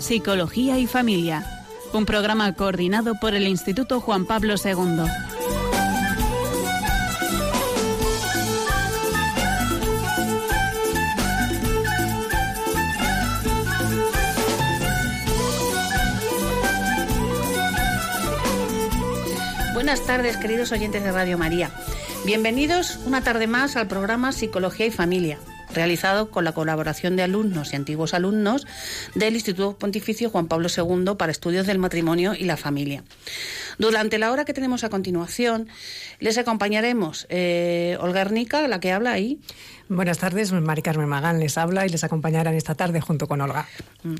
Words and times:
Psicología 0.00 0.76
y 0.76 0.88
Familia, 0.88 1.46
un 1.92 2.04
programa 2.04 2.52
coordinado 2.54 3.14
por 3.20 3.32
el 3.32 3.46
Instituto 3.46 4.00
Juan 4.00 4.26
Pablo 4.26 4.54
II. 4.62 5.04
Buenas 19.74 20.00
tardes, 20.04 20.36
queridos 20.38 20.72
oyentes 20.72 21.04
de 21.04 21.12
Radio 21.12 21.38
María. 21.38 21.70
Bienvenidos 22.24 22.98
una 23.06 23.22
tarde 23.22 23.46
más 23.46 23.76
al 23.76 23.86
programa 23.86 24.32
Psicología 24.32 24.86
y 24.86 24.90
Familia, 24.90 25.38
realizado 25.76 26.30
con 26.30 26.44
la 26.44 26.52
colaboración 26.52 27.14
de 27.14 27.22
alumnos 27.22 27.72
y 27.72 27.76
antiguos 27.76 28.14
alumnos 28.14 28.66
del 29.14 29.34
Instituto 29.34 29.76
Pontificio 29.78 30.30
Juan 30.30 30.48
Pablo 30.48 30.68
II 30.74 31.14
para 31.16 31.30
Estudios 31.30 31.66
del 31.66 31.78
Matrimonio 31.78 32.34
y 32.34 32.44
la 32.44 32.56
Familia. 32.56 33.04
Durante 33.78 34.18
la 34.18 34.32
hora 34.32 34.44
que 34.44 34.54
tenemos 34.54 34.84
a 34.84 34.88
continuación, 34.88 35.68
les 36.18 36.38
acompañaremos 36.38 37.26
eh, 37.28 37.96
Olga 38.00 38.22
Ernica, 38.22 38.66
la 38.68 38.80
que 38.80 38.92
habla 38.92 39.12
ahí. 39.12 39.40
Buenas 39.88 40.18
tardes, 40.18 40.50
Mari 40.50 40.82
Carmen 40.82 41.08
Magán 41.08 41.38
les 41.38 41.56
habla 41.56 41.86
y 41.86 41.88
les 41.88 42.02
acompañarán 42.02 42.54
esta 42.54 42.74
tarde 42.74 43.00
junto 43.00 43.28
con 43.28 43.40
Olga. 43.40 43.68
Mm. 44.02 44.16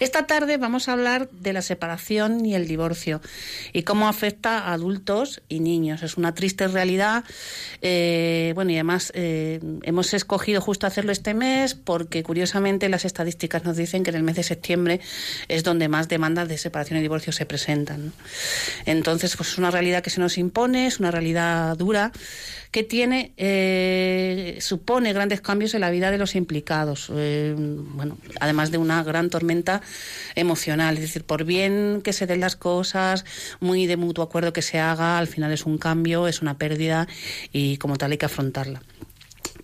Esta 0.00 0.26
tarde 0.26 0.56
vamos 0.56 0.88
a 0.88 0.94
hablar 0.94 1.30
de 1.30 1.52
la 1.52 1.62
separación 1.62 2.44
y 2.44 2.56
el 2.56 2.66
divorcio 2.66 3.20
y 3.72 3.84
cómo 3.84 4.08
afecta 4.08 4.58
a 4.58 4.72
adultos 4.72 5.42
y 5.48 5.60
niños. 5.60 6.02
Es 6.02 6.16
una 6.16 6.34
triste 6.34 6.66
realidad. 6.66 7.22
Eh, 7.82 8.50
bueno, 8.56 8.72
y 8.72 8.74
además 8.74 9.12
eh, 9.14 9.60
hemos 9.82 10.12
escogido 10.12 10.60
justo 10.60 10.88
hacerlo 10.88 11.12
este 11.12 11.34
mes 11.34 11.76
porque 11.76 12.24
curiosamente 12.24 12.88
las 12.88 13.04
estadísticas 13.04 13.62
nos 13.62 13.76
dicen 13.76 14.02
que 14.02 14.10
en 14.10 14.16
el 14.16 14.22
mes 14.24 14.34
de 14.34 14.42
septiembre 14.42 15.00
es 15.46 15.62
donde 15.62 15.86
más 15.86 16.08
demandas 16.08 16.48
de 16.48 16.58
separación 16.58 16.98
y 16.98 17.02
divorcio 17.02 17.32
se 17.32 17.46
presentan. 17.46 18.12
Entonces, 18.86 19.36
pues 19.36 19.50
es 19.50 19.58
una 19.58 19.70
realidad 19.70 20.02
que 20.02 20.10
se 20.10 20.20
nos 20.20 20.38
impone, 20.38 20.86
es 20.86 21.00
una 21.00 21.10
realidad 21.10 21.76
dura 21.76 22.12
que 22.70 22.82
tiene, 22.82 23.32
eh, 23.36 24.58
supone 24.60 25.12
grandes 25.12 25.40
cambios 25.40 25.74
en 25.74 25.80
la 25.80 25.90
vida 25.90 26.10
de 26.10 26.18
los 26.18 26.34
implicados. 26.34 27.10
Eh, 27.14 27.54
bueno, 27.56 28.18
además 28.40 28.70
de 28.70 28.78
una 28.78 29.02
gran 29.02 29.28
tormenta 29.30 29.82
emocional, 30.34 30.94
es 30.94 31.00
decir, 31.00 31.24
por 31.24 31.44
bien 31.44 32.00
que 32.02 32.12
se 32.12 32.26
den 32.26 32.40
las 32.40 32.56
cosas, 32.56 33.24
muy 33.60 33.86
de 33.86 33.96
mutuo 33.96 34.24
acuerdo 34.24 34.52
que 34.52 34.62
se 34.62 34.78
haga, 34.78 35.18
al 35.18 35.26
final 35.26 35.52
es 35.52 35.66
un 35.66 35.78
cambio, 35.78 36.28
es 36.28 36.42
una 36.42 36.58
pérdida 36.58 37.08
y 37.52 37.78
como 37.78 37.96
tal 37.96 38.12
hay 38.12 38.18
que 38.18 38.26
afrontarla. 38.26 38.82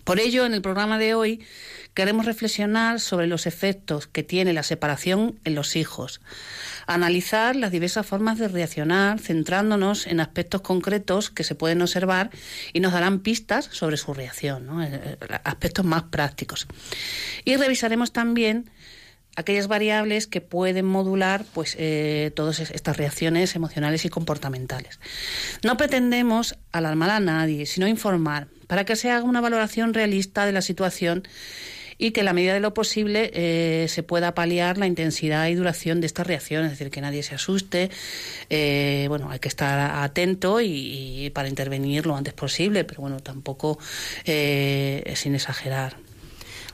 Por 0.03 0.19
ello, 0.19 0.45
en 0.45 0.53
el 0.53 0.61
programa 0.61 0.97
de 0.97 1.15
hoy 1.15 1.45
queremos 1.93 2.25
reflexionar 2.25 2.99
sobre 2.99 3.27
los 3.27 3.45
efectos 3.45 4.07
que 4.07 4.23
tiene 4.23 4.51
la 4.51 4.63
separación 4.63 5.39
en 5.45 5.55
los 5.55 5.75
hijos, 5.75 6.21
analizar 6.87 7.55
las 7.55 7.71
diversas 7.71 8.05
formas 8.05 8.37
de 8.37 8.47
reaccionar, 8.47 9.19
centrándonos 9.19 10.07
en 10.07 10.19
aspectos 10.19 10.61
concretos 10.61 11.29
que 11.29 11.43
se 11.43 11.55
pueden 11.55 11.81
observar 11.81 12.31
y 12.73 12.79
nos 12.79 12.93
darán 12.93 13.19
pistas 13.19 13.69
sobre 13.71 13.97
su 13.97 14.13
reacción. 14.13 14.81
Eh, 14.81 15.17
eh, 15.21 15.39
aspectos 15.43 15.85
más 15.85 16.03
prácticos. 16.03 16.67
Y 17.45 17.55
revisaremos 17.55 18.11
también 18.11 18.69
aquellas 19.35 19.67
variables 19.67 20.27
que 20.27 20.41
pueden 20.41 20.85
modular 20.85 21.45
pues 21.53 21.75
eh, 21.79 22.31
todas 22.35 22.59
estas 22.59 22.97
reacciones 22.97 23.55
emocionales 23.55 24.05
y 24.05 24.09
comportamentales. 24.09 24.99
No 25.63 25.77
pretendemos 25.77 26.57
alarmar 26.71 27.09
a 27.09 27.19
nadie, 27.19 27.65
sino 27.65 27.87
informar 27.87 28.47
para 28.67 28.85
que 28.85 28.95
se 28.95 29.11
haga 29.11 29.23
una 29.23 29.41
valoración 29.41 29.93
realista 29.93 30.45
de 30.45 30.51
la 30.51 30.61
situación 30.61 31.23
y 31.97 32.11
que 32.11 32.21
en 32.21 32.25
la 32.25 32.33
medida 32.33 32.53
de 32.53 32.59
lo 32.59 32.73
posible 32.73 33.31
eh, 33.33 33.87
se 33.87 34.03
pueda 34.03 34.33
paliar 34.33 34.77
la 34.77 34.87
intensidad 34.87 35.47
y 35.47 35.55
duración 35.55 36.01
de 36.01 36.07
estas 36.07 36.27
reacciones, 36.27 36.71
es 36.71 36.79
decir, 36.79 36.91
que 36.91 37.01
nadie 37.01 37.23
se 37.23 37.35
asuste. 37.35 37.89
Eh, 38.49 39.05
bueno, 39.09 39.29
hay 39.29 39.39
que 39.39 39.47
estar 39.47 40.03
atento 40.03 40.59
y, 40.61 41.31
para 41.33 41.47
intervenir 41.47 42.05
lo 42.05 42.15
antes 42.15 42.33
posible, 42.33 42.83
pero 42.83 43.01
bueno, 43.01 43.19
tampoco 43.19 43.79
eh, 44.25 45.13
sin 45.15 45.35
exagerar. 45.35 45.95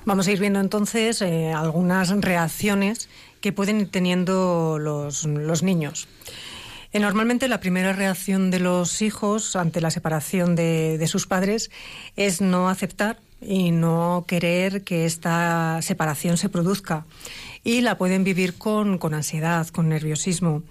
Vamos 0.05 0.27
a 0.27 0.31
ir 0.31 0.39
viendo 0.39 0.59
entonces 0.59 1.21
algunas 1.21 2.09
reacciones 2.21 3.09
que 3.41 3.51
pueden 3.51 3.81
ir 3.81 3.91
teniendo 3.91 4.77
los, 4.79 5.25
los 5.25 5.61
niños. 5.61 6.07
Normalmente 6.93 7.47
la 7.47 7.59
primera 7.59 7.93
reacción 7.93 8.49
de 8.51 8.59
los 8.59 9.01
hijos 9.01 9.55
ante 9.55 9.79
la 9.81 9.91
separación 9.91 10.55
de, 10.55 10.97
de, 10.97 11.07
sus 11.07 11.27
padres 11.27 11.69
es 12.15 12.41
no 12.41 12.67
aceptar 12.67 13.19
y 13.41 13.71
no 13.71 14.25
querer 14.27 14.83
que 14.83 15.05
esta 15.05 15.81
separación 15.81 16.37
se 16.37 16.49
produzca. 16.49 17.05
Y 17.63 17.81
la 17.81 17.97
pueden 17.97 18.23
vivir 18.23 18.57
con, 18.57 18.97
con 18.97 19.13
ansiedad, 19.13 19.67
con 19.67 19.89
nerviosismo. 19.89 20.63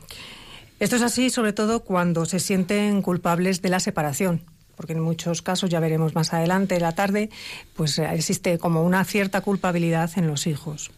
Esto 0.80 0.96
es 0.96 1.02
así 1.02 1.30
sobre 1.30 1.52
todo 1.52 1.80
cuando 1.80 2.24
se 2.24 2.40
sienten 2.40 3.02
culpables 3.02 3.62
de 3.62 3.68
la 3.68 3.80
separación, 3.80 4.42
porque 4.76 4.92
en 4.92 5.00
muchos 5.00 5.42
casos, 5.42 5.70
ya 5.70 5.80
veremos 5.80 6.14
más 6.14 6.32
adelante 6.32 6.76
en 6.76 6.82
la 6.82 6.92
tarde, 6.92 7.30
pues 7.74 7.98
existe 7.98 8.58
como 8.58 8.84
una 8.84 9.04
cierta 9.04 9.40
culpabilidad 9.40 10.10
en 10.16 10.28
los 10.28 10.46
hijos. 10.46 10.90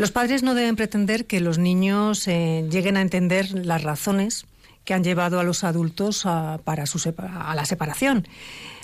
Los 0.00 0.12
padres 0.12 0.42
no 0.42 0.54
deben 0.54 0.76
pretender 0.76 1.26
que 1.26 1.40
los 1.40 1.58
niños 1.58 2.26
eh, 2.26 2.66
lleguen 2.70 2.96
a 2.96 3.02
entender 3.02 3.50
las 3.52 3.82
razones 3.82 4.46
que 4.86 4.94
han 4.94 5.04
llevado 5.04 5.38
a 5.38 5.42
los 5.42 5.62
adultos 5.62 6.24
a, 6.24 6.58
para 6.64 6.86
su, 6.86 7.12
a 7.18 7.54
la 7.54 7.66
separación 7.66 8.26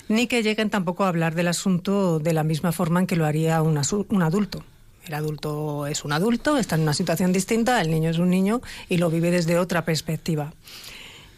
ni 0.09 0.27
que 0.27 0.43
lleguen 0.43 0.69
tampoco 0.69 1.05
a 1.05 1.07
hablar 1.07 1.33
del 1.33 1.47
asunto 1.47 2.19
de 2.19 2.33
la 2.33 2.43
misma 2.43 2.71
forma 2.71 2.99
en 2.99 3.07
que 3.07 3.15
lo 3.15 3.25
haría 3.25 3.63
un, 3.63 3.79
adulto. 4.21 4.63
El 5.07 5.15
adulto 5.15 5.87
es 5.87 6.05
un 6.05 6.13
adulto, 6.13 6.59
está 6.59 6.75
en 6.75 6.81
una 6.81 6.93
situación 6.93 7.33
distinta, 7.33 7.81
el 7.81 7.89
niño 7.89 8.11
es 8.11 8.19
un 8.19 8.29
niño 8.29 8.61
y 8.87 8.97
lo 8.97 9.09
vive 9.09 9.31
desde 9.31 9.57
otra 9.57 9.85
perspectiva. 9.85 10.53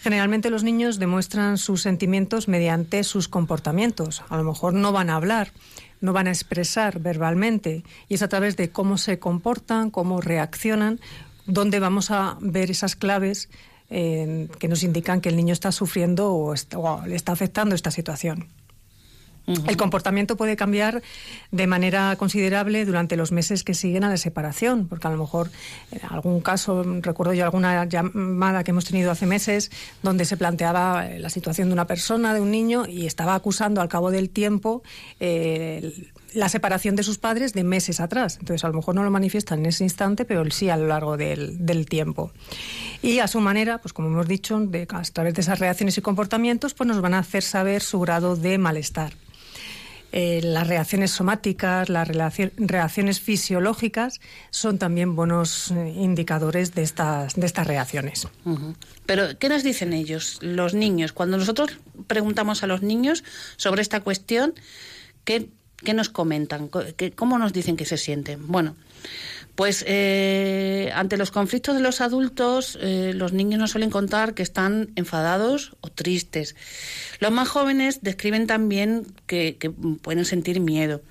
Generalmente 0.02 0.50
los 0.50 0.64
niños 0.64 1.00
demuestran 1.00 1.58
sus 1.58 1.84
sentimientos 1.84 2.50
mediante 2.50 3.06
sus 3.06 3.30
comportamientos. 3.30 4.24
A 4.28 4.36
lo 4.36 4.44
mejor 4.44 4.74
no 4.74 4.92
van 4.92 5.10
a 5.10 5.16
hablar, 5.16 5.54
no 6.02 6.14
van 6.14 6.28
a 6.28 6.32
expresar 6.32 7.00
verbalmente 7.00 7.84
y 8.08 8.16
es 8.16 8.22
a 8.22 8.28
través 8.28 8.56
de 8.58 8.70
cómo 8.70 8.98
se 8.98 9.20
comportan, 9.20 9.92
cómo 9.92 10.22
reaccionan, 10.22 11.00
donde 11.46 11.80
vamos 11.80 12.12
a 12.12 12.38
ver 12.42 12.72
esas 12.72 12.96
claves 12.96 13.50
eh, 13.90 14.48
que 14.60 14.68
nos 14.68 14.84
indican 14.84 15.22
que 15.22 15.30
el 15.30 15.36
niño 15.36 15.54
está 15.54 15.72
sufriendo 15.72 16.32
o, 16.32 16.54
o 16.54 17.06
le 17.06 17.16
está 17.16 17.32
afectando 17.32 17.76
esta 17.76 17.92
situación. 17.92 18.48
El 19.68 19.78
comportamiento 19.78 20.38
puede 20.38 20.56
cambiar 20.56 21.02
de 21.52 21.68
manera 21.68 22.16
considerable 22.18 22.86
durante 22.86 23.16
los 23.16 23.32
meses 23.32 23.64
que 23.64 23.74
siguen 23.74 24.04
a 24.04 24.10
la 24.10 24.18
separación, 24.18 24.88
porque 24.88 25.08
a 25.08 25.12
lo 25.12 25.18
mejor 25.18 25.50
en 25.92 26.02
algún 26.10 26.42
caso, 26.42 26.84
recuerdo 27.02 27.34
yo 27.34 27.44
alguna 27.44 27.86
llamada 27.86 28.64
que 28.64 28.72
hemos 28.72 28.86
tenido 28.86 29.12
hace 29.12 29.26
meses, 29.26 29.72
donde 30.04 30.26
se 30.26 30.38
planteaba 30.38 31.08
eh, 31.08 31.20
la 31.20 31.30
situación 31.30 31.70
de 31.70 31.74
una 31.74 31.88
persona, 31.88 32.34
de 32.34 32.42
un 32.42 32.52
niño, 32.52 32.86
y 32.88 33.06
estaba 33.06 33.36
acusando 33.36 33.82
al 33.82 33.90
cabo 33.90 34.12
del 34.12 34.30
tiempo 34.30 34.84
eh, 35.20 36.12
la 36.34 36.50
separación 36.50 36.96
de 36.96 37.04
sus 37.04 37.18
padres 37.18 37.54
de 37.54 37.64
meses 37.64 38.00
atrás. 38.00 38.38
Entonces, 38.40 38.64
a 38.64 38.68
lo 38.68 38.76
mejor 38.76 38.96
no 38.96 39.04
lo 39.04 39.12
manifiestan 39.12 39.60
en 39.60 39.68
ese 39.68 39.84
instante, 39.84 40.26
pero 40.26 40.50
sí 40.52 40.70
a 40.70 40.78
lo 40.78 40.88
largo 40.88 41.18
del, 41.18 41.66
del 41.66 41.88
tiempo. 41.88 42.32
Y 43.02 43.20
a 43.20 43.28
su 43.28 43.40
manera, 43.40 43.80
pues 43.80 43.94
como 43.94 44.10
hemos 44.10 44.28
dicho, 44.28 44.60
de, 44.60 44.88
a 44.90 45.02
través 45.02 45.34
de 45.34 45.42
esas 45.42 45.60
reacciones 45.60 45.98
y 45.98 46.02
comportamientos, 46.02 46.74
pues 46.74 46.88
nos 46.88 47.02
van 47.02 47.14
a 47.14 47.20
hacer 47.20 47.44
saber 47.44 47.82
su 47.82 48.00
grado 48.00 48.36
de 48.36 48.58
malestar. 48.58 49.14
Eh, 50.12 50.42
las 50.44 50.68
reacciones 50.68 51.12
somáticas, 51.12 51.88
las 51.90 52.08
reacciones 52.08 53.20
fisiológicas 53.20 54.20
son 54.50 54.80
también 54.80 55.16
buenos 55.16 55.72
eh, 55.72 55.94
indicadores 55.96 56.74
de 56.74 56.82
estas, 56.82 57.36
de 57.36 57.46
estas 57.46 57.68
reacciones. 57.68 58.28
Pero, 59.06 59.38
¿qué 59.38 59.50
nos 59.50 59.64
dicen 59.64 59.94
ellos, 59.94 60.40
los 60.42 60.74
niños? 60.74 61.14
Cuando 61.14 61.38
nosotros 61.38 61.78
preguntamos 62.08 62.64
a 62.64 62.68
los 62.68 62.82
niños 62.82 63.24
sobre 63.58 63.82
esta 63.84 64.00
cuestión, 64.00 64.56
¿qué, 65.26 65.50
qué 65.78 65.94
nos 65.94 66.10
comentan? 66.10 66.70
¿Cómo 67.16 67.38
nos 67.38 67.54
dicen 67.54 67.78
que 67.78 67.86
se 67.86 67.98
sienten? 67.98 68.48
Bueno, 68.48 68.76
pues 69.60 69.84
eh, 69.86 70.90
ante 70.96 71.18
los 71.18 71.32
conflictos 71.32 71.76
de 71.76 71.82
los 71.82 72.00
adultos, 72.00 72.80
eh, 72.82 73.12
los 73.14 73.34
niños 73.34 73.60
nos 73.60 73.72
suelen 73.72 73.90
contar 73.90 74.34
que 74.34 74.42
están 74.42 74.92
enfadados 74.96 75.76
o 75.82 75.90
tristes. 75.90 76.56
Los 77.20 77.34
más 77.34 77.50
jóvenes 77.50 78.00
describen 78.02 78.48
también 78.48 79.06
que, 79.28 79.58
que 79.58 79.70
pueden 79.70 80.24
sentir 80.24 80.62
miedo. 80.62 81.02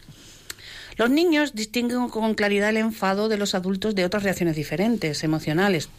Los 0.97 1.11
niños 1.11 1.55
distinguen 1.55 2.09
con 2.09 2.33
claridad 2.33 2.71
el 2.71 2.79
enfado 2.79 3.29
de 3.29 3.37
los 3.37 3.55
adultos 3.55 3.95
de 3.95 4.07
otras 4.07 4.23
reacciones 4.23 4.57
diferentes, 4.57 5.25
emocionales. 5.25 5.91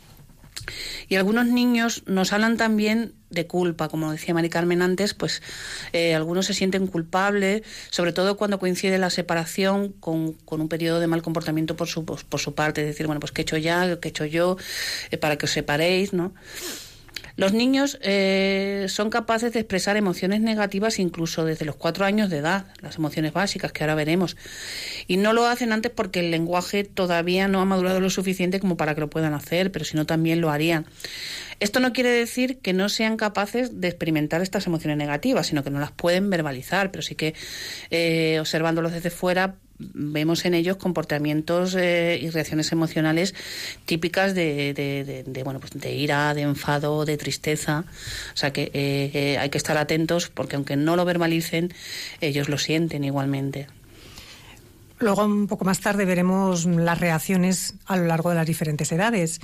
Y 1.08 1.16
algunos 1.16 1.48
niños 1.48 2.04
nos 2.06 2.34
hablan 2.34 2.58
también 2.58 3.14
de 3.30 3.48
culpa, 3.48 3.90
como 3.90 4.12
decía 4.12 4.34
Mari 4.34 4.50
Carmen 4.50 4.82
antes, 4.82 5.14
pues 5.14 5.42
eh, 5.94 6.16
algunos 6.16 6.46
se 6.48 6.54
sienten 6.54 6.88
culpables, 6.88 7.64
sobre 7.90 8.14
todo 8.14 8.38
cuando 8.38 8.60
coincide 8.60 8.98
la 8.98 9.10
separación 9.10 9.90
con, 10.00 10.34
con, 10.34 10.62
un 10.62 10.70
periodo 10.70 11.00
de 11.00 11.08
mal 11.08 11.22
comportamiento 11.22 11.76
por 11.76 11.88
su, 11.88 12.06
por 12.06 12.40
su 12.40 12.56
parte, 12.56 12.82
es 12.82 12.88
decir, 12.88 13.06
bueno, 13.06 13.20
pues 13.20 13.32
qué 13.32 13.42
he 13.42 13.44
hecho 13.44 13.58
ya, 13.58 14.00
qué 14.00 14.08
he 14.08 14.12
hecho 14.12 14.26
yo, 14.26 14.58
eh, 15.12 15.18
para 15.18 15.38
que 15.38 15.46
os 15.46 15.52
separéis, 15.52 16.14
¿no? 16.14 16.34
Los 17.40 17.54
niños 17.54 17.98
eh, 18.02 18.88
son 18.90 19.10
capaces 19.10 19.54
de 19.54 19.62
expresar 19.62 19.96
emociones 19.96 20.42
negativas 20.42 21.00
incluso 21.00 21.46
desde 21.46 21.64
los 21.64 21.78
cuatro 21.78 22.04
años 22.04 22.30
de 22.30 22.40
edad, 22.40 22.66
las 22.82 22.98
emociones 22.98 23.32
básicas 23.32 23.72
que 23.72 23.82
ahora 23.82 23.96
veremos. 23.96 24.36
Y 25.08 25.16
no 25.16 25.32
lo 25.32 25.46
hacen 25.46 25.72
antes 25.72 25.90
porque 25.90 26.20
el 26.20 26.32
lenguaje 26.32 26.84
todavía 26.84 27.48
no 27.48 27.62
ha 27.62 27.66
madurado 27.66 28.02
lo 28.02 28.10
suficiente 28.10 28.60
como 28.60 28.76
para 28.76 28.94
que 28.94 29.00
lo 29.00 29.10
puedan 29.10 29.34
hacer, 29.34 29.72
pero 29.72 29.86
si 29.86 29.96
no 29.96 30.06
también 30.06 30.42
lo 30.42 30.50
harían. 30.50 30.86
Esto 31.62 31.80
no 31.80 31.94
quiere 31.94 32.10
decir 32.10 32.58
que 32.58 32.74
no 32.74 32.90
sean 32.90 33.16
capaces 33.16 33.80
de 33.80 33.88
experimentar 33.88 34.42
estas 34.42 34.68
emociones 34.68 34.98
negativas, 34.98 35.48
sino 35.48 35.64
que 35.64 35.70
no 35.70 35.80
las 35.80 35.94
pueden 35.94 36.30
verbalizar, 36.30 36.92
pero 36.92 37.04
sí 37.04 37.16
que 37.16 37.36
eh, 37.90 38.36
observándolos 38.42 38.92
desde 38.92 39.12
fuera 39.12 39.56
vemos 39.80 40.46
en 40.46 40.54
ellos 40.54 40.78
comportamientos 40.78 41.76
eh, 41.76 42.20
y 42.22 42.30
reacciones 42.30 42.72
emocionales 42.72 43.34
típicas 43.86 44.36
de, 44.36 45.42
bueno 45.44 45.60
pues 45.60 45.72
de 45.74 45.94
ira 45.94 46.34
de 46.34 46.42
enfado 46.42 47.06
de 47.06 47.18
tristeza. 47.18 47.86
O 48.34 48.38
sea 48.38 48.52
que 48.52 48.64
eh, 48.74 49.12
eh, 49.14 49.38
hay 49.38 49.50
que 49.50 49.58
estar 49.58 49.78
atentos 49.78 50.30
porque 50.30 50.56
aunque 50.56 50.76
no 50.76 50.96
lo 50.96 51.06
verbalicen 51.06 51.74
ellos 52.22 52.50
lo 52.50 52.58
sienten 52.58 53.04
igualmente 53.04 53.68
Luego, 55.00 55.24
un 55.24 55.48
poco 55.48 55.64
más 55.64 55.80
tarde, 55.80 56.04
veremos 56.04 56.66
las 56.66 57.00
reacciones 57.00 57.76
a 57.86 57.96
lo 57.96 58.06
largo 58.06 58.30
de 58.30 58.36
las 58.36 58.46
diferentes 58.46 58.92
edades. 58.92 59.40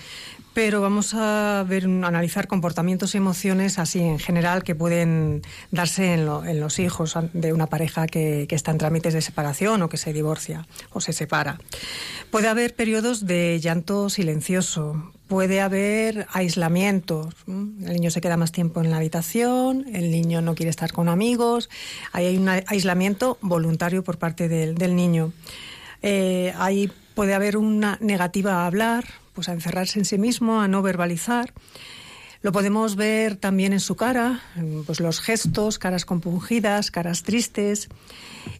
Pero 0.53 0.81
vamos 0.81 1.13
a 1.13 1.65
ver, 1.67 1.85
analizar 1.85 2.47
comportamientos 2.47 3.15
y 3.15 3.17
emociones 3.17 3.79
así 3.79 3.99
en 3.99 4.19
general 4.19 4.63
que 4.63 4.75
pueden 4.75 5.41
darse 5.71 6.13
en, 6.13 6.25
los 6.25 6.79
hijos 6.79 7.17
de 7.33 7.53
una 7.53 7.67
pareja 7.67 8.07
que, 8.07 8.47
está 8.49 8.71
en 8.71 8.77
trámites 8.77 9.13
de 9.13 9.21
separación 9.21 9.81
o 9.81 9.89
que 9.89 9.97
se 9.97 10.13
divorcia 10.13 10.67
o 10.91 11.01
se 11.01 11.13
separa. 11.13 11.59
Puede 12.31 12.47
haber 12.47 12.75
periodos 12.75 13.25
de 13.25 13.59
llanto 13.61 14.09
silencioso, 14.09 15.11
puede 15.27 15.61
haber 15.61 16.27
aislamiento. 16.31 17.29
El 17.47 17.93
niño 17.93 18.11
se 18.11 18.21
queda 18.21 18.37
más 18.37 18.51
tiempo 18.51 18.81
en 18.81 18.91
la 18.91 18.97
habitación, 18.97 19.85
el 19.93 20.11
niño 20.11 20.41
no 20.41 20.55
quiere 20.55 20.69
estar 20.69 20.91
con 20.93 21.09
amigos. 21.09 21.69
Hay 22.11 22.37
un 22.37 22.49
aislamiento 22.49 23.37
voluntario 23.41 24.03
por 24.03 24.17
parte 24.17 24.47
del, 24.47 24.95
niño. 24.95 25.33
Eh, 26.01 26.53
ahí 26.57 26.91
puede 27.15 27.33
haber 27.33 27.57
una 27.57 27.97
negativa 28.01 28.63
a 28.63 28.67
hablar, 28.67 29.05
pues 29.33 29.49
a 29.49 29.53
encerrarse 29.53 29.99
en 29.99 30.05
sí 30.05 30.17
mismo, 30.17 30.61
a 30.61 30.67
no 30.67 30.81
verbalizar. 30.81 31.53
Lo 32.41 32.51
podemos 32.51 32.95
ver 32.95 33.37
también 33.37 33.73
en 33.73 33.79
su 33.79 33.95
cara, 33.95 34.41
pues 34.85 34.99
los 34.99 35.19
gestos, 35.19 35.79
caras 35.79 36.05
compungidas, 36.05 36.91
caras 36.91 37.23
tristes, 37.23 37.89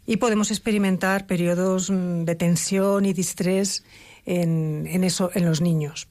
y 0.08 0.18
podemos 0.18 0.50
experimentar 0.50 1.28
periodos 1.28 1.92
mm, 1.92 2.24
de 2.24 2.34
tensión 2.34 3.06
y 3.06 3.14
distrés 3.14 3.84
en, 4.26 5.04
eso, 5.04 5.30
en 5.36 5.46
los 5.46 5.62
niños. 5.62 6.08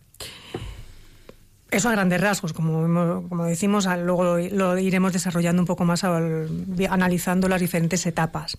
Eso 1.75 1.89
a 1.89 1.93
grandes 1.93 2.21
rasgos, 2.21 2.53
como, 2.53 3.29
como 3.29 3.45
decimos, 3.47 3.89
luego 3.99 4.39
lo, 4.39 4.79
iremos 4.79 5.13
desarrollando 5.13 5.61
un 5.61 5.67
poco 5.67 5.85
más 5.85 6.05
analizando 6.05 7.49
las 7.49 7.61
diferentes 7.61 8.07
etapas. 8.07 8.59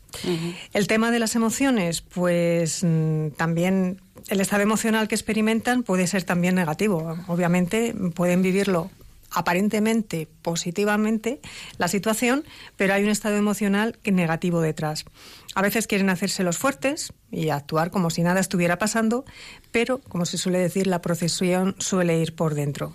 El 0.73 0.87
tema 0.87 1.11
de 1.11 1.19
las 1.19 1.33
emociones, 1.35 2.01
pues 2.01 2.83
mm, 2.83 3.29
también 3.37 4.01
el 4.27 4.41
estado 4.41 4.63
emocional 4.63 5.07
que 5.07 5.15
experimentan 5.15 5.83
puede 5.83 6.07
ser 6.07 6.23
también 6.23 6.55
negativo. 6.55 7.15
Obviamente 7.27 7.95
pueden 8.13 8.41
vivirlo 8.41 8.91
aparentemente 9.31 10.27
positivamente 10.41 11.39
la 11.77 11.87
situación, 11.87 12.43
pero 12.75 12.93
hay 12.93 13.05
un 13.05 13.09
estado 13.09 13.37
emocional 13.37 13.97
negativo 14.03 14.59
detrás. 14.59 15.05
A 15.53 15.61
veces 15.61 15.87
quieren 15.87 16.09
hacerse 16.09 16.43
los 16.43 16.57
fuertes 16.57 17.13
y 17.31 17.47
actuar 17.47 17.91
como 17.91 18.09
si 18.09 18.23
nada 18.23 18.41
estuviera 18.41 18.77
pasando, 18.77 19.23
pero, 19.71 19.99
como 19.99 20.25
se 20.25 20.37
suele 20.37 20.59
decir, 20.59 20.85
la 20.85 21.01
procesión 21.01 21.75
suele 21.79 22.19
ir 22.19 22.35
por 22.35 22.55
dentro. 22.55 22.93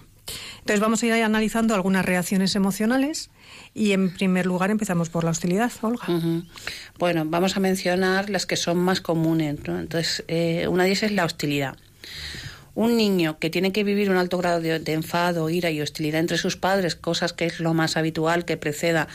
Entonces 0.58 0.80
vamos 0.80 1.02
a 1.02 1.06
ir 1.06 1.12
analizando 1.12 1.74
algunas 1.74 2.04
reacciones 2.04 2.54
emocionales 2.54 3.30
y 3.74 3.92
en 3.92 4.12
primer 4.12 4.46
lugar 4.46 4.70
empezamos 4.70 5.08
por 5.08 5.24
la 5.24 5.30
hostilidad, 5.30 5.72
Olga. 5.82 6.06
Bueno, 6.98 7.24
vamos 7.26 7.56
a 7.56 7.60
mencionar 7.60 8.30
las 8.30 8.46
que 8.46 8.56
son 8.56 8.78
más 8.78 9.00
comunes. 9.00 9.56
Entonces, 9.66 10.24
eh, 10.28 10.66
una 10.68 10.84
de 10.84 10.90
ellas 10.90 11.04
es 11.04 11.12
la 11.12 11.24
hostilidad. 11.24 11.76
Un 12.74 12.96
niño 12.96 13.38
que 13.38 13.50
tiene 13.50 13.72
que 13.72 13.84
vivir 13.84 14.10
un 14.10 14.16
alto 14.16 14.38
grado 14.38 14.60
de, 14.60 14.92
enfado, 14.92 15.50
ira 15.50 15.70
y 15.70 15.80
hostilidad 15.80 16.20
entre 16.20 16.38
sus 16.38 16.56
padres, 16.56 16.94
cosas 16.94 17.32
que 17.32 17.46
es 17.46 17.60
lo 17.60 17.74
más 17.74 17.96
habitual 17.96 18.44
que 18.44 18.56
preceda 18.56 19.08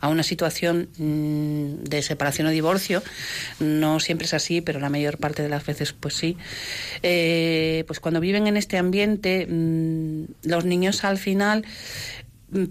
a 0.00 0.08
una 0.08 0.22
situación 0.22 0.88
mm, 0.98 1.84
de 1.84 2.02
separación 2.02 2.46
o 2.46 2.50
divorcio, 2.50 3.02
no 3.60 4.00
siempre 4.00 4.26
es 4.26 4.34
así, 4.34 4.60
pero 4.60 4.80
la 4.80 4.90
mayor 4.90 5.18
parte 5.18 5.42
de 5.42 5.48
las 5.48 5.64
veces 5.64 5.92
pues 5.92 6.14
sí, 6.14 6.36
eh, 7.02 7.84
pues 7.86 8.00
cuando 8.00 8.20
viven 8.20 8.46
en 8.46 8.56
este 8.56 8.76
ambiente, 8.76 9.46
mm, 9.48 10.24
los 10.42 10.64
niños 10.64 11.04
al 11.04 11.18
final 11.18 11.64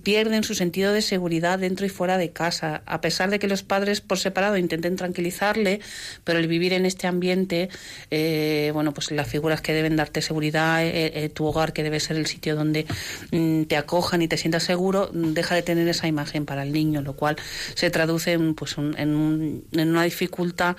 pierden 0.04 0.44
su 0.44 0.56
sentido 0.56 0.92
de 0.92 1.02
seguridad 1.02 1.60
dentro 1.60 1.86
y 1.86 1.90
fuera 1.90 2.18
de 2.18 2.32
casa, 2.32 2.82
a 2.86 3.02
pesar 3.02 3.30
de 3.30 3.40
que 3.40 3.48
los 3.48 3.64
padres 3.64 4.02
por 4.02 4.18
separado 4.18 4.58
intenten 4.58 4.96
tranquilizarle, 4.96 5.82
pero 6.24 6.40
el 6.40 6.48
vivir 6.48 6.74
en 6.74 6.86
este 6.86 7.08
ambiente, 7.08 7.70
eh, 8.10 8.72
bueno, 8.74 8.94
pues 8.94 9.12
las 9.12 9.28
figuras 9.28 9.62
que 9.62 9.74
deben 9.74 9.96
darte 9.96 10.22
seguridad, 10.22 10.84
eh, 10.84 11.12
eh, 11.14 11.30
tu 11.30 11.46
hogar 11.46 11.74
que 11.74 11.84
debe 11.84 12.00
ser 12.00 12.18
el 12.18 12.26
sitio 12.26 12.56
donde 12.56 12.86
mm, 13.32 13.64
te 13.64 13.78
acojan 13.78 14.22
y 14.22 14.28
te 14.28 14.38
sientas 14.38 14.64
seguro, 14.64 15.12
deja 15.14 15.54
de 15.56 15.62
tener 15.62 15.88
esa 15.88 16.08
imagen 16.08 16.46
para 16.46 16.64
el 16.64 16.72
niño, 16.72 17.02
lo 17.02 17.14
cual 17.14 17.38
se 17.76 17.90
traduce 17.92 18.34
en, 18.34 18.56
pues, 18.56 18.76
en, 18.78 19.64
una 19.74 20.04
dificultad 20.04 20.76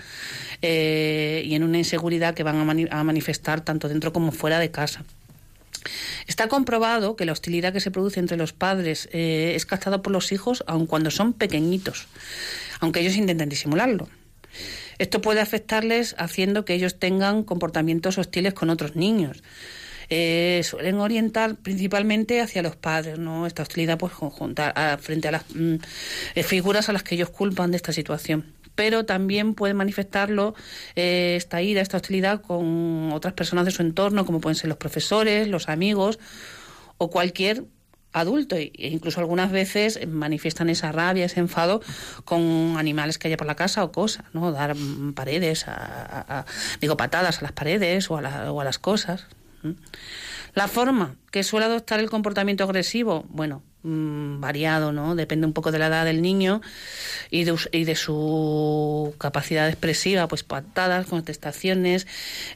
y 0.60 1.54
en 1.54 1.62
una 1.62 1.78
inseguridad 1.78 2.34
que 2.34 2.42
van 2.42 2.88
a 2.90 3.04
manifestar 3.04 3.60
tanto 3.60 3.88
dentro 3.88 4.12
como 4.12 4.32
fuera 4.32 4.58
de 4.58 4.70
casa. 4.70 5.04
Está 6.26 6.48
comprobado 6.48 7.16
que 7.16 7.24
la 7.24 7.32
hostilidad 7.32 7.72
que 7.72 7.80
se 7.80 7.90
produce 7.90 8.20
entre 8.20 8.36
los 8.36 8.52
padres 8.52 9.08
eh, 9.12 9.52
es 9.54 9.66
captada 9.66 10.02
por 10.02 10.12
los 10.12 10.32
hijos 10.32 10.64
aun 10.66 10.86
cuando 10.86 11.10
son 11.10 11.32
pequeñitos, 11.32 12.06
aunque 12.80 13.00
ellos 13.00 13.16
intenten 13.16 13.48
disimularlo. 13.48 14.08
Esto 14.98 15.20
puede 15.20 15.40
afectarles 15.40 16.14
haciendo 16.18 16.64
que 16.64 16.74
ellos 16.74 16.98
tengan 16.98 17.44
comportamientos 17.44 18.18
hostiles 18.18 18.54
con 18.54 18.70
otros 18.70 18.96
niños. 18.96 19.42
Eh, 20.10 20.62
suelen 20.64 20.96
orientar 20.96 21.56
principalmente 21.56 22.40
hacia 22.40 22.62
los 22.62 22.76
padres, 22.76 23.18
¿no? 23.18 23.46
Esta 23.46 23.62
hostilidad 23.62 23.98
pues 23.98 24.14
conjunta 24.14 24.98
frente 25.00 25.28
a 25.28 25.32
las 25.32 25.44
mm, 25.54 25.74
eh, 26.34 26.42
figuras 26.42 26.88
a 26.88 26.92
las 26.94 27.02
que 27.02 27.14
ellos 27.14 27.28
culpan 27.28 27.70
de 27.70 27.76
esta 27.76 27.92
situación 27.92 28.57
pero 28.78 29.04
también 29.04 29.54
puede 29.54 29.74
manifestarlo 29.74 30.54
eh, 30.94 31.34
esta 31.36 31.60
ira, 31.60 31.80
esta 31.80 31.96
hostilidad 31.96 32.40
con 32.40 33.10
otras 33.12 33.34
personas 33.34 33.64
de 33.64 33.72
su 33.72 33.82
entorno, 33.82 34.24
como 34.24 34.40
pueden 34.40 34.54
ser 34.54 34.68
los 34.68 34.78
profesores, 34.78 35.48
los 35.48 35.68
amigos 35.68 36.20
o 36.96 37.10
cualquier 37.10 37.64
adulto 38.12 38.54
e 38.54 38.70
incluso 38.76 39.18
algunas 39.18 39.50
veces 39.50 39.98
manifiestan 40.06 40.70
esa 40.70 40.92
rabia, 40.92 41.24
ese 41.24 41.40
enfado 41.40 41.82
con 42.24 42.76
animales 42.78 43.18
que 43.18 43.26
haya 43.26 43.36
por 43.36 43.48
la 43.48 43.56
casa 43.56 43.82
o 43.82 43.90
cosas, 43.90 44.26
¿no? 44.32 44.52
Dar 44.52 44.76
paredes, 45.12 45.64
a, 45.66 46.46
digo 46.80 46.96
patadas 46.96 47.40
a 47.40 47.42
las 47.42 47.52
paredes 47.52 48.08
o 48.12 48.18
a, 48.18 48.52
o 48.52 48.60
a 48.60 48.64
las 48.64 48.78
cosas. 48.78 49.26
La 50.54 50.68
forma 50.68 51.16
que 51.32 51.42
suele 51.42 51.66
adoptar 51.66 51.98
el 51.98 52.10
comportamiento 52.10 52.62
agresivo, 52.62 53.26
bueno, 53.28 53.64
Mm, 53.84 54.40
variado, 54.40 54.90
¿no? 54.90 55.14
Depende 55.14 55.46
un 55.46 55.52
poco 55.52 55.70
de 55.70 55.78
la 55.78 55.86
edad 55.86 56.04
del 56.04 56.20
niño 56.20 56.60
y 57.30 57.44
de, 57.44 57.54
y 57.70 57.84
de 57.84 57.94
su 57.94 59.14
capacidad 59.18 59.68
expresiva, 59.68 60.26
pues 60.26 60.42
patadas, 60.42 61.06
contestaciones, 61.06 62.08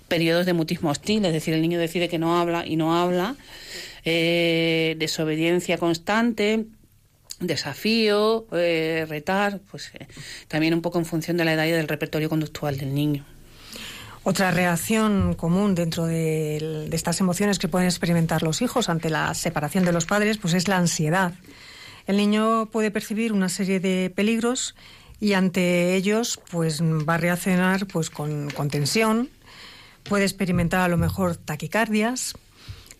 periodos 0.08 0.46
de 0.46 0.52
mutismo 0.52 0.90
hostil, 0.90 1.24
es 1.24 1.32
decir, 1.32 1.54
el 1.54 1.62
niño 1.62 1.78
decide 1.78 2.08
que 2.08 2.18
no 2.18 2.40
habla 2.40 2.66
y 2.66 2.74
no 2.74 3.00
habla, 3.00 3.36
eh, 4.04 4.96
desobediencia 4.98 5.78
constante, 5.78 6.66
desafío, 7.38 8.46
eh, 8.52 9.06
retar, 9.08 9.60
pues 9.70 9.92
eh, 9.94 10.08
también 10.48 10.74
un 10.74 10.82
poco 10.82 10.98
en 10.98 11.04
función 11.04 11.36
de 11.36 11.44
la 11.44 11.52
edad 11.52 11.66
y 11.66 11.70
del 11.70 11.86
repertorio 11.86 12.28
conductual 12.28 12.78
del 12.78 12.92
niño. 12.94 13.24
Otra 14.24 14.52
reacción 14.52 15.34
común 15.34 15.74
dentro 15.74 16.06
de, 16.06 16.88
estas 16.92 17.18
emociones 17.18 17.58
que 17.58 17.66
pueden 17.66 17.88
experimentar 17.88 18.44
los 18.44 18.62
hijos 18.62 18.88
ante 18.88 19.10
la 19.10 19.34
separación 19.34 19.84
de 19.84 19.92
los 19.92 20.06
padres 20.06 20.38
pues 20.38 20.54
es 20.54 20.68
la 20.68 20.76
ansiedad. 20.76 21.34
El 22.06 22.18
niño 22.18 22.66
puede 22.66 22.92
percibir 22.92 23.32
una 23.32 23.48
serie 23.48 23.80
de 23.80 24.12
peligros 24.14 24.76
y 25.18 25.32
ante 25.32 25.96
ellos 25.96 26.40
pues 26.52 26.80
va 26.82 27.14
a 27.14 27.18
reaccionar 27.18 27.88
pues 27.88 28.10
con, 28.10 28.48
tensión, 28.70 29.28
puede 30.04 30.24
experimentar 30.24 30.80
a 30.82 30.88
lo 30.88 30.98
mejor 30.98 31.36
taquicardias, 31.36 32.34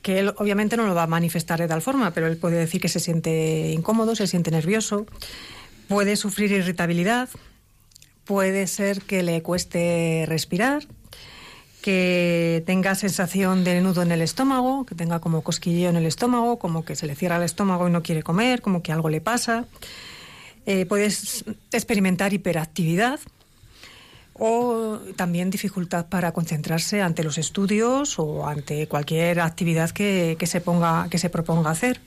que 0.03 0.19
él 0.19 0.35
obviamente 0.39 0.77
no 0.77 0.87
lo 0.87 0.95
va 0.95 1.05
a 1.05 1.09
manifestar 1.09 1.61
de 1.61 1.69
tal 1.69 1.83
forma, 1.83 2.11
pero 2.11 2.27
él 2.27 2.37
puede 2.37 2.57
decir 2.57 2.81
que 2.81 2.89
se 2.89 2.99
siente 2.99 3.71
incómodo, 3.71 4.17
se 4.17 4.27
siente 4.27 4.51
nervioso, 4.51 5.07
puede 5.87 6.17
sufrir 6.17 6.51
irritabilidad, 6.51 7.29
puede 8.25 8.67
ser 8.67 9.03
que 9.03 9.23
le 9.23 9.43
cueste 9.43 10.25
respirar, 10.27 10.87
que 11.83 12.63
tenga 12.65 12.95
sensación 12.95 13.65
de 13.65 13.81
nudo 13.83 14.01
en 14.03 14.13
el 14.13 14.23
estómago, 14.23 14.87
que 14.87 14.95
tenga 14.95 15.21
como 15.21 15.43
cosquilleo 15.43 15.91
en 15.91 15.97
el 15.97 16.07
estómago, 16.07 16.59
como 16.59 16.85
que 16.85 16.97
se 16.97 17.07
le 17.07 17.15
cierra 17.15 17.37
el 17.37 17.43
estómago 17.43 17.89
y 17.89 17.91
no 17.91 18.03
quiere 18.03 18.23
comer, 18.23 18.63
como 18.63 18.83
que 18.83 18.93
algo 18.93 19.11
le 19.11 19.21
pasa. 19.21 19.67
Eh, 20.65 20.87
puedes 20.87 21.45
experimentar 21.73 22.33
hiperactividad 22.33 23.19
o 24.35 24.99
también 25.17 25.51
dificultad 25.51 26.07
para 26.07 26.33
concentrarse 26.33 27.03
ante 27.03 27.25
los 27.25 27.37
estudios 27.37 28.19
o 28.19 28.47
ante 28.47 28.87
cualquier 28.87 29.41
actividad 29.41 29.91
que, 29.91 30.37
se, 30.47 30.61
ponga, 30.61 31.09
que 31.11 31.19
se 31.19 31.31
proponga 31.31 31.71
hacer. 31.71 32.01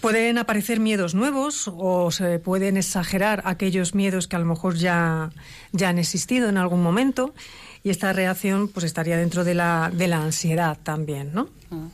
Pueden 0.00 0.36
aparecer 0.38 0.78
miedos 0.78 1.14
nuevos 1.14 1.70
o 1.74 2.10
se 2.10 2.38
pueden 2.38 2.76
exagerar 2.76 3.42
aquellos 3.46 3.94
miedos 3.94 4.28
que 4.28 4.36
a 4.36 4.38
lo 4.38 4.44
mejor 4.44 4.76
ya, 4.76 5.30
ya 5.72 5.88
han 5.88 5.98
existido 5.98 6.48
en 6.48 6.58
algún 6.58 6.82
momento 6.82 7.32
y 7.86 7.90
esta 7.90 8.12
reacción 8.12 8.66
pues 8.66 8.84
estaría 8.84 9.16
dentro 9.16 9.44
de 9.44 9.54
la, 9.54 9.92
de 9.94 10.08
la 10.08 10.20
ansiedad 10.20 10.76
también, 10.82 11.30
¿no? 11.32 11.48
Mm. 11.70 11.86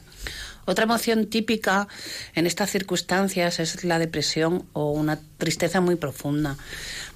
Otra 0.65 0.85
emoción 0.85 1.27
típica 1.27 1.87
en 2.35 2.47
estas 2.47 2.71
circunstancias 2.71 3.61
es 3.61 3.85
la 3.85 3.99
depresión 3.99 4.65
o 4.73 4.91
una 4.93 5.21
tristeza 5.37 5.83
muy 5.83 5.97
profunda. 5.97 6.57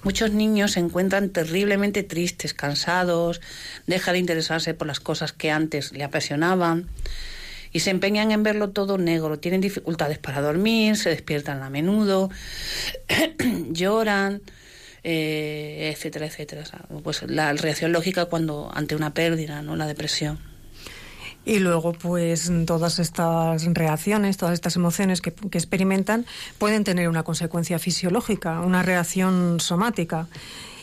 Muchos 0.02 0.32
niños 0.32 0.72
se 0.72 0.80
encuentran 0.80 1.30
terriblemente 1.30 2.02
tristes, 2.02 2.52
cansados, 2.52 3.40
dejan 3.86 4.12
de 4.12 4.18
interesarse 4.18 4.74
por 4.74 4.86
las 4.86 5.00
cosas 5.00 5.32
que 5.32 5.50
antes 5.50 5.92
le 5.92 6.04
apasionaban 6.04 6.86
y 7.72 7.80
se 7.80 7.88
empeñan 7.88 8.30
en 8.30 8.42
verlo 8.42 8.72
todo 8.72 8.98
negro. 8.98 9.38
Tienen 9.38 9.62
dificultades 9.62 10.18
para 10.18 10.42
dormir, 10.42 10.98
se 10.98 11.08
despiertan 11.08 11.62
a 11.62 11.70
menudo, 11.70 12.28
lloran, 13.70 14.42
eh, 15.08 15.92
etcétera, 15.94 16.26
etcétera. 16.26 16.64
pues 17.04 17.22
la 17.28 17.52
reacción 17.52 17.92
lógica 17.92 18.24
cuando 18.24 18.72
ante 18.74 18.96
una 18.96 19.14
pérdida, 19.14 19.62
¿no? 19.62 19.76
La 19.76 19.86
depresión. 19.86 20.40
Y 21.44 21.60
luego, 21.60 21.92
pues 21.92 22.50
todas 22.66 22.98
estas 22.98 23.64
reacciones, 23.66 24.36
todas 24.36 24.54
estas 24.54 24.74
emociones 24.74 25.20
que, 25.20 25.32
experimentan 25.52 26.26
pueden 26.58 26.82
tener 26.82 27.08
una 27.08 27.22
consecuencia 27.22 27.78
fisiológica, 27.78 28.58
una 28.62 28.82
reacción 28.82 29.60
somática 29.60 30.26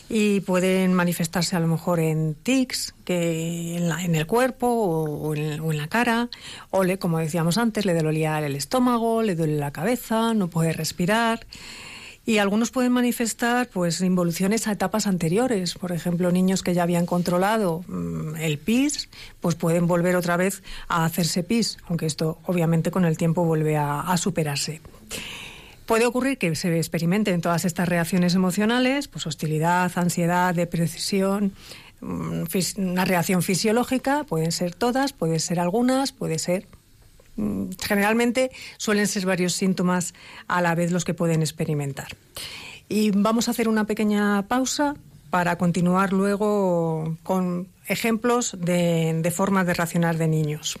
y 0.08 0.40
pueden 0.40 0.94
manifestarse 0.94 1.54
a 1.56 1.60
lo 1.60 1.66
mejor 1.66 2.00
en 2.00 2.34
tics 2.34 2.94
que 3.04 3.76
en, 3.76 4.14
el 4.14 4.26
cuerpo 4.26 4.68
o, 4.68 5.34
en, 5.34 5.76
la 5.76 5.88
cara 5.88 6.30
o 6.70 6.82
le, 6.82 6.98
como 6.98 7.18
decíamos 7.18 7.58
antes 7.58 7.84
le 7.84 7.94
dolía 7.94 8.38
el 8.38 8.54
estómago 8.54 9.22
le 9.22 9.34
duele 9.34 9.56
la 9.56 9.70
cabeza 9.70 10.34
no 10.34 10.48
puede 10.48 10.74
respirar 10.74 11.46
y 12.26 12.38
algunos 12.38 12.70
pueden 12.70 12.92
manifestar 12.92 13.68
pues 13.68 14.00
involuciones 14.00 14.66
a 14.66 14.72
etapas 14.72 15.06
anteriores. 15.06 15.74
Por 15.74 15.92
ejemplo, 15.92 16.30
niños 16.32 16.62
que 16.62 16.72
ya 16.72 16.82
habían 16.82 17.06
controlado 17.06 17.84
mm, 17.86 18.36
el 18.36 18.58
PIS, 18.58 19.08
pues 19.40 19.54
pueden 19.54 19.86
volver 19.86 20.16
otra 20.16 20.36
vez 20.36 20.62
a 20.88 21.04
hacerse 21.04 21.42
PIS, 21.42 21.78
aunque 21.86 22.06
esto 22.06 22.38
obviamente 22.44 22.90
con 22.90 23.04
el 23.04 23.18
tiempo 23.18 23.44
vuelve 23.44 23.76
a, 23.76 24.14
superarse. 24.16 24.80
Puede 25.86 26.06
ocurrir 26.06 26.38
que 26.38 26.54
se 26.54 26.74
experimenten 26.78 27.42
todas 27.42 27.64
estas 27.66 27.88
reacciones 27.88 28.34
emocionales, 28.34 29.08
pues 29.08 29.26
hostilidad, 29.26 29.92
ansiedad, 29.96 30.54
depresión, 30.54 31.52
mm, 32.00 32.44
una 32.78 33.04
reacción 33.04 33.42
fisiológica, 33.42 34.24
pueden 34.24 34.52
ser 34.52 34.74
todas, 34.74 35.12
pueden 35.12 35.40
ser 35.40 35.60
algunas, 35.60 36.12
puede 36.12 36.38
ser 36.38 36.66
generalmente 37.36 38.50
suelen 38.76 39.06
ser 39.06 39.26
varios 39.26 39.52
síntomas 39.52 40.14
a 40.46 40.60
la 40.60 40.74
vez 40.74 40.92
los 40.92 41.04
que 41.04 41.14
pueden 41.14 41.40
experimentar. 41.40 42.08
Y 42.88 43.10
vamos 43.10 43.48
a 43.48 43.52
hacer 43.52 43.68
una 43.68 43.86
pequeña 43.86 44.42
pausa 44.46 44.94
para 45.30 45.56
continuar 45.58 46.12
luego 46.12 47.16
con 47.22 47.68
ejemplos 47.86 48.56
de, 48.60 49.32
formas 49.34 49.66
de 49.66 49.74
reaccionar 49.74 50.16
de 50.16 50.28
niños. 50.28 50.78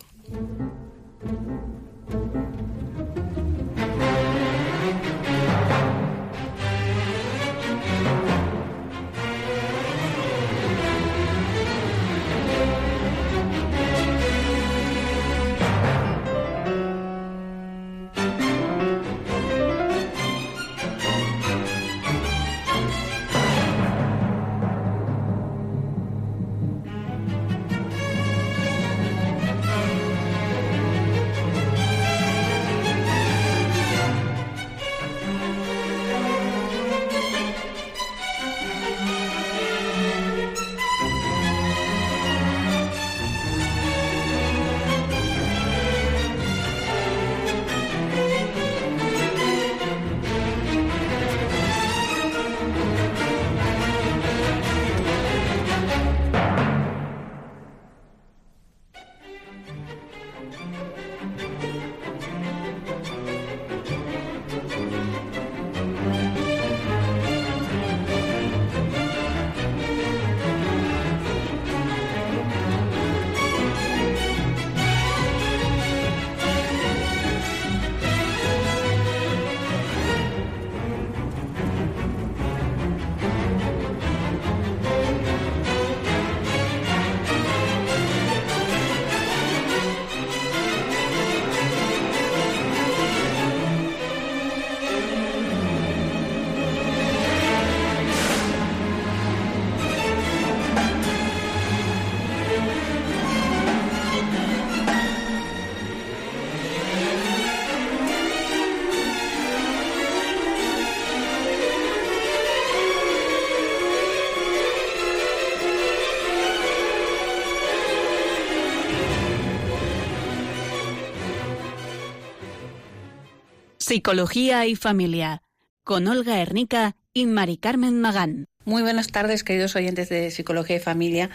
Psicología 123.86 124.64
y 124.64 124.76
Familia, 124.76 125.42
con 125.82 126.08
Olga 126.08 126.40
Hernica 126.40 126.96
y 127.12 127.26
Mari 127.26 127.58
Carmen 127.58 128.00
Magán. 128.00 128.46
Muy 128.64 128.80
buenas 128.80 129.08
tardes, 129.08 129.44
queridos 129.44 129.76
oyentes 129.76 130.08
de 130.08 130.30
Psicología 130.30 130.76
y 130.76 130.80
Familia. 130.80 131.28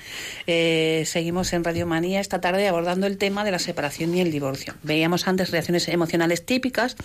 Eh, 0.48 1.03
seguimos 1.06 1.53
en 1.53 1.63
Radio 1.63 1.86
Manía 1.86 2.20
esta 2.20 2.41
tarde 2.41 2.68
abordando 2.68 3.06
el 3.06 3.20
tema 3.20 3.44
de 3.44 3.51
la 3.51 3.60
separación 3.60 4.15
y 4.15 4.22
el 4.22 4.32
divorcio. 4.32 4.74
Veíamos 4.82 5.27
antes 5.27 5.51
reacciones 5.51 5.88
emocionales 5.89 6.44
típicas 6.44 6.96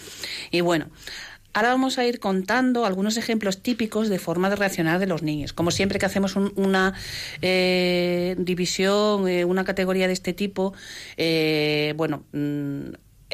y 0.50 0.62
bueno, 0.62 0.88
Ahora 1.56 1.68
vamos 1.68 1.98
a 1.98 2.04
ir 2.04 2.18
contando 2.18 2.84
algunos 2.84 3.16
ejemplos 3.16 3.62
típicos 3.62 4.08
de 4.08 4.18
forma 4.18 4.50
de 4.50 4.56
reaccionar 4.56 4.98
de 4.98 5.06
los 5.06 5.22
niños. 5.22 5.52
Como 5.52 5.70
siempre 5.70 6.00
que 6.00 6.06
hacemos 6.06 6.34
una 6.34 6.94
eh, 7.42 8.34
división, 8.38 9.28
eh, 9.28 9.44
una 9.44 9.62
categoría 9.62 10.08
de 10.08 10.14
este 10.14 10.32
tipo, 10.32 10.74
bueno, 11.94 12.24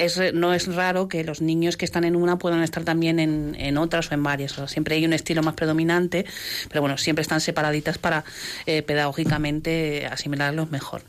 mm, 0.00 0.38
no 0.38 0.54
es 0.54 0.74
raro 0.74 1.08
que 1.08 1.24
los 1.24 1.40
niños 1.40 1.76
que 1.76 1.84
están 1.84 2.04
en 2.04 2.16
una 2.16 2.38
puedan 2.38 2.62
estar 2.62 2.84
también 2.84 3.18
en, 3.18 3.78
otras 3.78 4.10
o 4.10 4.14
en 4.14 4.22
varias. 4.22 4.56
siempre 4.66 4.96
hay 4.96 5.04
un 5.04 5.12
estilo 5.12 5.42
más 5.42 5.54
predominante, 5.54 6.26
pero 6.68 6.80
bueno, 6.80 6.98
siempre 6.98 7.22
están 7.22 7.40
separaditas 7.40 7.98
para 7.98 8.24
eh, 8.66 8.82
pedagógicamente 8.82 10.06
asimilarlos 10.06 10.70
mejor. 10.70 11.02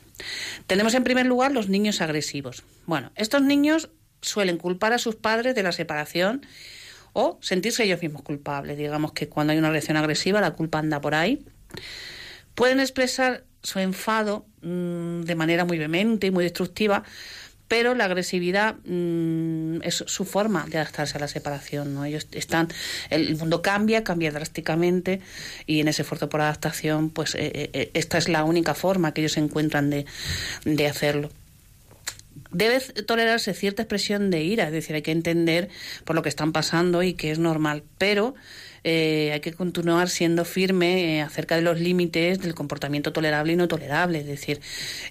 Tenemos 0.67 0.93
en 0.93 1.03
primer 1.03 1.25
lugar 1.25 1.51
los 1.51 1.69
niños 1.69 2.01
agresivos. 2.01 2.63
Bueno, 2.85 3.11
estos 3.15 3.41
niños 3.41 3.89
suelen 4.21 4.57
culpar 4.57 4.93
a 4.93 4.97
sus 4.97 5.15
padres 5.15 5.55
de 5.55 5.63
la 5.63 5.71
separación 5.71 6.45
o 7.13 7.37
sentirse 7.41 7.83
ellos 7.83 8.01
mismos 8.01 8.21
culpables. 8.21 8.77
Digamos 8.77 9.13
que 9.13 9.27
cuando 9.27 9.51
hay 9.53 9.59
una 9.59 9.69
reacción 9.69 9.97
agresiva 9.97 10.41
la 10.41 10.51
culpa 10.51 10.79
anda 10.79 11.01
por 11.01 11.15
ahí. 11.15 11.45
Pueden 12.55 12.79
expresar 12.79 13.43
su 13.63 13.79
enfado 13.79 14.45
mm, 14.61 15.21
de 15.21 15.35
manera 15.35 15.65
muy 15.65 15.77
vehemente 15.77 16.27
y 16.27 16.31
muy 16.31 16.43
destructiva 16.43 17.03
pero 17.71 17.95
la 17.95 18.03
agresividad 18.03 18.75
mm, 18.83 19.81
es 19.83 20.03
su 20.05 20.25
forma 20.25 20.65
de 20.67 20.77
adaptarse 20.77 21.15
a 21.15 21.21
la 21.21 21.29
separación. 21.29 21.93
¿no? 21.93 22.03
Ellos 22.03 22.27
están, 22.33 22.67
el 23.09 23.37
mundo 23.37 23.61
cambia, 23.61 24.03
cambia 24.03 24.29
drásticamente 24.29 25.21
y 25.65 25.79
en 25.79 25.87
ese 25.87 26.01
esfuerzo 26.01 26.27
por 26.27 26.41
adaptación, 26.41 27.11
pues 27.11 27.33
eh, 27.33 27.69
eh, 27.71 27.91
esta 27.93 28.17
es 28.17 28.27
la 28.27 28.43
única 28.43 28.73
forma 28.73 29.13
que 29.13 29.21
ellos 29.21 29.37
encuentran 29.37 29.89
de, 29.89 30.05
de 30.65 30.85
hacerlo. 30.85 31.29
debe 32.51 32.81
tolerarse 32.81 33.53
cierta 33.53 33.83
expresión 33.83 34.31
de 34.31 34.43
ira, 34.43 34.65
es 34.65 34.73
decir, 34.73 34.93
hay 34.93 35.01
que 35.01 35.13
entender 35.13 35.69
por 36.03 36.17
lo 36.17 36.23
que 36.23 36.29
están 36.29 36.51
pasando 36.51 37.03
y 37.03 37.13
que 37.13 37.31
es 37.31 37.39
normal, 37.39 37.83
pero 37.97 38.35
eh, 38.83 39.31
hay 39.33 39.39
que 39.41 39.53
continuar 39.53 40.09
siendo 40.09 40.43
firme 40.43 41.17
eh, 41.17 41.21
acerca 41.21 41.55
de 41.55 41.61
los 41.61 41.79
límites 41.79 42.39
del 42.39 42.55
comportamiento 42.55 43.13
tolerable 43.13 43.53
y 43.53 43.55
no 43.55 43.67
tolerable. 43.67 44.19
Es 44.19 44.25
decir, 44.25 44.59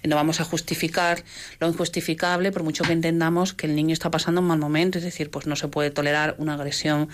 no 0.03 0.15
vamos 0.15 0.41
a 0.41 0.43
justificar 0.43 1.23
lo 1.59 1.67
injustificable 1.67 2.51
por 2.51 2.63
mucho 2.63 2.83
que 2.83 2.93
entendamos 2.93 3.53
que 3.53 3.67
el 3.67 3.75
niño 3.75 3.93
está 3.93 4.11
pasando 4.11 4.41
un 4.41 4.47
mal 4.47 4.59
momento. 4.59 4.97
Es 4.97 5.03
decir, 5.03 5.29
pues 5.29 5.47
no 5.47 5.55
se 5.55 5.67
puede 5.69 5.89
tolerar 5.91 6.35
una 6.37 6.55
agresión 6.55 7.09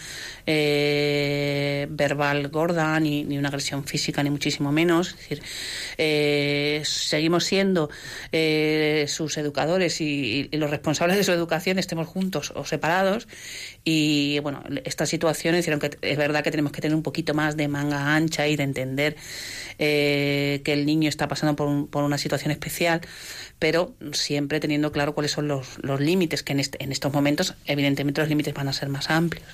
eh, 0.45 1.66
verbal 1.89 2.48
gorda, 2.50 3.00
ni, 3.00 3.24
ni, 3.24 3.38
una 3.38 3.50
agresión 3.50 3.84
física, 3.84 4.24
ni 4.24 4.29
muchísimo 4.29 4.72
menos. 4.72 5.10
Es 5.10 5.41
decir, 5.98 6.86
seguimos 6.86 7.43
siendo 7.43 7.89
sus 9.07 9.38
educadores 9.38 10.01
y, 10.01 10.50
los 10.53 10.69
responsables 10.69 11.17
de 11.17 11.24
su 11.24 11.31
educación, 11.31 11.77
estemos 11.79 12.07
juntos 12.07 12.51
o 12.55 12.65
separados. 12.65 13.27
Y 13.84 14.39
bueno, 14.39 14.63
esta 14.86 15.05
situación 15.05 15.55
hicieron 15.55 15.79
que 15.79 15.98
es 16.01 16.17
verdad 16.17 16.43
que 16.43 16.51
tenemos 16.51 16.72
que 16.72 16.81
tener 16.81 16.96
un 16.96 17.03
poquito 17.03 17.34
más 17.34 17.57
de 17.57 17.67
manga 17.67 18.15
ancha 18.15 18.48
y 18.48 18.55
de 18.55 18.63
entender 18.63 19.15
eh, 19.79 20.62
que 20.63 20.74
el 20.74 20.86
niño 20.86 21.10
está 21.10 21.27
pasando 21.27 21.55
por, 21.55 21.89
por, 21.89 22.03
una 22.03 22.17
situación 22.17 22.51
especial, 22.51 23.01
pero 23.60 23.93
siempre 24.13 24.60
teniendo 24.60 24.91
claro 24.91 25.13
cuáles 25.13 25.31
son 25.31 25.48
los, 25.48 25.77
los 25.81 26.00
límites, 26.00 26.43
que 26.43 26.53
en, 26.53 26.60
este, 26.60 26.84
en 26.84 26.91
estos 26.91 27.13
momentos 27.13 27.55
evidentemente 27.65 28.22
los 28.22 28.29
límites 28.29 28.53
van 28.53 28.67
a 28.67 28.74
ser 28.74 28.89
más 28.89 29.10
amplios. 29.10 29.46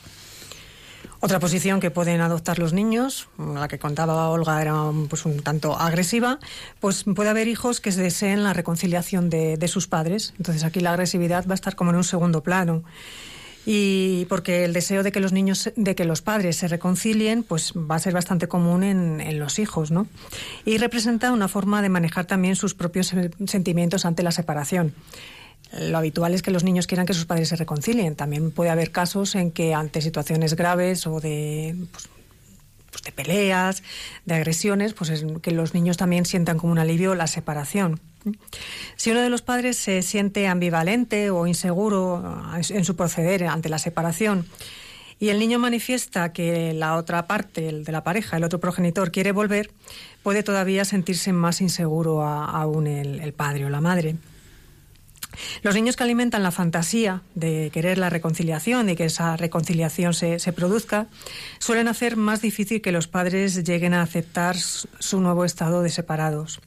Otra 1.24 1.39
posición 1.39 1.80
que 1.80 1.89
pueden 1.89 2.20
adoptar 2.20 2.60
los 2.60 2.74
niños, 2.74 3.30
la 3.38 3.70
que 3.70 3.80
contaba 3.80 4.27
Olga 4.27 4.62
era 4.62 4.75
pues, 5.08 5.25
un 5.25 5.42
tanto 5.42 5.80
agresiva, 5.80 6.38
pues 6.82 7.06
puede 7.15 7.30
haber 7.30 7.48
hijos 7.48 7.80
que 7.80 7.92
deseen 7.92 8.44
la 8.44 8.51
reconciliación 8.51 9.30
de, 9.30 9.56
de 9.56 9.68
sus 9.70 9.88
padres. 9.88 10.34
Entonces 10.38 10.65
aquí 10.65 10.82
la 10.82 10.89
agresividad 10.89 11.48
va 11.48 11.53
a 11.53 11.56
estar 11.56 11.77
como 11.77 11.92
en 11.92 11.96
un 11.96 12.03
segundo 12.03 12.44
plano 12.44 12.84
y 13.65 14.25
porque 14.25 14.65
el 14.65 14.74
deseo 14.74 15.01
de 15.01 15.13
que 15.13 15.22
los 15.22 15.32
niños, 15.32 15.72
de 15.77 15.96
que 15.96 16.03
los 16.03 16.22
padres 16.22 16.58
se 16.58 16.68
reconcilien, 16.68 17.44
pues 17.44 17.72
va 17.72 17.96
a 17.96 18.00
ser 18.00 18.13
bastante 18.13 18.50
común 18.50 18.84
en, 18.84 19.22
en, 19.22 19.39
los 19.39 19.60
hijos, 19.60 19.92
¿no? 19.92 20.08
Y 20.65 20.77
representa 20.77 21.32
una 21.32 21.48
forma 21.48 21.82
de 21.82 21.88
manejar 21.88 22.25
también 22.25 22.58
sus 22.58 22.74
propios 22.74 23.13
sentimientos 23.48 24.03
ante 24.03 24.24
la 24.24 24.34
separación. 24.34 24.94
Lo 25.80 25.98
habitual 25.98 26.34
es 26.34 26.42
que 26.42 26.51
los 26.51 26.63
niños 26.63 26.86
quieran 26.86 27.06
que 27.06 27.13
sus 27.13 27.25
padres 27.25 27.50
se 27.50 27.56
reconcilien. 27.56 28.15
También 28.15 28.51
puede 28.51 28.70
haber 28.70 28.92
casos 28.92 29.36
en 29.36 29.51
que 29.51 29.74
ante 29.74 30.01
situaciones 30.01 30.56
graves 30.56 31.08
o 31.08 31.20
de 31.20 31.75
pues, 31.92 32.10
pues 32.92 33.03
de 33.03 33.12
peleas, 33.12 33.84
de 34.25 34.36
agresiones, 34.36 34.94
pues 34.94 35.10
es 35.10 35.25
que 35.42 35.51
los 35.51 35.74
niños 35.74 35.98
también 35.98 36.25
sientan 36.25 36.60
como 36.60 36.72
un 36.72 36.80
alivio 36.80 37.15
la 37.15 37.27
separación. 37.27 38.00
Si 38.96 39.12
uno 39.12 39.22
de 39.22 39.30
los 39.30 39.42
padres 39.42 39.77
se 39.77 40.01
siente 40.03 40.48
ambivalente 40.48 41.30
o 41.32 41.48
inseguro 41.48 42.42
en 42.70 42.86
su 42.86 42.96
proceder 42.96 43.46
ante 43.46 43.68
la 43.68 43.80
separación 43.80 44.46
y 45.20 45.30
el 45.30 45.39
niño 45.39 45.60
manifiesta 45.60 46.32
que 46.32 46.74
la 46.74 46.96
otra 46.96 47.25
parte, 47.27 47.68
el 47.68 47.84
de 47.84 47.92
la 47.92 48.03
pareja, 48.03 48.38
el 48.38 48.44
otro 48.44 48.60
progenitor, 48.60 49.12
quiere 49.12 49.32
volver, 49.32 49.72
puede 50.22 50.44
todavía 50.44 50.86
sentirse 50.86 51.34
más 51.34 51.62
inseguro 51.62 52.24
aún 52.24 52.88
el 52.88 53.34
padre 53.34 53.65
o 53.65 53.70
la 53.70 53.82
madre. 53.82 54.15
Los 55.62 55.75
niños 55.75 55.96
que 55.96 56.04
alimentan 56.04 56.44
la 56.44 56.52
fantasía 56.52 57.22
de 57.36 57.70
querer 57.74 57.98
la 57.98 58.10
reconciliación 58.10 58.90
y 58.90 58.96
que 58.96 59.06
esa 59.06 59.38
reconciliación 59.38 60.13
se, 60.13 60.40
se, 60.40 60.54
produzca 60.54 61.08
suelen 61.60 61.88
hacer 61.88 62.18
más 62.18 62.42
difícil 62.42 62.82
que 62.82 62.92
los 62.92 63.08
padres 63.08 63.63
lleguen 63.63 63.94
a 63.94 64.02
aceptar 64.02 64.56
su 64.58 65.22
nuevo 65.22 65.46
estado 65.46 65.82
de 65.82 65.90
separados. 65.90 66.60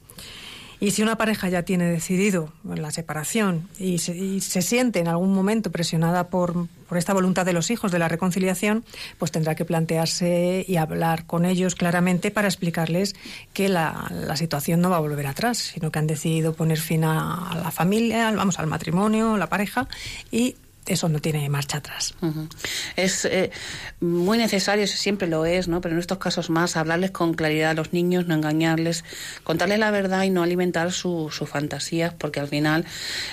Y 0.79 0.91
si 0.91 1.01
una 1.01 1.17
pareja 1.17 1.49
ya 1.49 1.63
tiene 1.63 1.85
decidido 1.85 2.53
la 2.63 2.91
separación 2.91 3.67
y 3.79 3.97
se, 3.97 4.61
siente 4.61 4.99
en 4.99 5.07
algún 5.07 5.33
momento 5.33 5.71
presionada 5.71 6.29
por, 6.29 6.67
por, 6.87 6.99
esta 6.99 7.13
voluntad 7.13 7.47
de 7.47 7.53
los 7.53 7.71
hijos 7.71 7.91
de 7.91 7.97
la 7.97 8.07
reconciliación, 8.07 8.85
pues 9.17 9.31
tendrá 9.31 9.55
que 9.55 9.65
plantearse 9.65 10.63
y 10.67 10.77
hablar 10.77 11.25
con 11.25 11.45
ellos 11.45 11.73
claramente 11.73 12.29
para 12.29 12.47
explicarles 12.47 13.15
que 13.53 13.69
la, 13.69 14.11
la 14.11 14.37
situación 14.37 14.79
no 14.81 14.91
va 14.91 14.97
a 14.97 14.99
volver 15.01 15.25
atrás, 15.25 15.57
sino 15.57 15.91
que 15.91 15.97
han 15.97 16.07
decidido 16.07 16.53
poner 16.53 16.77
fin 16.77 17.03
a, 17.03 17.49
a 17.49 17.55
la 17.55 17.71
familia, 17.71 18.31
vamos, 18.31 18.59
al 18.59 18.67
matrimonio, 18.67 19.35
la 19.35 19.47
pareja 19.47 19.87
y 20.31 20.57
eso 20.87 21.09
no 21.09 21.19
tiene 21.19 21.49
marcha 21.49 21.77
atrás. 21.77 22.13
Uh 22.21 22.27
-huh. 22.27 22.49
Es 22.95 23.25
eh, 23.25 23.51
muy 23.99 24.37
necesario, 24.37 24.87
siempre 24.87 25.27
lo 25.27 25.45
es, 25.45 25.67
¿no? 25.67 25.81
pero 25.81 25.95
en 25.95 25.99
estos 25.99 26.17
casos 26.17 26.49
más, 26.49 26.77
hablarles 26.77 27.11
con 27.11 27.33
claridad 27.33 27.71
a 27.71 27.73
los 27.73 27.93
niños, 27.93 28.27
no 28.27 28.35
engañarles, 28.35 29.03
contarles 29.43 29.79
la 29.79 29.91
verdad 29.91 30.23
y 30.23 30.29
no 30.29 30.43
alimentar 30.43 30.91
sus 30.91 31.35
su 31.35 31.45
fantasías, 31.45 32.13
porque 32.13 32.39
al 32.39 32.47
final 32.47 32.85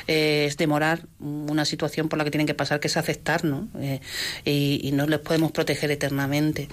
eh, 0.07 0.47
es 0.49 0.57
demorar 0.57 1.07
una 1.21 1.65
situación 1.65 2.09
por 2.09 2.19
la 2.19 2.25
que 2.25 2.31
tienen 2.31 2.47
que 2.47 2.55
pasar, 2.55 2.81
que 2.81 2.89
es 2.89 2.97
aceptar, 2.97 3.45
¿no? 3.45 3.69
Eh, 3.79 4.01
y, 4.45 4.81
y 4.83 4.93
no 4.93 5.07
les 5.07 5.21
podemos 5.21 5.53
proteger 5.53 5.91
eternamente. 5.91 6.69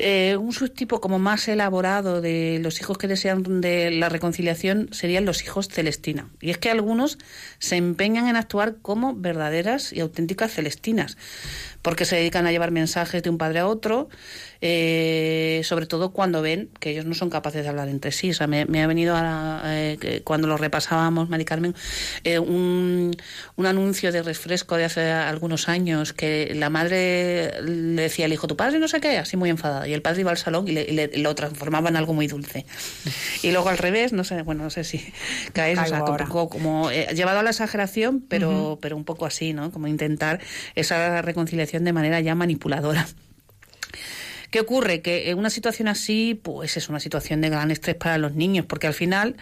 Eh, 0.00 0.36
un 0.36 0.52
subtipo 0.52 1.00
como 1.00 1.18
más 1.18 1.48
elaborado 1.48 2.20
de 2.20 2.60
los 2.62 2.80
hijos 2.80 2.98
que 2.98 3.08
desean 3.08 3.60
de 3.60 3.90
la 3.90 4.08
reconciliación 4.08 4.88
serían 4.92 5.24
los 5.24 5.42
hijos 5.42 5.68
Celestina. 5.68 6.30
Y 6.40 6.50
es 6.50 6.58
que 6.58 6.70
algunos 6.70 7.18
se 7.58 7.76
empeñan 7.76 8.28
en 8.28 8.36
actuar 8.36 8.76
como 8.80 9.16
verdaderas 9.16 9.92
y 9.92 9.98
auténticas 9.98 10.52
Celestinas, 10.52 11.16
porque 11.82 12.04
se 12.04 12.14
dedican 12.14 12.46
a 12.46 12.52
llevar 12.52 12.70
mensajes 12.70 13.24
de 13.24 13.30
un 13.30 13.38
padre 13.38 13.58
a 13.58 13.66
otro, 13.66 14.08
eh, 14.60 15.60
sobre 15.64 15.86
todo 15.86 16.10
cuando 16.10 16.42
ven 16.42 16.70
que 16.80 16.90
ellos 16.90 17.04
no 17.04 17.14
son 17.14 17.30
capaces 17.30 17.62
de 17.62 17.68
hablar 17.68 17.88
entre 17.88 18.10
sí. 18.10 18.30
O 18.30 18.34
sea, 18.34 18.46
me, 18.46 18.64
me 18.66 18.82
ha 18.82 18.86
venido 18.86 19.14
a, 19.16 19.62
eh, 19.66 20.22
cuando 20.24 20.48
lo 20.48 20.56
repasábamos, 20.56 21.28
Mari 21.28 21.44
Carmen, 21.44 21.74
eh, 22.24 22.38
un, 22.38 23.16
un, 23.56 23.66
anuncio 23.66 24.10
de 24.10 24.22
refresco 24.22 24.76
de 24.76 24.84
hace 24.84 25.10
algunos 25.10 25.68
años 25.68 26.12
que 26.12 26.52
la 26.54 26.70
madre 26.70 27.52
le 27.62 28.02
decía 28.02 28.24
al 28.24 28.32
hijo, 28.32 28.46
tu 28.46 28.56
padre 28.56 28.78
no 28.78 28.88
sé 28.88 29.00
qué, 29.00 29.18
así 29.18 29.36
muy 29.36 29.50
enfadada, 29.50 29.86
y 29.86 29.92
el 29.92 30.02
padre 30.02 30.22
iba 30.22 30.30
al 30.30 30.38
salón 30.38 30.66
y, 30.66 30.72
le, 30.72 30.82
y 30.82 30.92
le, 30.92 31.10
lo 31.18 31.34
transformaba 31.34 31.88
en 31.88 31.96
algo 31.96 32.14
muy 32.14 32.26
dulce. 32.26 32.66
Y 33.42 33.52
luego 33.52 33.68
al 33.68 33.78
revés, 33.78 34.12
no 34.12 34.24
sé, 34.24 34.42
bueno, 34.42 34.64
no 34.64 34.70
sé 34.70 34.84
si 34.84 35.12
caes, 35.52 35.78
o 35.78 35.86
sea, 35.86 36.04
como 36.26 36.90
llevado 36.90 37.38
a 37.38 37.42
la 37.42 37.50
exageración, 37.50 38.24
pero, 38.28 38.50
uh 38.50 38.72
-huh. 38.74 38.78
pero 38.80 38.96
un 38.96 39.04
poco 39.04 39.26
así, 39.26 39.52
¿no? 39.52 39.70
Como 39.70 39.86
intentar 39.86 40.40
esa 40.74 41.22
reconciliación 41.22 41.84
de 41.84 41.92
manera 41.92 42.20
ya 42.20 42.34
manipuladora. 42.34 43.06
¿Qué 44.50 44.60
ocurre? 44.60 45.02
Que 45.02 45.30
en 45.30 45.38
una 45.38 45.50
situación 45.50 45.88
así, 45.88 46.38
pues 46.42 46.76
es 46.76 46.88
una 46.88 47.00
situación 47.00 47.42
de 47.42 47.50
gran 47.50 47.70
estrés 47.70 47.96
para 47.96 48.16
los 48.16 48.34
niños, 48.34 48.64
porque 48.66 48.86
al 48.86 48.94
final 48.94 49.36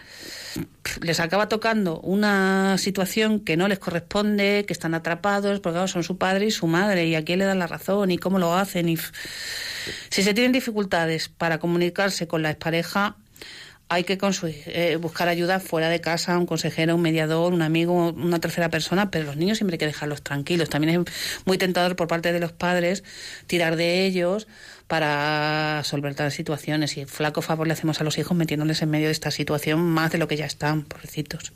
les 1.01 1.21
acaba 1.21 1.49
tocando 1.49 2.01
una 2.01 2.77
situación 2.79 3.41
que 3.41 3.57
no 3.57 3.69
les 3.69 3.79
corresponde, 3.79 4.65
que 4.67 4.73
están 4.73 4.95
atrapados, 4.95 5.61
porque 5.61 5.87
son 5.87 6.03
su 6.03 6.19
padre 6.19 6.47
y 6.47 6.51
su 6.51 6.67
madre, 6.67 7.07
y 7.07 7.15
a 7.15 7.25
quién 7.25 7.39
le 7.39 7.45
dan 7.45 7.61
la 7.61 7.69
razón, 7.69 8.11
y 8.11 8.19
cómo 8.19 8.41
lo 8.41 8.55
hacen. 8.55 8.89
Y 8.89 8.97
si 10.09 10.23
se 10.23 10.35
tienen 10.35 10.53
dificultades 10.53 11.29
para 11.29 11.59
comunicarse 11.59 12.27
con 12.27 12.43
la 12.43 12.51
expareja, 12.51 13.17
hay 13.89 14.05
que 14.05 14.19
eh, 14.67 14.97
buscar 14.97 15.29
ayuda 15.29 15.61
fuera 15.61 15.89
de 15.89 16.01
casa, 16.01 16.37
un 16.39 16.47
consejero, 16.47 16.97
un 16.97 17.03
mediador, 17.03 17.53
un 17.53 17.63
amigo, 17.63 18.13
una 18.13 18.41
tercera 18.41 18.69
persona, 18.69 19.11
pero 19.11 19.25
los 19.25 19.37
niños 19.37 19.59
siempre 19.59 19.75
hay 19.75 19.79
que 19.79 19.87
dejarlos 19.87 20.23
tranquilos. 20.23 20.69
También 20.69 21.07
es 21.07 21.13
muy 21.45 21.57
tentador 21.57 21.95
por 21.95 22.09
parte 22.09 22.33
de 22.33 22.41
los 22.41 22.53
padres 22.53 23.05
tirar 23.47 23.77
de 23.77 24.05
ellos 24.05 24.49
para 24.89 25.83
solventar 25.85 26.31
situaciones 26.33 26.97
y 26.97 27.05
flaco 27.05 27.43
favor 27.43 27.67
le 27.67 27.75
hacemos 27.75 28.01
a 28.01 28.05
los 28.05 28.19
hijos 28.19 28.37
metiéndoles 28.37 28.83
en 28.83 28.91
medio 28.91 29.07
de 29.07 29.13
esta 29.13 29.31
situación 29.31 29.81
más 29.81 30.11
de 30.11 30.19
lo 30.19 30.27
que 30.29 30.37
ya 30.37 30.47
están, 30.47 30.83
pobrecitos. 30.83 31.53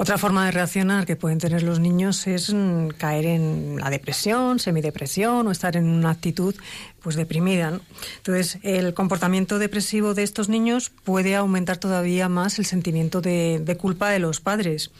Otra 0.00 0.16
forma 0.16 0.46
de 0.46 0.52
reaccionar 0.52 1.06
que 1.06 1.16
pueden 1.16 1.38
tener 1.38 1.64
los 1.64 1.80
niños 1.80 2.26
es 2.28 2.54
mm, 2.54 2.90
caer 2.98 3.26
en 3.26 3.78
la 3.80 3.90
depresión, 3.90 4.60
semidepresión 4.60 5.48
o 5.48 5.50
estar 5.50 5.76
en 5.76 5.88
una 5.88 6.10
actitud 6.10 6.54
pues 7.02 7.16
deprimida. 7.16 7.80
Entonces, 8.18 8.58
el 8.62 8.94
comportamiento 8.94 9.58
depresivo 9.58 10.14
de 10.14 10.22
estos 10.22 10.48
niños 10.48 10.90
puede 11.02 11.34
aumentar 11.34 11.78
todavía 11.78 12.28
más 12.28 12.60
el 12.60 12.64
sentimiento 12.64 13.20
de, 13.20 13.60
de 13.62 13.76
culpa 13.76 14.10
de 14.10 14.20
los 14.20 14.40
padres 14.40 14.90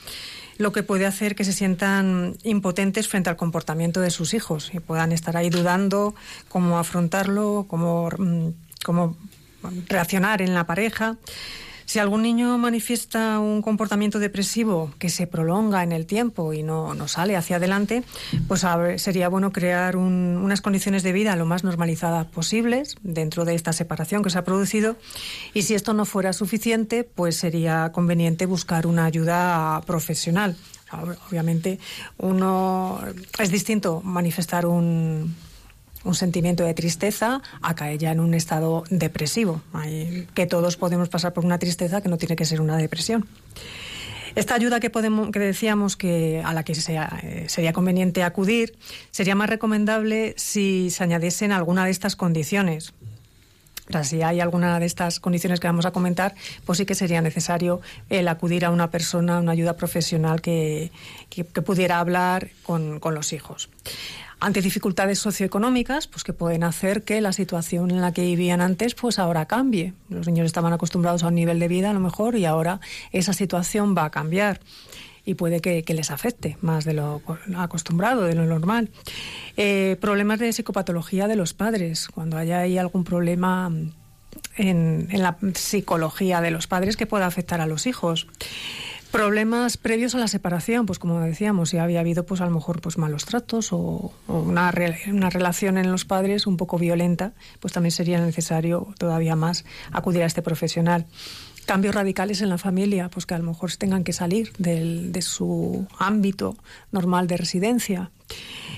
lo 0.58 0.72
que 0.72 0.82
puede 0.82 1.06
hacer 1.06 1.36
que 1.36 1.44
se 1.44 1.52
sientan 1.52 2.36
impotentes 2.42 3.06
frente 3.06 3.30
al 3.30 3.36
comportamiento 3.36 4.00
de 4.00 4.10
sus 4.10 4.34
hijos 4.34 4.72
y 4.74 4.80
puedan 4.80 5.12
estar 5.12 5.36
ahí 5.36 5.50
dudando 5.50 6.16
cómo 6.48 6.80
afrontarlo, 6.80 7.66
cómo, 7.68 8.10
mm, 8.18 8.48
cómo 8.84 9.16
reaccionar 9.88 10.42
en 10.42 10.54
la 10.54 10.66
pareja. 10.66 11.16
Si 11.88 11.98
algún 11.98 12.20
niño 12.20 12.58
manifiesta 12.58 13.38
un 13.38 13.62
comportamiento 13.62 14.18
depresivo 14.18 14.92
que 14.98 15.08
se 15.08 15.26
prolonga 15.26 15.82
en 15.82 15.92
el 15.92 16.04
tiempo 16.04 16.52
y 16.52 16.62
no, 16.62 16.92
no 16.92 17.08
sale 17.08 17.34
hacia 17.34 17.56
adelante, 17.56 18.04
pues 18.46 18.66
sería 18.96 19.30
bueno 19.30 19.52
crear 19.52 19.96
un, 19.96 20.38
unas 20.42 20.60
condiciones 20.60 21.02
de 21.02 21.12
vida 21.12 21.34
lo 21.34 21.46
más 21.46 21.64
normalizadas 21.64 22.26
posibles 22.26 22.96
dentro 23.00 23.46
de 23.46 23.54
esta 23.54 23.72
separación 23.72 24.22
que 24.22 24.28
se 24.28 24.36
ha 24.36 24.44
producido. 24.44 24.96
Y 25.54 25.62
si 25.62 25.74
esto 25.74 25.94
no 25.94 26.04
fuera 26.04 26.34
suficiente, 26.34 27.04
pues 27.04 27.36
sería 27.36 27.90
conveniente 27.90 28.44
buscar 28.44 28.86
una 28.86 29.06
ayuda 29.06 29.80
profesional. 29.86 30.58
Obviamente, 31.30 31.78
uno 32.18 33.00
es 33.38 33.50
distinto 33.50 34.02
manifestar 34.02 34.66
un, 34.66 35.34
un 36.04 36.14
sentimiento 36.14 36.64
de 36.64 36.74
tristeza 36.74 37.42
caer 37.76 37.98
ya 37.98 38.12
en 38.12 38.20
un 38.20 38.34
estado 38.34 38.84
depresivo. 38.90 39.60
Que 40.34 40.46
todos 40.46 40.76
podemos 40.76 41.08
pasar 41.08 41.32
por 41.32 41.44
una 41.44 41.58
tristeza 41.58 42.00
que 42.00 42.08
no 42.08 42.18
tiene 42.18 42.36
que 42.36 42.44
ser 42.44 42.60
una 42.60 42.76
depresión. 42.76 43.26
Esta 44.34 44.54
ayuda 44.54 44.78
que, 44.78 44.90
podemos, 44.90 45.30
que 45.30 45.38
decíamos 45.38 45.96
que 45.96 46.42
a 46.44 46.52
la 46.52 46.62
que 46.62 46.74
sea, 46.74 47.18
eh, 47.22 47.46
sería 47.48 47.72
conveniente 47.72 48.22
acudir 48.22 48.78
sería 49.10 49.34
más 49.34 49.50
recomendable 49.50 50.34
si 50.36 50.90
se 50.90 51.02
añadiesen 51.02 51.50
alguna 51.50 51.84
de 51.84 51.90
estas 51.90 52.14
condiciones. 52.14 52.92
O 53.88 53.92
sea, 53.92 54.04
si 54.04 54.22
hay 54.22 54.38
alguna 54.38 54.78
de 54.78 54.86
estas 54.86 55.18
condiciones 55.18 55.60
que 55.60 55.66
vamos 55.66 55.86
a 55.86 55.92
comentar, 55.92 56.34
pues 56.66 56.78
sí 56.78 56.84
que 56.84 56.94
sería 56.94 57.22
necesario 57.22 57.80
el 58.10 58.28
acudir 58.28 58.64
a 58.64 58.70
una 58.70 58.90
persona, 58.90 59.40
una 59.40 59.52
ayuda 59.52 59.76
profesional 59.76 60.42
que, 60.42 60.92
que, 61.30 61.44
pudiera 61.44 61.98
hablar 61.98 62.50
con, 62.64 63.00
con 63.00 63.14
los 63.14 63.32
hijos 63.32 63.70
ante 64.40 64.62
dificultades 64.62 65.18
socioeconómicas, 65.18 66.06
pues 66.06 66.24
que 66.24 66.32
pueden 66.32 66.62
hacer 66.62 67.02
que 67.02 67.20
la 67.20 67.32
situación 67.32 67.90
en 67.90 68.00
la 68.00 68.12
que 68.12 68.22
vivían 68.22 68.60
antes, 68.60 68.94
pues 68.94 69.18
ahora 69.18 69.46
cambie. 69.46 69.94
Los 70.08 70.26
niños 70.26 70.46
estaban 70.46 70.72
acostumbrados 70.72 71.22
a 71.22 71.28
un 71.28 71.34
nivel 71.34 71.58
de 71.58 71.68
vida 71.68 71.90
a 71.90 71.92
lo 71.92 72.00
mejor 72.00 72.36
y 72.36 72.44
ahora 72.44 72.80
esa 73.12 73.32
situación 73.32 73.94
va 73.96 74.04
a 74.04 74.10
cambiar 74.10 74.60
y 75.28 75.34
puede 75.34 75.60
que, 75.60 75.84
les 75.92 76.10
afecte 76.10 76.56
más 76.62 76.86
de 76.86 76.94
lo 76.94 77.20
acostumbrado, 77.56 78.22
de 78.22 78.34
lo 78.34 78.46
normal. 78.46 78.88
Eh, 79.58 79.98
problemas 80.00 80.38
de 80.38 80.52
psicopatología 80.54 81.28
de 81.28 81.36
los 81.36 81.52
padres, 81.52 82.08
cuando 82.08 82.38
haya 82.38 82.60
ahí 82.60 82.78
algún 82.78 83.04
problema 83.04 83.70
en, 84.56 85.08
en 85.10 85.22
la 85.22 85.36
psicología 85.54 86.40
de 86.40 86.50
los 86.50 86.66
padres 86.66 86.96
que 86.96 87.04
pueda 87.04 87.26
afectar 87.26 87.60
a 87.60 87.66
los 87.66 87.86
hijos. 87.86 88.26
Problemas 89.10 89.78
previos 89.78 90.14
a 90.14 90.18
la 90.18 90.28
separación, 90.28 90.84
pues 90.84 90.98
como 90.98 91.18
decíamos, 91.20 91.70
si 91.70 91.78
había 91.78 92.00
habido 92.00 92.26
pues 92.26 92.42
a 92.42 92.44
lo 92.44 92.50
mejor 92.50 92.82
pues 92.82 92.98
malos 92.98 93.24
tratos 93.24 93.72
o, 93.72 94.12
una, 94.26 94.70
una, 95.06 95.30
relación 95.30 95.78
en 95.78 95.90
los 95.90 96.04
padres 96.04 96.46
un 96.46 96.58
poco 96.58 96.78
violenta, 96.78 97.32
pues 97.58 97.72
también 97.72 97.92
sería 97.92 98.20
necesario 98.20 98.88
todavía 98.98 99.34
más 99.34 99.64
acudir 99.92 100.22
a 100.22 100.26
este 100.26 100.42
profesional. 100.42 101.06
Cambios 101.68 101.94
radicales 101.94 102.40
en 102.40 102.48
la 102.48 102.56
familia, 102.56 103.10
pues 103.10 103.26
que 103.26 103.34
a 103.34 103.38
lo 103.38 103.44
mejor 103.44 103.70
tengan 103.76 104.02
que 104.02 104.14
salir 104.14 104.54
del, 104.56 105.12
de 105.12 105.20
su 105.20 105.86
ámbito 105.98 106.56
normal 106.92 107.26
de 107.26 107.36
residencia. 107.36 108.10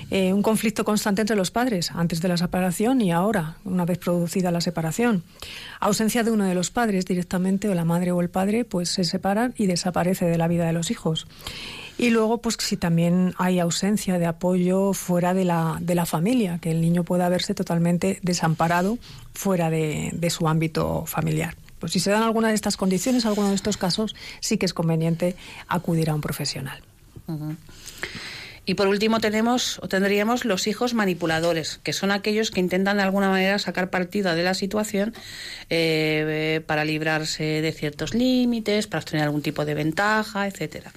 Eh, 0.09 0.33
un 0.33 0.41
conflicto 0.41 0.83
constante 0.83 1.21
entre 1.21 1.37
los 1.37 1.51
padres, 1.51 1.91
antes 1.91 2.19
de 2.19 2.27
la 2.27 2.35
separación 2.35 2.99
y 2.99 3.13
ahora, 3.13 3.55
una 3.63 3.85
vez 3.85 3.97
producida 3.97 4.51
la 4.51 4.59
separación. 4.59 5.23
Ausencia 5.79 6.25
de 6.25 6.31
uno 6.31 6.43
de 6.43 6.53
los 6.53 6.69
padres 6.69 7.05
directamente, 7.05 7.69
o 7.69 7.75
la 7.75 7.85
madre 7.85 8.11
o 8.11 8.19
el 8.19 8.29
padre, 8.29 8.65
pues 8.65 8.89
se 8.89 9.05
separan 9.05 9.53
y 9.57 9.67
desaparece 9.67 10.25
de 10.25 10.37
la 10.37 10.49
vida 10.49 10.65
de 10.65 10.73
los 10.73 10.91
hijos. 10.91 11.27
Y 11.97 12.09
luego, 12.09 12.39
pues 12.39 12.57
si 12.59 12.75
también 12.75 13.33
hay 13.37 13.59
ausencia 13.59 14.19
de 14.19 14.25
apoyo 14.25 14.91
fuera 14.91 15.33
de 15.33 15.45
la, 15.45 15.77
de 15.79 15.95
la 15.95 16.05
familia, 16.05 16.59
que 16.59 16.71
el 16.71 16.81
niño 16.81 17.05
pueda 17.05 17.29
verse 17.29 17.53
totalmente 17.53 18.19
desamparado 18.21 18.97
fuera 19.33 19.69
de, 19.69 20.29
su 20.29 20.49
ámbito 20.49 21.05
familiar. 21.05 21.55
Pues 21.81 21.91
si 21.91 21.99
se 21.99 22.11
dan 22.11 22.21
alguna 22.21 22.49
de 22.49 22.53
estas 22.53 22.77
condiciones, 22.77 23.25
alguno 23.25 23.49
de 23.49 23.55
estos 23.55 23.75
casos, 23.75 24.15
sí 24.39 24.57
que 24.57 24.67
es 24.67 24.73
conveniente 24.73 25.35
acudir 25.67 26.11
a 26.11 26.15
un 26.15 26.21
profesional. 26.21 26.81
Y 28.65 28.75
por 28.75 28.87
último 28.87 29.19
tenemos 29.19 29.79
o 29.79 29.87
tendríamos 29.87 30.45
los 30.45 30.67
hijos 30.67 30.93
manipuladores, 30.93 31.79
que 31.83 31.91
son 31.91 32.11
aquellos 32.11 32.51
que 32.51 32.59
intentan 32.59 32.97
de 32.97 33.03
alguna 33.03 33.29
manera 33.29 33.57
sacar 33.57 33.89
partido 33.89 34.35
de 34.35 34.43
la 34.43 34.53
situación 34.53 35.15
eh, 35.71 36.61
para 36.67 36.85
librarse 36.85 37.61
de 37.61 37.71
ciertos 37.71 38.13
límites, 38.13 38.85
para 38.85 38.99
obtener 38.99 39.25
algún 39.25 39.41
tipo 39.41 39.65
de 39.65 39.73
ventaja, 39.73 40.47
etcétera. 40.47 40.93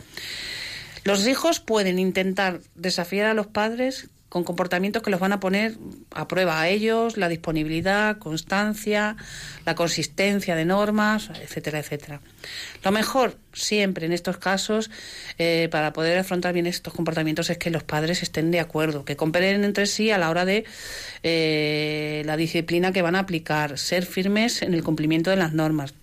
Los 1.04 1.26
hijos 1.26 1.60
pueden 1.60 1.98
intentar 1.98 2.60
desafiar 2.74 3.26
a 3.26 3.34
los 3.34 3.46
padres 3.46 4.08
con 4.34 4.42
comportamientos 4.42 5.00
que 5.00 5.12
los 5.12 5.20
van 5.20 5.30
a 5.30 5.38
poner 5.38 5.76
a 6.10 6.26
prueba 6.26 6.60
a 6.60 6.68
ellos, 6.68 7.16
la 7.16 7.28
disponibilidad, 7.28 8.18
constancia, 8.18 9.16
la 9.64 9.76
consistencia 9.76 10.56
de 10.56 10.64
normas, 10.64 11.30
etcétera, 11.40 11.78
etcétera. 11.78 12.20
Lo 12.82 12.90
mejor 12.90 13.38
siempre 13.52 14.06
en 14.06 14.12
estos 14.12 14.38
casos 14.38 14.90
eh, 15.38 15.68
para 15.70 15.92
poder 15.92 16.18
afrontar 16.18 16.52
bien 16.52 16.66
estos 16.66 16.92
comportamientos 16.92 17.48
es 17.48 17.58
que 17.58 17.70
los 17.70 17.84
padres 17.84 18.24
estén 18.24 18.50
de 18.50 18.58
acuerdo, 18.58 19.04
que 19.04 19.14
cooperen 19.14 19.62
entre 19.62 19.86
sí 19.86 20.10
a 20.10 20.18
la 20.18 20.30
hora 20.30 20.44
de 20.44 20.64
eh, 21.22 22.24
la 22.26 22.36
disciplina 22.36 22.90
que 22.90 23.02
van 23.02 23.14
a 23.14 23.20
aplicar, 23.20 23.78
ser 23.78 24.04
firmes 24.04 24.62
en 24.62 24.74
el 24.74 24.82
cumplimiento 24.82 25.30
de 25.30 25.36
las 25.36 25.52
normas 25.52 25.94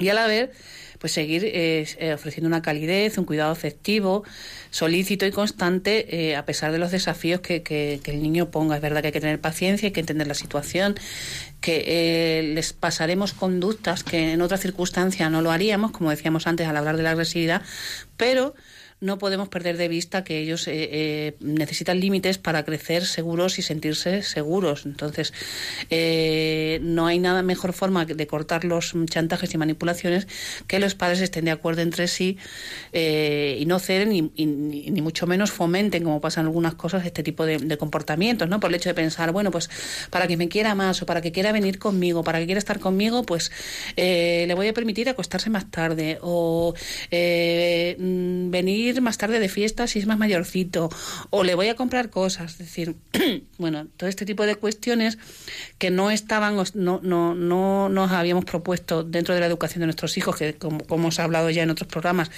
y 0.00 0.08
a 0.08 0.14
la 0.14 0.26
vez 0.26 0.50
pues 1.00 1.12
seguir 1.12 1.44
eh, 1.46 1.86
eh, 1.98 2.12
ofreciendo 2.12 2.46
una 2.46 2.60
calidez, 2.60 3.16
un 3.16 3.24
cuidado 3.24 3.50
afectivo, 3.50 4.22
solícito 4.70 5.24
y 5.24 5.30
constante, 5.30 6.28
eh, 6.30 6.36
a 6.36 6.44
pesar 6.44 6.72
de 6.72 6.78
los 6.78 6.90
desafíos 6.90 7.40
que, 7.40 7.62
que, 7.62 8.00
el 8.04 8.22
niño 8.22 8.50
ponga. 8.50 8.76
Es 8.76 8.82
verdad 8.82 9.00
que 9.00 9.06
hay 9.06 9.12
que 9.12 9.20
tener 9.20 9.40
paciencia, 9.40 9.86
hay 9.86 9.92
que 9.92 10.00
entender 10.00 10.26
la 10.26 10.34
situación, 10.34 10.96
que 11.62 12.52
les 12.54 12.74
pasaremos 12.74 13.32
conductas 13.32 14.04
que 14.04 14.32
en 14.32 14.42
otra 14.42 14.58
circunstancia 14.58 15.30
no 15.30 15.40
lo 15.40 15.50
haríamos, 15.50 15.90
como 15.90 16.10
decíamos 16.10 16.46
antes 16.46 16.68
al 16.68 16.76
hablar 16.76 16.98
de 16.98 17.02
la 17.02 17.12
agresividad, 17.12 17.62
pero 18.18 18.54
no 19.00 19.18
podemos 19.18 19.48
perder 19.48 19.78
de 19.78 19.88
vista 19.88 20.24
que 20.24 20.38
ellos 20.38 20.68
eh, 20.68 20.88
eh, 20.92 21.36
necesitan 21.40 22.00
límites 22.00 22.36
para 22.36 22.64
crecer 22.64 23.06
seguros 23.06 23.58
y 23.58 23.62
sentirse 23.62 24.22
seguros. 24.22 24.84
Entonces, 24.84 25.32
eh, 25.88 26.80
no 26.82 27.06
hay 27.06 27.18
nada 27.18 27.42
mejor 27.42 27.72
forma 27.72 28.04
de 28.04 28.26
cortar 28.26 28.64
los 28.64 28.94
chantajes 29.06 29.54
y 29.54 29.58
manipulaciones 29.58 30.28
que 30.66 30.78
los 30.78 30.94
padres 30.94 31.20
estén 31.22 31.46
de 31.46 31.50
acuerdo 31.50 31.80
entre 31.80 32.08
sí 32.08 32.38
y 32.92 33.64
no 33.66 33.78
ceden 33.78 34.12
y, 34.12 34.46
ni 34.46 35.02
mucho 35.02 35.26
menos 35.26 35.50
fomenten, 35.50 36.04
como 36.04 36.20
pasan 36.20 36.46
algunas 36.46 36.74
cosas, 36.74 37.06
este 37.06 37.22
tipo 37.22 37.46
de, 37.46 37.78
comportamientos, 37.78 38.48
¿no? 38.48 38.60
Por 38.60 38.70
el 38.70 38.76
hecho 38.76 38.90
de 38.90 38.94
pensar, 38.94 39.32
bueno, 39.32 39.50
pues 39.50 39.70
para 40.10 40.26
que 40.26 40.36
me 40.36 40.48
quiera 40.48 40.74
más 40.74 41.00
o 41.02 41.06
para 41.06 41.22
que 41.22 41.32
quiera 41.32 41.52
venir 41.52 41.78
conmigo, 41.78 42.22
para 42.22 42.38
que 42.40 42.46
quiera 42.46 42.58
estar 42.58 42.78
conmigo, 42.80 43.24
pues 43.24 43.50
le 43.96 44.52
voy 44.54 44.68
a 44.68 44.74
permitir 44.74 45.08
acostarse 45.08 45.48
más 45.48 45.70
tarde 45.70 46.18
o 46.20 46.74
mm, 47.10 48.50
más 49.00 49.18
tarde 49.18 49.38
de 49.38 49.48
fiesta 49.48 49.86
si 49.86 49.98
es 49.98 50.06
más 50.06 50.18
mayorcito, 50.18 50.90
o 51.30 51.44
le 51.44 51.54
voy 51.54 51.68
a 51.68 51.76
comprar 51.76 52.10
cosas. 52.10 52.52
Es 52.52 52.58
decir, 52.58 52.96
bueno, 53.58 53.86
todo 53.96 54.08
este 54.08 54.24
tipo 54.24 54.46
de 54.46 54.56
cuestiones 54.56 55.18
que 55.78 55.90
no 55.90 56.10
estaban, 56.10 56.56
no, 56.74 57.00
no, 57.02 57.34
no 57.34 57.88
nos 57.88 58.10
habíamos 58.10 58.44
propuesto 58.44 59.04
dentro 59.04 59.34
de 59.34 59.40
la 59.40 59.46
educación 59.46 59.80
de 59.80 59.86
nuestros 59.86 60.16
hijos, 60.16 60.36
que 60.36 60.54
como, 60.54 60.80
como 60.80 61.04
hemos 61.04 61.18
hablado 61.18 61.50
ya 61.50 61.62
en 61.62 61.70
otros 61.70 61.88
programas, 61.88 62.30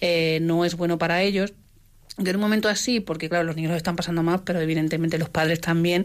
eh, 0.00 0.38
no 0.42 0.64
es 0.64 0.76
bueno 0.76 0.98
para 0.98 1.22
ellos. 1.22 1.52
De 2.16 2.30
un 2.30 2.40
momento 2.40 2.68
así, 2.68 3.00
porque 3.00 3.28
claro, 3.28 3.44
los 3.44 3.56
niños 3.56 3.72
lo 3.72 3.76
están 3.76 3.96
pasando 3.96 4.22
más, 4.22 4.42
pero 4.44 4.60
evidentemente 4.60 5.18
los 5.18 5.30
padres 5.30 5.60
también, 5.60 6.04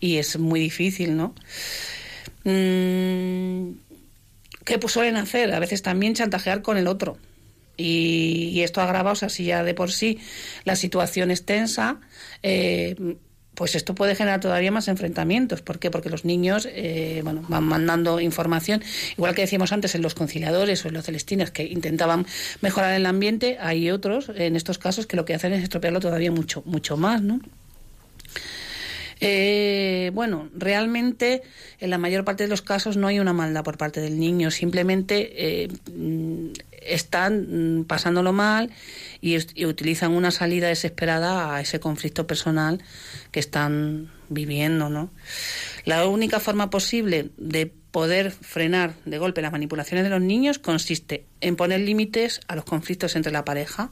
y 0.00 0.16
es 0.16 0.38
muy 0.38 0.58
difícil, 0.58 1.16
¿no? 1.16 1.34
Mm, 2.42 3.76
¿Qué 4.64 4.80
suelen 4.88 5.16
hacer? 5.16 5.54
A 5.54 5.60
veces 5.60 5.82
también 5.82 6.14
chantajear 6.14 6.62
con 6.62 6.76
el 6.76 6.88
otro. 6.88 7.18
Y, 7.76 8.60
esto 8.62 8.80
agrava, 8.80 9.12
o 9.12 9.14
sea, 9.14 9.28
si 9.28 9.44
ya 9.44 9.62
de 9.62 9.74
por 9.74 9.92
sí 9.92 10.18
la 10.64 10.76
situación 10.76 11.30
es 11.30 11.44
tensa, 11.44 12.00
eh, 12.42 13.16
pues 13.56 13.74
esto 13.74 13.94
puede 13.94 14.14
generar 14.14 14.40
todavía 14.40 14.70
más 14.70 14.86
enfrentamientos. 14.86 15.62
¿Por 15.62 15.78
qué? 15.78 15.90
Porque 15.90 16.10
los 16.10 16.24
niños 16.24 16.68
eh, 16.70 17.22
bueno, 17.24 17.42
van 17.48 17.64
mandando 17.64 18.20
información, 18.20 18.82
igual 19.16 19.34
que 19.34 19.42
decíamos 19.42 19.72
antes 19.72 19.94
en 19.94 20.02
los 20.02 20.14
conciliadores 20.14 20.84
o 20.84 20.88
en 20.88 20.94
los 20.94 21.04
celestines 21.04 21.50
que 21.50 21.64
intentaban 21.64 22.26
mejorar 22.60 22.94
el 22.94 23.06
ambiente, 23.06 23.56
hay 23.60 23.90
otros 23.90 24.30
en 24.34 24.56
estos 24.56 24.78
casos 24.78 25.06
que 25.06 25.16
lo 25.16 25.24
que 25.24 25.34
hacen 25.34 25.52
es 25.54 25.62
estropearlo 25.62 26.00
todavía 26.00 26.30
mucho, 26.30 26.62
mucho 26.66 26.96
más, 26.96 27.22
¿no? 27.22 27.40
Eh, 29.20 30.10
bueno, 30.12 30.50
realmente 30.54 31.42
en 31.80 31.88
la 31.88 31.96
mayor 31.96 32.24
parte 32.24 32.44
de 32.44 32.50
los 32.50 32.60
casos 32.60 32.98
no 32.98 33.06
hay 33.06 33.18
una 33.18 33.32
maldad 33.32 33.64
por 33.64 33.78
parte 33.78 34.00
del 34.00 34.18
niño, 34.18 34.50
simplemente 34.50 35.64
eh, 35.64 35.68
están 36.88 37.80
mm, 37.80 37.84
pasándolo 37.84 38.32
mal 38.32 38.70
y, 39.20 39.36
utilizan 39.66 40.12
una 40.12 40.30
salida 40.30 40.68
desesperada 40.68 41.54
a 41.54 41.60
ese 41.60 41.80
conflicto 41.80 42.26
personal 42.26 42.82
que 43.30 43.40
están 43.40 44.10
viviendo, 44.28 44.88
¿no? 44.90 45.10
La 45.84 46.06
única 46.06 46.40
forma 46.40 46.70
posible 46.70 47.30
de 47.36 47.72
poder 47.90 48.30
frenar 48.30 48.94
de 49.04 49.18
golpe 49.18 49.40
las 49.42 49.52
manipulaciones 49.52 50.04
de 50.04 50.10
los 50.10 50.20
niños 50.20 50.58
consiste 50.58 51.24
en 51.40 51.56
poner 51.56 51.80
límites 51.80 52.40
a 52.48 52.56
los 52.56 52.64
conflictos 52.64 53.16
entre 53.16 53.32
la 53.32 53.44
pareja 53.44 53.90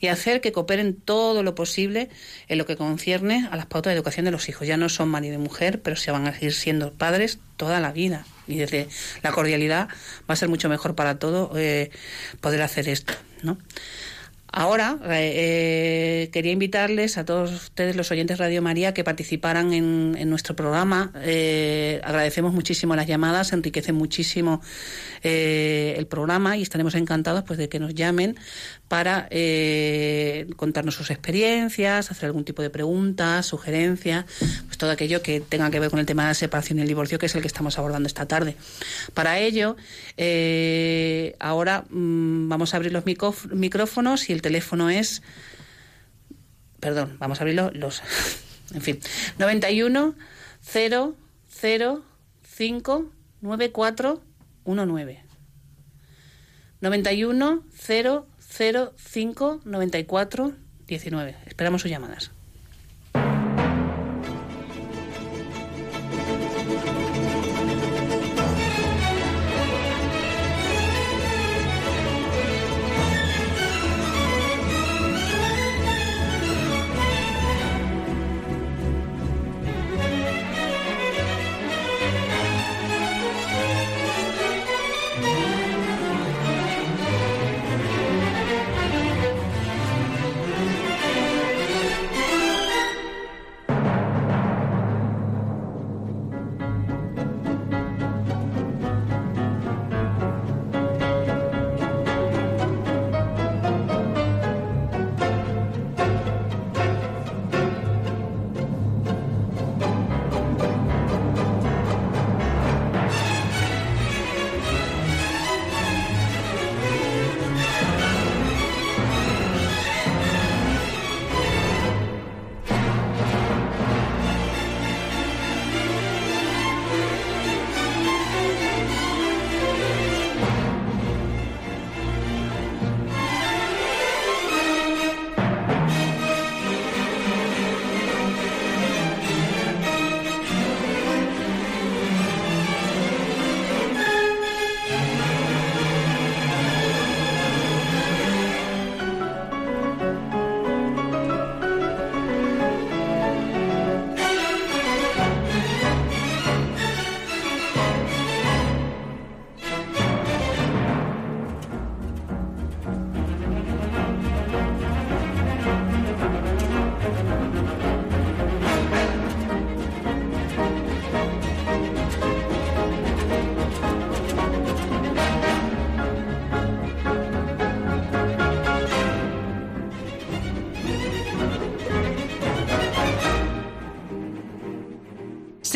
y 0.00 0.08
hacer 0.08 0.40
que 0.40 0.52
cooperen 0.52 0.94
todo 0.94 1.42
lo 1.42 1.54
posible 1.54 2.08
en 2.48 2.58
lo 2.58 2.66
que 2.66 2.76
concierne 2.76 3.48
a 3.50 3.56
las 3.56 3.66
pautas 3.66 3.92
de 3.92 3.96
educación 3.96 4.24
de 4.26 4.30
los 4.30 4.48
hijos. 4.48 4.66
Ya 4.66 4.76
no 4.76 4.88
son 4.88 5.08
marido 5.08 5.34
y 5.34 5.38
mujer, 5.38 5.82
pero 5.82 5.96
se 5.96 6.10
van 6.10 6.26
a 6.26 6.34
seguir 6.34 6.52
siendo 6.52 6.92
padres 6.92 7.38
toda 7.56 7.80
la 7.80 7.92
vida. 7.92 8.26
Y 8.46 8.56
desde 8.58 8.88
la 9.22 9.32
cordialidad 9.32 9.88
va 10.28 10.34
a 10.34 10.36
ser 10.36 10.48
mucho 10.48 10.68
mejor 10.68 10.94
para 10.94 11.18
todo 11.18 11.52
eh, 11.56 11.90
poder 12.40 12.62
hacer 12.62 12.88
esto, 12.88 13.14
¿no? 13.42 13.58
Ahora 14.52 14.98
eh, 15.04 15.32
eh, 16.24 16.30
quería 16.32 16.52
invitarles 16.52 17.18
a 17.18 17.26
todos 17.26 17.52
ustedes, 17.52 17.94
los 17.94 18.10
oyentes 18.10 18.38
Radio 18.38 18.62
María, 18.62 18.94
que 18.94 19.04
participaran 19.04 19.74
en, 19.74 20.30
nuestro 20.30 20.56
programa. 20.56 21.10
Agradecemos 21.14 22.54
muchísimo 22.54 22.96
las 22.96 23.06
llamadas, 23.06 23.52
enriquecen 23.52 23.96
muchísimo 23.96 24.62
el 25.22 26.06
programa 26.06 26.56
y 26.56 26.62
estaremos 26.62 26.94
encantados 26.94 27.42
pues 27.44 27.58
de 27.58 27.68
que 27.68 27.80
nos 27.80 27.94
llamen 27.94 28.36
para 28.88 29.26
eh, 29.30 30.46
contarnos 30.56 30.94
sus 30.94 31.10
experiencias, 31.10 32.10
hacer 32.10 32.26
algún 32.26 32.44
tipo 32.44 32.62
de 32.62 32.70
preguntas, 32.70 33.46
sugerencias, 33.46 34.26
pues 34.66 34.78
todo 34.78 34.90
aquello 34.90 35.22
que 35.22 35.40
tenga 35.40 35.70
que 35.70 35.80
ver 35.80 35.90
con 35.90 35.98
el 35.98 36.06
tema 36.06 36.22
de 36.22 36.28
la 36.28 36.34
separación 36.34 36.78
y 36.78 36.82
el 36.82 36.88
divorcio, 36.88 37.18
que 37.18 37.26
es 37.26 37.34
el 37.34 37.40
que 37.40 37.48
estamos 37.48 37.78
abordando 37.78 38.06
esta 38.06 38.26
tarde. 38.26 38.56
Para 39.12 39.38
ello, 39.40 39.76
eh, 40.16 41.34
ahora 41.40 41.84
mm, 41.90 42.48
vamos 42.48 42.74
a 42.74 42.76
abrir 42.76 42.92
los 42.92 43.04
micrófonos 43.06 44.30
y 44.30 44.32
el 44.32 44.42
teléfono 44.42 44.88
es. 44.88 45.22
Perdón, 46.78 47.16
vamos 47.18 47.40
a 47.40 47.42
abrirlo 47.42 47.70
los. 47.72 48.02
en 48.74 48.82
fin, 48.82 49.00
91 49.38 50.14
0 50.60 51.16
0 51.48 52.04
5 52.56 53.12
9 53.40 53.72
4 53.72 54.22
1 54.64 54.86
9. 54.86 55.22
91 56.80 57.64
0 57.74 58.26
05 58.56 59.60
94 59.64 60.52
19. 60.86 61.36
Esperamos 61.46 61.82
sus 61.82 61.90
llamadas. 61.90 62.30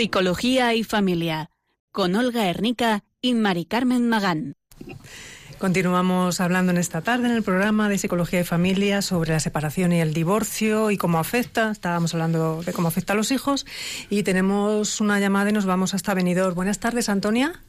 Psicología 0.01 0.73
y 0.73 0.83
Familia, 0.83 1.51
con 1.93 2.17
Olga 2.17 2.49
Hernica 2.49 3.05
y 3.21 3.35
Mari 3.35 3.67
Carmen 3.67 4.09
Magán. 4.09 4.55
Continuamos 5.59 6.41
hablando 6.41 6.73
en 6.73 6.79
esta 6.79 7.03
tarde 7.03 7.27
en 7.27 7.35
el 7.35 7.43
programa 7.43 7.91
de 7.91 7.99
Psicología 7.99 8.41
y 8.41 8.45
Familia 8.45 9.03
sobre 9.03 9.33
la 9.33 9.41
separación 9.41 9.93
y 9.93 10.01
el 10.01 10.15
divorcio 10.15 10.91
y 10.91 10.97
cómo 10.97 11.19
afecta. 11.19 11.71
Estábamos 11.71 12.15
hablando 12.15 12.63
de 12.63 12.73
cómo 12.73 12.89
afecta 12.89 13.13
a 13.13 13.17
los 13.17 13.31
hijos 13.31 13.67
y 14.09 14.23
tenemos 14.23 15.03
una 15.03 15.21
llamada 15.21 15.51
y 15.51 15.53
nos 15.53 15.67
vamos 15.67 15.93
hasta 15.93 16.15
Benidorm. 16.15 16.55
Buenas 16.55 16.79
tardes, 16.79 17.11
Antonia. 17.11 17.61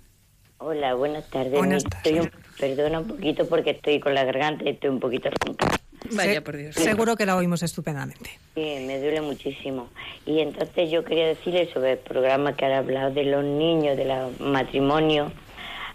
Hola, 0.60 0.94
buenas 0.94 1.30
tardes. 1.30 1.52
Buenas 1.52 1.84
tardes. 1.84 2.30
perdona 2.58 3.02
un 3.02 3.08
poquito 3.08 3.46
porque 3.46 3.72
estoy 3.72 4.00
con 4.00 4.16
la 4.16 4.24
garganta 4.24 4.64
y 4.64 4.70
estoy 4.70 4.90
un 4.90 5.02
poquito 5.02 5.30
ronca. 5.46 5.68
Vaya, 6.12 6.42
por 6.42 6.58
Dios. 6.58 6.76
Seguro 6.76 7.16
que 7.16 7.26
la 7.26 7.36
oímos 7.36 7.64
estupendamente. 7.64 8.32
Sí, 8.56 8.84
me 8.86 9.00
duele 9.00 9.22
muchísimo. 9.22 9.90
Y 10.26 10.40
entonces 10.40 10.90
yo 10.90 11.04
quería 11.04 11.28
decirle 11.28 11.72
sobre 11.74 11.94
el 11.94 11.98
programa 12.00 12.56
que 12.56 12.66
ha 12.66 12.78
hablado 12.78 13.12
de 13.12 13.24
los 13.26 13.44
niños, 13.44 13.98
del 13.98 14.12
matrimonio. 14.40 15.32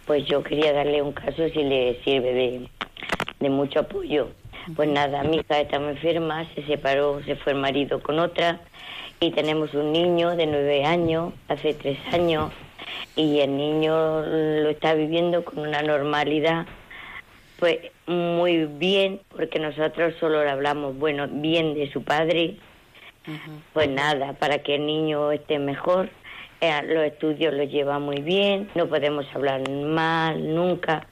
Pues 0.07 0.25
yo 0.27 0.43
quería 0.43 0.73
darle 0.73 1.03
un 1.03 1.13
caso 1.13 1.49
si 1.49 1.65
le 1.65 2.01
sirve 2.05 2.33
de, 2.33 2.69
de 3.41 3.51
mucho 3.51 3.81
apoyo. 3.81 4.31
Pues 4.75 4.89
nada, 4.89 5.23
mi 5.23 5.39
hija 5.39 5.61
estaba 5.61 5.91
enferma, 5.91 6.49
se 6.55 6.65
separó, 6.65 7.23
se 7.25 7.37
fue 7.37 7.53
el 7.53 7.59
marido 7.59 8.03
con 8.03 8.19
otra 8.19 8.61
y 9.21 9.31
tenemos 9.31 9.73
un 9.75 9.93
niño 9.93 10.37
de 10.37 10.47
nueve 10.47 10.85
años, 10.85 11.33
hace 11.49 11.75
tres 11.75 11.99
años, 12.13 12.53
y 13.15 13.41
el 13.41 13.57
niño 13.57 14.23
lo 14.23 14.69
está 14.69 14.95
viviendo 14.95 15.45
con 15.45 15.61
una 15.61 15.83
normalidad 15.83 16.67
pues 17.59 17.79
muy 18.07 18.67
bien, 18.67 19.21
porque 19.35 19.59
nosotros 19.59 20.15
solo 20.21 20.45
le 20.45 20.51
hablamos, 20.51 20.97
bueno, 20.99 21.27
bien 21.29 21.75
de 21.75 21.91
su 21.91 22.03
padre. 22.03 22.57
Pues 23.73 23.89
nada, 23.89 24.35
para 24.35 24.59
que 24.59 24.77
el 24.77 24.87
niño 24.87 25.33
esté 25.33 25.59
mejor. 25.59 26.11
Eh, 26.61 26.73
los 26.85 27.05
estudios 27.05 27.53
los 27.53 27.71
lleva 27.71 27.99
muy 27.99 28.21
bien, 28.23 28.71
no 28.75 28.87
podemos 28.87 29.27
hablar 29.35 29.69
mal 29.69 30.55
nunca. 30.55 31.07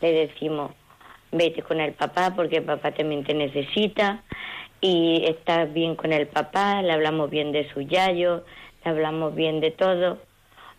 Le 0.00 0.12
decimos, 0.12 0.72
vete 1.32 1.62
con 1.62 1.80
el 1.80 1.92
papá 1.92 2.34
porque 2.36 2.58
el 2.58 2.64
papá 2.64 2.92
también 2.92 3.24
te 3.24 3.34
necesita 3.34 4.22
y 4.80 5.24
estás 5.26 5.72
bien 5.72 5.96
con 5.96 6.12
el 6.12 6.26
papá, 6.28 6.82
le 6.82 6.92
hablamos 6.92 7.30
bien 7.30 7.52
de 7.52 7.68
su 7.70 7.80
yayo, 7.80 8.44
le 8.84 8.90
hablamos 8.90 9.34
bien 9.34 9.60
de 9.60 9.70
todo, 9.70 10.18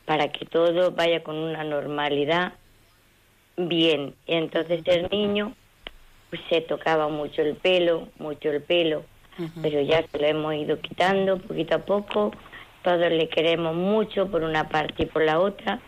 para 0.06 0.30
que 0.30 0.46
todo 0.46 0.92
vaya 0.92 1.22
con 1.24 1.36
una 1.36 1.64
normalidad 1.64 2.54
bien. 3.58 4.16
Entonces 4.28 4.82
el 4.86 5.10
niño 5.10 5.54
pues, 6.30 6.42
se 6.50 6.62
tocaba 6.62 7.10
mucho 7.10 7.42
el 7.42 7.56
pelo, 7.56 8.08
mucho 8.20 8.50
el 8.50 8.62
pelo, 8.62 9.04
pero 9.62 9.82
ya 9.82 10.04
se 10.08 10.18
lo 10.18 10.26
hemos 10.26 10.56
ido 10.56 10.80
quitando 10.80 11.38
poquito 11.40 11.76
a 11.76 11.80
poco. 11.80 12.32
Todos 12.84 13.12
le 13.12 13.28
queremos 13.28 13.76
mucho 13.76 14.28
por 14.30 14.44
una 14.44 14.70
parte 14.70 15.04
y 15.04 15.06
por 15.08 15.24
la 15.24 15.40
otra. 15.40 15.80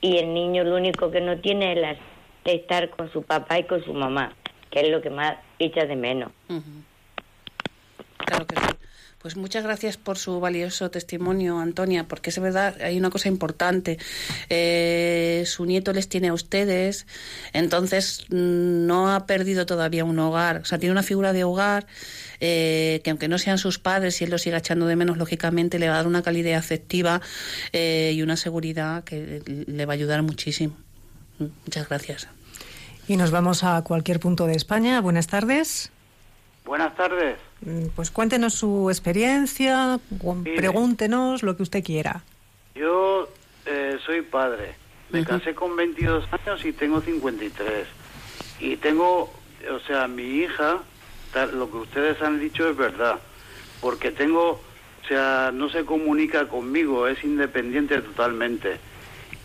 Y 0.00 0.18
el 0.18 0.34
niño 0.34 0.64
lo 0.64 0.76
único 0.76 1.10
que 1.10 1.20
no 1.20 1.38
tiene 1.38 1.72
es 1.72 1.78
la, 1.78 1.96
estar 2.44 2.90
con 2.90 3.10
su 3.10 3.22
papá 3.22 3.58
y 3.58 3.64
con 3.64 3.82
su 3.82 3.94
mamá, 3.94 4.34
que 4.70 4.80
es 4.80 4.90
lo 4.90 5.00
que 5.00 5.10
más 5.10 5.36
echa 5.58 5.86
de 5.86 5.96
menos. 5.96 6.30
Claro 8.18 8.46
que 8.46 8.56
sí. 8.56 8.83
Pues 9.24 9.38
muchas 9.38 9.64
gracias 9.64 9.96
por 9.96 10.18
su 10.18 10.38
valioso 10.38 10.90
testimonio, 10.90 11.58
Antonia, 11.58 12.04
porque 12.06 12.28
es 12.28 12.38
verdad, 12.38 12.76
hay 12.82 12.98
una 12.98 13.08
cosa 13.08 13.28
importante. 13.28 13.96
Eh, 14.50 15.44
su 15.46 15.64
nieto 15.64 15.94
les 15.94 16.10
tiene 16.10 16.28
a 16.28 16.34
ustedes, 16.34 17.06
entonces 17.54 18.26
mm, 18.28 18.84
no 18.84 19.14
ha 19.14 19.24
perdido 19.24 19.64
todavía 19.64 20.04
un 20.04 20.18
hogar. 20.18 20.58
O 20.58 20.66
sea, 20.66 20.78
tiene 20.78 20.92
una 20.92 21.02
figura 21.02 21.32
de 21.32 21.42
hogar 21.42 21.86
eh, 22.38 23.00
que 23.02 23.08
aunque 23.08 23.28
no 23.28 23.38
sean 23.38 23.56
sus 23.56 23.78
padres 23.78 24.20
y 24.20 24.24
él 24.24 24.30
lo 24.30 24.36
siga 24.36 24.58
echando 24.58 24.86
de 24.86 24.94
menos, 24.94 25.16
lógicamente 25.16 25.78
le 25.78 25.88
va 25.88 25.94
a 25.94 25.96
dar 25.96 26.06
una 26.06 26.20
calidad 26.20 26.58
afectiva 26.58 27.22
eh, 27.72 28.12
y 28.14 28.20
una 28.20 28.36
seguridad 28.36 29.04
que 29.04 29.42
le 29.46 29.86
va 29.86 29.94
a 29.94 29.96
ayudar 29.96 30.22
muchísimo. 30.22 30.76
Muchas 31.38 31.88
gracias. 31.88 32.28
Y 33.08 33.16
nos 33.16 33.30
vamos 33.30 33.64
a 33.64 33.82
cualquier 33.84 34.20
punto 34.20 34.46
de 34.46 34.52
España. 34.52 35.00
Buenas 35.00 35.28
tardes. 35.28 35.90
Buenas 36.66 36.94
tardes. 36.94 37.38
Mm, 37.64 37.86
pues 37.94 38.10
cuéntenos 38.10 38.54
su 38.54 38.90
experiencia, 38.90 39.98
pregúntenos 40.56 41.42
lo 41.42 41.56
que 41.56 41.62
usted 41.62 41.82
quiera. 41.82 42.22
Yo 42.74 43.28
eh, 43.66 43.98
soy 44.04 44.22
padre. 44.22 44.74
Me 45.10 45.24
casé 45.24 45.54
con 45.54 45.76
22 45.76 46.24
años 46.32 46.64
y 46.64 46.72
tengo 46.72 47.00
53. 47.00 47.86
Y 48.58 48.76
tengo 48.76 49.30
o 49.70 49.80
sea, 49.80 50.08
mi 50.08 50.22
hija, 50.22 50.80
lo 51.52 51.70
que 51.70 51.76
ustedes 51.78 52.20
han 52.22 52.40
dicho 52.40 52.68
es 52.68 52.76
verdad, 52.76 53.18
porque 53.80 54.10
tengo, 54.10 54.50
o 54.50 55.08
sea, 55.08 55.50
no 55.52 55.68
se 55.68 55.84
comunica 55.84 56.48
conmigo, 56.48 57.06
es 57.08 57.22
independiente 57.24 58.00
totalmente. 58.00 58.78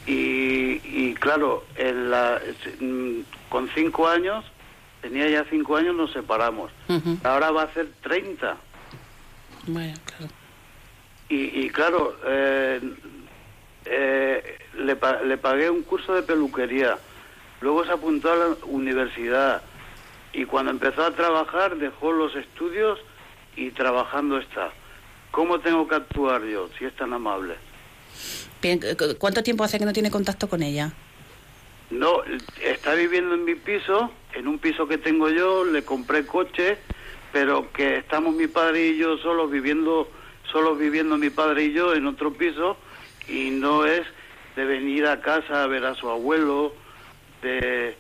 Y, 0.06 0.82
y 0.84 1.14
claro, 1.20 1.66
en 1.76 2.10
la, 2.10 2.42
mm, 2.80 3.20
con 3.50 3.70
cinco 3.76 4.08
años, 4.08 4.46
tenía 5.02 5.30
ya 5.30 5.46
cinco 5.50 5.76
años, 5.78 5.96
nos 5.96 6.12
separamos. 6.12 6.72
Ahora 7.24 7.52
va 7.52 7.64
a 7.64 7.74
ser 7.74 7.88
30. 8.02 8.58
Bueno, 9.68 9.98
claro. 10.06 10.32
Y, 11.30 11.66
y 11.66 11.70
claro, 11.70 12.16
eh, 12.26 12.82
eh, 13.86 14.58
le, 14.78 14.98
le 15.26 15.38
pagué 15.38 15.70
un 15.70 15.84
curso 15.84 16.14
de 16.14 16.24
peluquería, 16.24 16.98
luego 17.62 17.86
se 17.86 17.92
apuntó 17.92 18.32
a 18.32 18.36
la 18.36 18.48
universidad 18.66 19.62
y 20.34 20.46
cuando 20.46 20.72
empezó 20.72 21.04
a 21.04 21.12
trabajar 21.12 21.78
dejó 21.78 22.12
los 22.12 22.36
estudios 22.36 23.00
y 23.56 23.72
trabajando 23.72 24.38
está. 24.38 24.72
¿Cómo 25.32 25.60
tengo 25.60 25.88
que 25.88 25.96
actuar 25.96 26.44
yo, 26.44 26.70
si 26.78 26.86
es 26.86 26.96
tan 26.96 27.14
amable? 27.14 27.56
¿Cuánto 29.20 29.44
tiempo 29.44 29.64
hace 29.64 29.78
que 29.78 29.86
no 29.86 29.94
tiene 29.94 30.10
contacto 30.10 30.50
con 30.50 30.64
ella? 30.64 30.92
No, 31.92 32.22
está 32.62 32.94
viviendo 32.94 33.34
en 33.34 33.46
mi 33.46 33.56
piso, 33.56 34.12
en 34.34 34.48
un 34.48 34.60
piso 34.60 34.88
que 34.88 34.98
tengo 34.98 35.30
yo, 35.30 35.66
le 35.66 35.84
compré 35.84 36.26
coche, 36.26 36.78
pero 37.32 37.72
que 37.72 37.98
estamos 37.98 38.36
mi 38.36 38.48
padre 38.48 38.90
y 38.90 38.98
yo 38.98 39.18
solos 39.18 39.50
viviendo, 39.50 40.08
solos 40.52 40.78
viviendo 40.78 41.18
mi 41.18 41.32
padre 41.32 41.66
y 41.66 41.74
yo 41.74 41.96
en 41.96 42.06
otro 42.06 42.32
piso, 42.34 42.78
y 43.28 43.50
no 43.50 43.86
es 43.86 44.06
de 44.56 44.66
venir 44.66 45.08
a 45.08 45.22
casa 45.22 45.64
a 45.64 45.68
ver 45.68 45.86
a 45.86 45.96
su 45.96 46.10
abuelo, 46.10 46.74
de, 47.42 47.96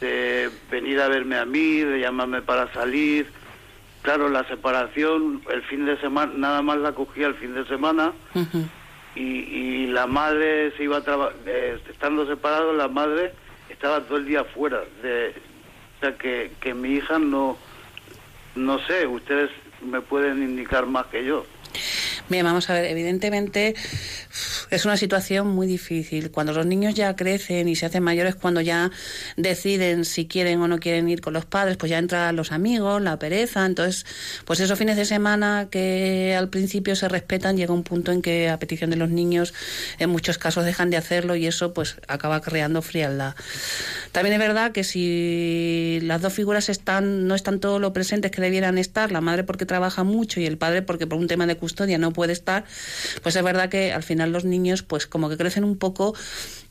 de 0.00 0.50
venir 0.70 1.00
a 1.00 1.08
verme 1.08 1.36
a 1.36 1.44
mí, 1.44 1.80
de 1.80 2.00
llamarme 2.00 2.42
para 2.42 2.72
salir. 2.72 3.30
Claro, 4.02 4.28
la 4.28 4.42
separación, 4.48 5.42
el 5.48 5.62
fin 5.62 5.84
de 5.84 5.96
semana, 6.00 6.32
nada 6.36 6.62
más 6.62 6.78
la 6.78 6.92
cogía 6.92 7.28
el 7.28 7.34
fin 7.34 7.54
de 7.54 7.64
semana 7.66 8.12
y, 9.14 9.86
la 9.88 10.06
madre 10.06 10.72
se 10.76 10.84
iba 10.84 10.98
a 10.98 11.02
trabajar, 11.02 11.36
eh, 11.44 11.78
estando 11.88 12.26
separado 12.26 12.72
la 12.72 12.88
madre 12.88 13.32
estaba 13.68 14.00
todo 14.00 14.18
el 14.18 14.26
día 14.26 14.44
fuera. 14.44 14.82
De, 15.02 15.34
o 15.96 16.00
sea, 16.00 16.16
que, 16.16 16.52
que 16.60 16.72
mi 16.72 16.94
hija 16.94 17.18
no, 17.18 17.58
no 18.54 18.78
sé, 18.86 19.06
ustedes 19.06 19.50
me 19.82 20.00
pueden 20.00 20.42
indicar 20.42 20.86
más 20.86 21.06
que 21.06 21.24
yo. 21.24 21.44
Bien, 22.32 22.46
vamos 22.46 22.70
a 22.70 22.72
ver, 22.72 22.86
evidentemente 22.86 23.74
es 24.70 24.86
una 24.86 24.96
situación 24.96 25.48
muy 25.48 25.66
difícil. 25.66 26.30
Cuando 26.30 26.54
los 26.54 26.64
niños 26.64 26.94
ya 26.94 27.14
crecen 27.14 27.68
y 27.68 27.76
se 27.76 27.84
hacen 27.84 28.02
mayores, 28.02 28.36
cuando 28.36 28.62
ya 28.62 28.90
deciden 29.36 30.06
si 30.06 30.26
quieren 30.26 30.58
o 30.62 30.66
no 30.66 30.78
quieren 30.78 31.10
ir 31.10 31.20
con 31.20 31.34
los 31.34 31.44
padres, 31.44 31.76
pues 31.76 31.90
ya 31.90 31.98
entran 31.98 32.34
los 32.34 32.50
amigos, 32.50 33.02
la 33.02 33.18
pereza. 33.18 33.66
Entonces, 33.66 34.06
pues 34.46 34.60
esos 34.60 34.78
fines 34.78 34.96
de 34.96 35.04
semana 35.04 35.68
que 35.70 36.34
al 36.34 36.48
principio 36.48 36.96
se 36.96 37.06
respetan, 37.06 37.58
llega 37.58 37.74
un 37.74 37.82
punto 37.82 38.12
en 38.12 38.22
que 38.22 38.48
a 38.48 38.58
petición 38.58 38.88
de 38.88 38.96
los 38.96 39.10
niños, 39.10 39.52
en 39.98 40.08
muchos 40.08 40.38
casos 40.38 40.64
dejan 40.64 40.88
de 40.88 40.96
hacerlo 40.96 41.36
y 41.36 41.46
eso 41.46 41.74
pues 41.74 41.96
acaba 42.08 42.40
creando 42.40 42.80
frialdad. 42.80 43.34
También 44.12 44.32
es 44.32 44.38
verdad 44.38 44.72
que 44.72 44.84
si 44.84 45.98
las 46.02 46.22
dos 46.22 46.32
figuras 46.32 46.70
están 46.70 47.26
no 47.26 47.34
están 47.34 47.60
todo 47.60 47.78
lo 47.78 47.92
presentes 47.92 48.30
que 48.30 48.40
debieran 48.40 48.78
estar, 48.78 49.12
la 49.12 49.20
madre 49.20 49.44
porque 49.44 49.66
trabaja 49.66 50.02
mucho 50.02 50.40
y 50.40 50.46
el 50.46 50.56
padre 50.56 50.80
porque 50.80 51.06
por 51.06 51.18
un 51.18 51.26
tema 51.26 51.46
de 51.46 51.58
custodia 51.58 51.98
no 51.98 52.10
puede 52.12 52.21
estar, 52.30 52.64
pues 53.22 53.36
es 53.36 53.42
verdad 53.42 53.68
que 53.68 53.92
al 53.92 54.02
final 54.02 54.32
los 54.32 54.44
niños 54.44 54.82
pues 54.82 55.06
como 55.06 55.28
que 55.28 55.36
crecen 55.36 55.64
un 55.64 55.76
poco, 55.76 56.14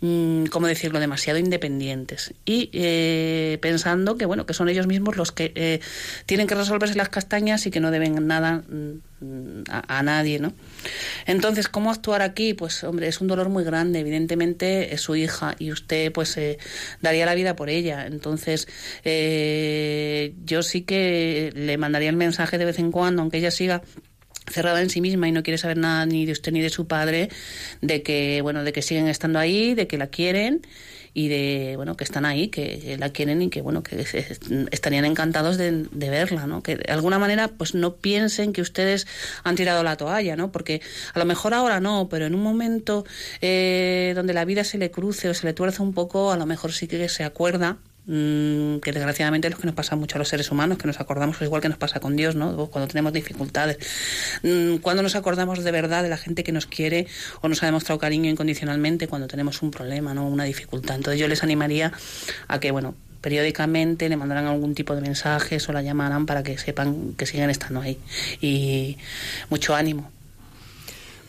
mm, 0.02 0.46
como 0.46 0.68
decirlo?, 0.68 1.00
demasiado 1.00 1.40
independientes 1.40 2.34
y 2.46 2.70
eh, 2.74 3.58
pensando 3.62 4.18
que, 4.18 4.26
bueno, 4.26 4.46
que 4.46 4.54
son 4.54 4.70
ellos 4.70 4.88
mismos 4.88 5.18
los 5.18 5.32
que 5.32 5.52
eh, 5.56 5.80
tienen 6.26 6.48
que 6.48 6.56
resolverse 6.56 6.96
las 6.96 7.10
castañas 7.10 7.66
y 7.66 7.72
que 7.72 7.80
no 7.80 7.92
deben 7.92 8.28
nada 8.28 8.64
mm, 8.68 9.64
a, 9.70 10.02
nadie, 10.02 10.40
¿no? 10.40 10.54
Entonces, 11.28 11.68
¿cómo 11.68 11.92
actuar 11.92 12.24
aquí? 12.24 12.56
Pues, 12.56 12.84
hombre, 12.84 13.08
es 13.08 13.22
un 13.22 13.28
dolor 13.28 13.50
muy 13.50 13.64
grande, 13.64 14.00
evidentemente 14.00 14.96
es 14.96 15.02
su 15.02 15.16
hija 15.16 15.56
y 15.60 15.72
usted, 15.72 16.12
pues, 16.12 16.36
eh, 16.38 16.58
daría 17.02 17.28
la 17.28 17.36
vida 17.36 17.56
por 17.56 17.70
ella. 17.70 18.08
Entonces, 18.08 18.68
yo 19.04 20.64
sí 20.64 20.82
que 20.82 21.52
le 21.54 21.78
mandaría 21.78 22.10
el 22.10 22.16
mensaje 22.16 22.58
de 22.58 22.66
vez 22.66 22.80
en 22.80 22.92
cuando, 22.92 23.22
aunque 23.22 23.38
ella 23.38 23.52
siga 23.52 23.84
cerrada 24.48 24.82
en 24.82 24.90
sí 24.90 25.02
misma 25.02 25.28
y 25.28 25.32
no 25.32 25.44
quiere 25.44 25.58
saber 25.58 25.78
nada 25.78 26.06
ni 26.06 26.26
de 26.26 26.32
usted 26.32 26.52
ni 26.52 26.62
de 26.62 26.70
su 26.70 26.88
padre, 26.88 27.30
de 27.82 28.04
que 28.04 28.42
bueno, 28.42 28.64
de 28.64 28.74
que 28.74 28.82
siguen 28.82 29.08
estando 29.08 29.40
ahí, 29.40 29.76
de 29.76 29.88
que 29.88 29.98
la 29.98 30.08
quieren 30.08 30.62
y 31.14 31.28
de 31.28 31.74
bueno 31.76 31.98
que 31.98 32.04
están 32.04 32.26
ahí, 32.26 32.48
que 32.48 32.96
la 33.00 33.10
quieren 33.10 33.42
y 33.42 33.50
que 33.50 33.62
bueno 33.62 33.84
que 33.84 34.06
estarían 34.72 35.06
encantados 35.06 35.58
de, 35.58 35.88
verla, 35.92 36.48
¿no? 36.48 36.64
Que 36.64 36.78
de 36.78 36.92
alguna 36.92 37.20
manera 37.20 37.50
pues 37.50 37.76
no 37.76 37.96
piensen 37.96 38.54
que 38.54 38.62
ustedes 38.62 39.08
han 39.44 39.56
tirado 39.56 39.84
la 39.84 39.98
toalla, 39.98 40.36
¿no? 40.36 40.52
Porque 40.52 40.82
a 41.14 41.20
lo 41.20 41.26
mejor 41.26 41.54
ahora 41.54 41.80
no, 41.80 42.08
pero 42.10 42.26
en 42.26 42.36
un 42.36 42.44
momento 42.44 43.06
eh, 43.42 44.14
donde 44.16 44.34
la 44.34 44.46
vida 44.46 44.64
se 44.64 44.78
le 44.78 44.92
cruce 44.92 45.30
o 45.30 45.34
se 45.34 45.46
le 45.46 45.54
tuerza 45.54 45.84
un 45.84 45.94
poco, 45.94 46.32
a 46.32 46.38
lo 46.38 46.46
mejor 46.46 46.72
sí 46.72 46.88
que 46.88 47.10
se 47.10 47.24
acuerda 47.24 47.78
Mm, 48.14 48.80
que 48.80 48.92
desgraciadamente 48.92 49.48
es 49.48 49.54
lo 49.54 49.58
que 49.58 49.68
nos 49.68 49.74
pasa 49.74 49.96
mucho 49.96 50.18
a 50.18 50.20
los 50.20 50.28
seres 50.28 50.52
humanos, 50.52 50.78
que 50.78 50.86
nos 50.86 51.00
acordamos, 51.00 51.42
igual 51.42 51.62
que 51.62 51.70
nos 51.70 51.78
pasa 51.78 52.02
con 52.02 52.18
Dios, 52.18 52.36
¿no? 52.36 52.68
Cuando 52.68 52.90
tenemos 52.90 53.14
dificultades. 53.14 53.78
Mm, 54.44 54.80
cuando 54.80 55.02
nos 55.02 55.16
acordamos 55.16 55.64
de 55.64 55.72
verdad 55.72 56.04
de 56.04 56.10
la 56.10 56.18
gente 56.18 56.44
que 56.44 56.52
nos 56.52 56.66
quiere 56.66 57.08
o 57.40 57.48
nos 57.48 57.64
ha 57.64 57.68
demostrado 57.68 58.00
cariño 58.00 58.30
incondicionalmente 58.30 59.08
cuando 59.08 59.30
tenemos 59.30 59.62
un 59.62 59.72
problema, 59.72 60.14
¿no? 60.14 60.28
Una 60.28 60.44
dificultad. 60.44 60.98
Entonces 60.98 61.22
yo 61.22 61.30
les 61.30 61.42
animaría 61.42 61.94
a 62.50 62.60
que, 62.60 62.72
bueno, 62.72 62.96
periódicamente 63.22 64.10
le 64.10 64.18
mandaran 64.18 64.46
algún 64.46 64.76
tipo 64.76 64.94
de 64.94 65.00
mensajes 65.00 65.70
o 65.70 65.72
la 65.72 65.82
llamaran 65.82 66.26
para 66.26 66.44
que 66.44 66.58
sepan 66.58 67.14
que 67.14 67.26
siguen 67.26 67.50
estando 67.50 67.80
ahí. 67.80 67.98
Y 68.42 68.98
mucho 69.50 69.74
ánimo. 69.74 70.12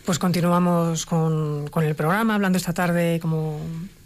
Pues 0.05 0.19
continuamos 0.19 1.07
con, 1.07 1.69
con 1.69 1.85
el 1.85 1.95
programa, 1.95 2.35
hablando 2.35 2.59
esta 2.59 2.73
tarde, 2.73 3.21
como 3.21 3.61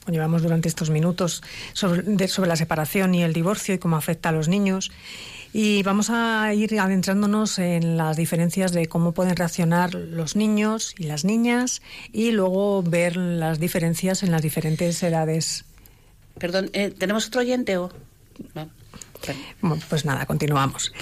llevamos 0.09 0.42
durante 0.42 0.69
estos 0.69 0.90
minutos 0.90 1.42
sobre, 1.73 2.03
la 2.47 2.57
separación 2.57 3.14
y 3.14 3.23
el 3.23 3.33
divorcio 3.33 3.75
y 3.75 3.79
cómo 3.79 3.97
afecta 3.97 4.29
a 4.29 4.33
los 4.33 4.49
niños. 4.49 4.90
Y 5.53 5.83
vamos 5.83 6.11
a 6.11 6.53
ir 6.53 6.79
adentrándonos 6.79 7.59
en 7.59 7.97
las 7.97 8.16
diferencias 8.16 8.73
de 8.73 8.88
cómo 8.88 9.12
pueden 9.12 9.37
reaccionar 9.37 9.95
los 9.95 10.37
niños 10.37 10.95
y 10.99 11.05
las 11.05 11.25
niñas 11.25 11.81
y 12.12 12.33
luego 12.33 12.83
ver 12.83 13.16
las 13.16 13.59
diferencias 13.59 14.23
en 14.23 14.33
las 14.33 14.42
diferentes 14.42 15.03
edades. 15.03 15.64
Perdón, 16.38 16.71
eh, 16.75 16.90
¿tenemos 16.90 17.29
otro 17.29 17.40
oyente 17.40 17.79
o...? 17.79 17.90
Pues 19.88 20.04
nada, 20.04 20.26
continuamos. 20.26 20.92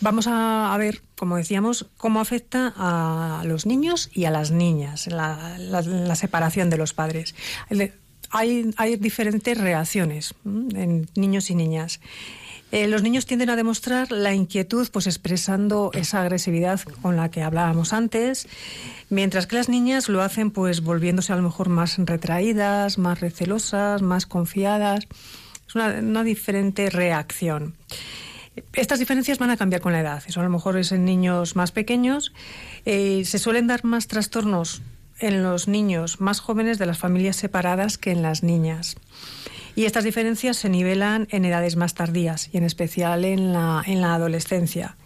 vamos 0.00 0.26
a, 0.28 0.76
ver, 0.78 1.02
como 1.16 1.36
decíamos, 1.36 1.86
cómo 1.96 2.20
afecta 2.20 2.72
a 2.76 3.42
los 3.44 3.66
niños 3.66 4.10
y 4.12 4.24
a 4.24 4.30
las 4.30 4.50
niñas 4.50 5.06
la, 5.06 6.16
separación 6.16 6.70
de 6.70 6.78
los 6.78 6.92
padres. 6.92 7.34
Hay, 8.30 8.96
diferentes 8.98 9.58
reacciones 9.58 10.34
en 10.44 11.08
niños 11.14 11.50
y 11.50 11.54
niñas. 11.54 12.00
Eh, 12.72 12.88
los 12.88 13.02
niños 13.02 13.26
tienden 13.26 13.50
a 13.50 13.56
demostrar 13.56 14.10
la 14.10 14.32
inquietud, 14.32 14.88
pues 14.90 15.06
expresando 15.06 15.90
esa 15.92 16.22
agresividad 16.22 16.80
con 17.02 17.16
la 17.16 17.30
que 17.30 17.42
hablábamos 17.42 17.92
antes, 17.92 18.48
mientras 19.10 19.46
que 19.46 19.56
las 19.56 19.68
niñas 19.68 20.08
lo 20.08 20.22
hacen, 20.22 20.50
pues 20.50 20.82
volviéndose 20.82 21.34
a 21.34 21.36
lo 21.36 21.42
mejor 21.42 21.68
más 21.68 21.98
retraídas, 21.98 22.96
más 22.96 23.20
recelosas, 23.20 24.00
más 24.00 24.24
confiadas 24.24 25.06
una, 25.74 26.24
diferente 26.24 26.90
reacción. 26.90 27.74
Estas 28.74 28.98
diferencias 28.98 29.38
van 29.38 29.50
a 29.50 29.56
cambiar 29.56 29.80
con 29.80 29.92
la 29.92 30.00
edad. 30.00 30.22
Eso 30.26 30.40
a 30.40 30.44
lo 30.44 30.50
mejor 30.50 30.76
es 30.76 30.92
en 30.92 31.04
niños 31.04 31.56
más 31.56 31.72
pequeños. 31.72 32.32
Eh, 32.84 33.24
se 33.24 33.38
suelen 33.38 33.66
dar 33.66 33.84
más 33.84 34.08
trastornos 34.08 34.82
en 35.18 35.42
los 35.42 35.68
niños 35.68 36.20
más 36.20 36.40
jóvenes 36.40 36.78
de 36.78 36.86
las 36.86 36.98
familias 36.98 37.36
separadas 37.36 37.96
que 37.96 38.10
en 38.10 38.22
las 38.22 38.42
niñas. 38.42 38.96
Y 39.74 39.86
estas 39.86 40.04
diferencias 40.04 40.58
se 40.58 40.68
nivelan 40.68 41.28
en 41.30 41.44
edades 41.46 41.76
más 41.76 41.94
tardías 41.94 42.50
y 42.52 42.58
en 42.58 42.64
especial 42.64 43.24
en 43.24 43.54
la, 43.54 43.82
en 43.86 44.02
la 44.02 44.14
adolescencia. 44.14 44.96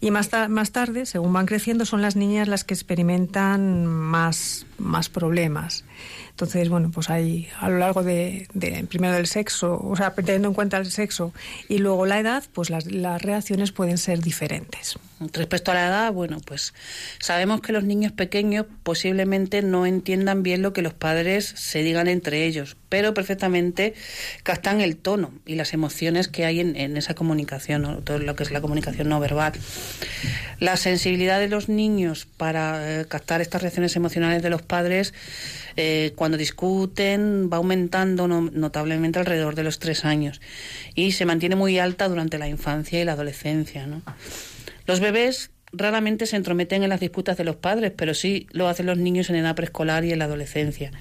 Y 0.00 0.10
más, 0.10 0.30
más 0.48 0.70
tarde, 0.70 1.06
según 1.06 1.32
van 1.32 1.46
creciendo, 1.46 1.84
son 1.86 2.02
las 2.02 2.14
niñas 2.14 2.46
las 2.46 2.62
que 2.62 2.74
experimentan 2.74 3.86
más, 3.86 4.66
más 4.78 5.08
problemas. 5.08 5.84
Entonces, 6.30 6.68
bueno, 6.68 6.90
pues 6.90 7.10
hay 7.10 7.48
a 7.60 7.68
lo 7.68 7.78
largo 7.78 8.02
de, 8.02 8.48
primero 8.88 9.14
del 9.14 9.28
sexo, 9.28 9.80
o 9.80 9.94
sea, 9.96 10.12
teniendo 10.14 10.48
en 10.48 10.54
cuenta 10.54 10.78
el 10.78 10.90
sexo 10.90 11.32
y 11.68 11.78
luego 11.78 12.06
la 12.06 12.18
edad, 12.18 12.42
pues 12.52 12.70
las, 12.70 12.86
las 12.86 13.22
reacciones 13.22 13.70
pueden 13.70 13.98
ser 13.98 14.20
diferentes. 14.20 14.98
Respecto 15.32 15.70
a 15.70 15.74
la 15.74 15.86
edad, 15.86 16.12
bueno, 16.12 16.40
pues 16.44 16.74
sabemos 17.20 17.60
que 17.60 17.72
los 17.72 17.84
niños 17.84 18.10
pequeños 18.10 18.66
posiblemente 18.82 19.62
no 19.62 19.86
entiendan 19.86 20.42
bien 20.42 20.60
lo 20.60 20.72
que 20.72 20.82
los 20.82 20.92
padres 20.92 21.46
se 21.56 21.84
digan 21.84 22.08
entre 22.08 22.46
ellos, 22.46 22.76
pero 22.88 23.14
perfectamente 23.14 23.94
captan 24.42 24.80
el 24.80 24.96
tono 24.96 25.32
y 25.46 25.54
las 25.54 25.72
emociones 25.72 26.26
que 26.26 26.44
hay 26.44 26.58
en, 26.60 26.96
esa 26.96 27.14
comunicación, 27.14 28.02
todo 28.02 28.18
lo 28.18 28.34
que 28.34 28.42
es 28.42 28.50
la 28.50 28.60
comunicación 28.60 29.08
no 29.08 29.20
verbal. 29.20 29.52
La 30.58 30.76
sensibilidad 30.76 31.38
de 31.38 31.48
los 31.48 31.68
niños 31.68 32.26
para 32.36 33.00
eh, 33.00 33.06
captar 33.06 33.40
estas 33.40 33.62
reacciones 33.62 33.94
emocionales 33.94 34.42
de 34.42 34.50
los 34.50 34.62
padres 34.64 35.14
Eh, 35.76 36.12
cuando 36.14 36.36
discuten 36.36 37.50
va 37.52 37.56
aumentando 37.56 38.28
notablemente 38.28 39.18
alrededor 39.18 39.56
de 39.56 39.64
los 39.64 39.80
tres 39.80 40.04
años 40.04 40.40
y 40.94 41.12
se 41.12 41.26
mantiene 41.26 41.56
muy 41.56 41.80
alta 41.80 42.08
durante 42.08 42.38
la 42.38 42.48
infancia 42.48 43.00
y 43.00 43.04
la 43.04 43.12
adolescencia. 43.12 43.86
¿no? 43.86 44.02
Los 44.86 45.00
bebés 45.00 45.50
raramente 45.72 46.26
se 46.26 46.36
entrometen 46.36 46.84
en 46.84 46.90
las 46.90 47.00
disputas 47.00 47.36
de 47.36 47.42
los 47.42 47.56
padres, 47.56 47.92
pero 47.96 48.14
sí 48.14 48.46
lo 48.52 48.68
hacen 48.68 48.86
los 48.86 48.98
niños 48.98 49.30
en 49.30 49.36
edad 49.36 49.56
preescolar 49.56 50.04
y 50.04 50.12
en 50.12 50.20
la 50.20 50.26
adolescencia. 50.26 50.92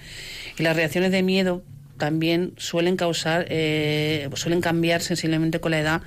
Y 0.57 0.63
las 0.63 0.75
reacciones 0.75 1.11
de 1.11 1.21
miedo 1.21 1.61
también 1.99 2.53
suelen 2.57 2.97
causar, 2.97 3.45
eh, 3.49 4.27
suelen 4.33 4.61
cambiar 4.61 5.01
sensiblemente 5.01 5.59
con 5.59 5.71
la 5.71 5.79
edad, 5.79 6.01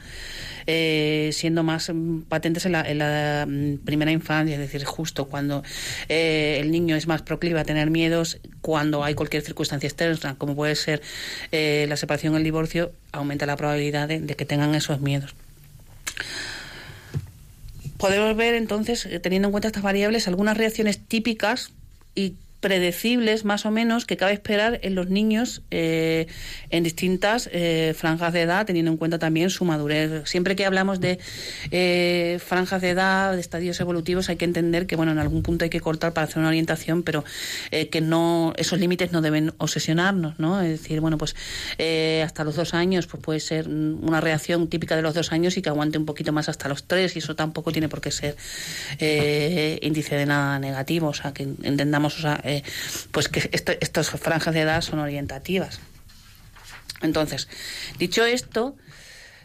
eh, 0.67 1.31
siendo 1.33 1.63
más 1.63 1.91
mm, 1.93 2.23
patentes 2.23 2.67
en 2.67 2.73
la, 2.73 3.47
mm, 3.49 3.79
primera 3.85 4.11
infancia, 4.11 4.55
es 4.55 4.61
decir, 4.61 4.85
justo 4.85 5.27
cuando 5.27 5.63
eh, 6.09 6.59
el 6.61 6.71
niño 6.71 6.97
es 6.97 7.07
más 7.07 7.23
proclive 7.23 7.61
a 7.61 7.65
tener 7.65 7.91
miedos, 7.91 8.39
cuando 8.61 9.05
hay 9.05 9.15
cualquier 9.15 9.43
circunstancia 9.43 9.87
externa, 9.87 10.35
como 10.39 10.55
puede 10.55 10.75
ser 10.75 11.03
la 11.53 11.97
separación 11.97 12.35
o 12.35 12.37
el 12.37 12.45
divorcio, 12.45 12.93
aumenta 13.13 13.47
la 13.47 13.57
probabilidad 13.57 14.09
de 14.09 14.35
que 14.37 14.45
tengan 14.45 14.75
esos 14.75 15.01
miedos. 15.01 15.35
Podemos 17.99 18.37
ver 18.37 18.55
entonces, 18.55 19.09
teniendo 19.23 19.49
en 19.49 19.53
cuenta 19.53 19.69
estas 19.69 19.83
variables, 19.83 20.29
algunas 20.29 20.57
reacciones 20.57 20.99
típicas 20.99 21.71
y 22.15 22.35
predecibles 22.67 23.45
más 23.45 23.65
o 23.65 23.71
menos 23.71 24.07
que 24.07 24.17
cabe 24.17 24.33
esperar 24.33 24.81
en 24.83 24.97
los 24.97 25.09
niños 25.09 25.63
eh, 25.71 26.27
en 26.71 26.83
distintas 26.83 27.49
eh, 27.53 27.95
franjas 27.97 28.33
de 28.33 28.43
edad, 28.43 28.67
teniendo 28.67 28.91
en 28.91 28.97
cuenta 28.97 29.21
también 29.21 29.51
su 29.51 29.65
madurez. 29.65 30.29
Siempre 30.29 30.57
que 30.57 30.67
hablamos 30.67 30.99
de 30.99 31.21
eh, 31.71 32.41
franjas 32.45 32.83
de 32.83 32.91
edad, 32.91 33.35
de 33.35 33.41
estadios 33.41 33.79
evolutivos, 33.79 34.31
hay 34.31 34.37
que 34.37 34.47
entender 34.47 34.89
que 34.89 34.97
bueno, 34.97 35.13
en 35.13 35.21
algún 35.21 35.45
punto 35.45 35.63
hay 35.63 35.71
que 35.71 35.79
cortar 35.79 36.13
para 36.13 36.25
hacer 36.25 36.41
una 36.41 36.49
orientación, 36.49 37.05
pero 37.05 37.23
que 37.71 38.01
no 38.01 38.53
esos 38.57 38.81
límites 38.81 39.13
no 39.13 39.21
deben 39.23 39.53
obsesionarnos, 39.59 40.41
¿no? 40.41 40.61
Es 40.61 40.81
decir, 40.81 41.01
bueno, 41.01 41.19
pues 41.19 41.37
hasta 42.25 42.43
los 42.43 42.57
dos 42.57 42.75
años 42.75 43.07
pues 43.07 43.23
puede 43.23 43.39
ser 43.39 43.69
una 43.69 44.21
reacción 44.21 44.67
típica 44.67 44.97
de 44.97 45.03
los 45.03 45.15
dos 45.15 45.31
años 45.31 45.57
y 45.57 45.63
que 45.63 45.69
aguante 45.69 45.99
un 45.99 46.05
poquito 46.05 46.33
más 46.33 46.49
hasta 46.49 46.69
los 46.69 46.89
tres 46.89 47.15
y 47.15 47.21
eso 47.21 47.37
tampoco 47.37 47.71
tiene 47.71 47.89
por 47.89 48.01
qué 48.01 48.11
ser 48.11 48.35
índice 49.83 50.17
de 50.17 50.27
nada 50.27 50.59
negativo, 50.59 51.07
o 51.09 51.15
sea, 51.15 51.33
que 51.33 51.45
entendamos, 51.63 52.27
eh, 52.57 52.63
pues 53.13 53.29
que 53.29 53.49
estas 53.53 54.11
franjas 54.11 54.55
de 54.55 54.61
edad 54.61 54.81
son 54.83 54.99
orientativas. 54.99 55.81
Entonces, 57.03 57.49
dicho 57.99 58.25
esto, 58.25 58.77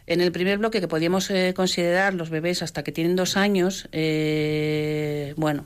en 0.07 0.21
el 0.21 0.31
primer 0.31 0.57
bloque 0.57 0.79
que 0.79 0.87
podíamos 0.87 1.29
eh, 1.29 1.53
considerar 1.55 2.13
los 2.13 2.29
bebés 2.29 2.61
hasta 2.61 2.83
que 2.83 2.91
tienen 2.91 3.15
dos 3.15 3.37
años, 3.37 3.87
eh, 3.91 5.33
bueno, 5.37 5.65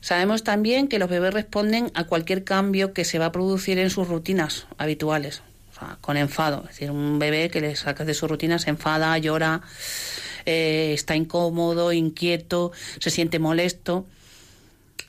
sabemos 0.00 0.42
también 0.42 0.88
que 0.88 0.98
los 0.98 1.10
bebés 1.10 1.34
responden 1.34 1.90
a 1.94 2.04
cualquier 2.04 2.44
cambio 2.44 2.92
que 2.92 3.04
se 3.04 3.18
va 3.18 3.26
a 3.26 3.32
producir 3.32 3.78
en 3.78 3.90
sus 3.90 4.08
rutinas 4.08 4.66
habituales, 4.78 5.42
con 6.00 6.16
enfado. 6.16 6.62
Es 6.62 6.76
decir, 6.76 6.90
un 6.90 7.18
bebé 7.18 7.50
que 7.50 7.60
le 7.60 7.76
sacas 7.76 8.06
de 8.06 8.14
su 8.14 8.26
rutina 8.26 8.58
se 8.58 8.70
enfada, 8.70 9.18
llora, 9.18 9.60
está 10.46 11.14
incómodo, 11.14 11.92
inquieto, 11.92 12.72
se 13.00 13.10
siente 13.10 13.38
molesto 13.38 14.06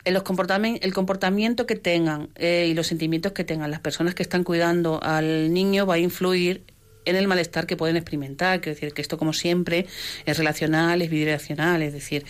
el 0.05 0.93
comportamiento 0.93 1.65
que 1.65 1.75
tengan 1.75 2.29
eh, 2.35 2.67
y 2.69 2.73
los 2.73 2.87
sentimientos 2.87 3.33
que 3.33 3.43
tengan 3.43 3.71
las 3.71 3.79
personas 3.79 4.15
que 4.15 4.23
están 4.23 4.43
cuidando 4.43 5.01
al 5.03 5.53
niño 5.53 5.85
va 5.85 5.95
a 5.95 5.99
influir 5.99 6.63
en 7.05 7.15
el 7.15 7.27
malestar 7.27 7.65
que 7.65 7.77
pueden 7.77 7.95
experimentar. 7.95 8.61
Quiero 8.61 8.75
decir 8.75 8.93
que 8.93 9.01
esto, 9.01 9.17
como 9.17 9.33
siempre, 9.33 9.85
es 10.25 10.37
relacional, 10.37 11.01
es 11.01 11.09
bidireccional. 11.09 11.81
Es 11.81 11.93
decir, 11.93 12.25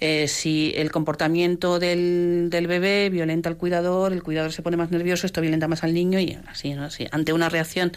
eh, 0.00 0.28
si 0.28 0.72
el 0.76 0.90
comportamiento 0.90 1.78
del, 1.78 2.48
del, 2.50 2.66
bebé 2.66 3.08
violenta 3.10 3.48
al 3.48 3.56
cuidador, 3.56 4.12
el 4.12 4.22
cuidador 4.22 4.52
se 4.52 4.62
pone 4.62 4.76
más 4.76 4.90
nervioso, 4.90 5.26
esto 5.26 5.40
violenta 5.40 5.68
más 5.68 5.84
al 5.84 5.94
niño 5.94 6.18
y 6.18 6.38
así, 6.48 6.74
¿no? 6.74 6.90
Si 6.90 7.06
ante 7.10 7.32
una 7.32 7.48
reacción 7.48 7.92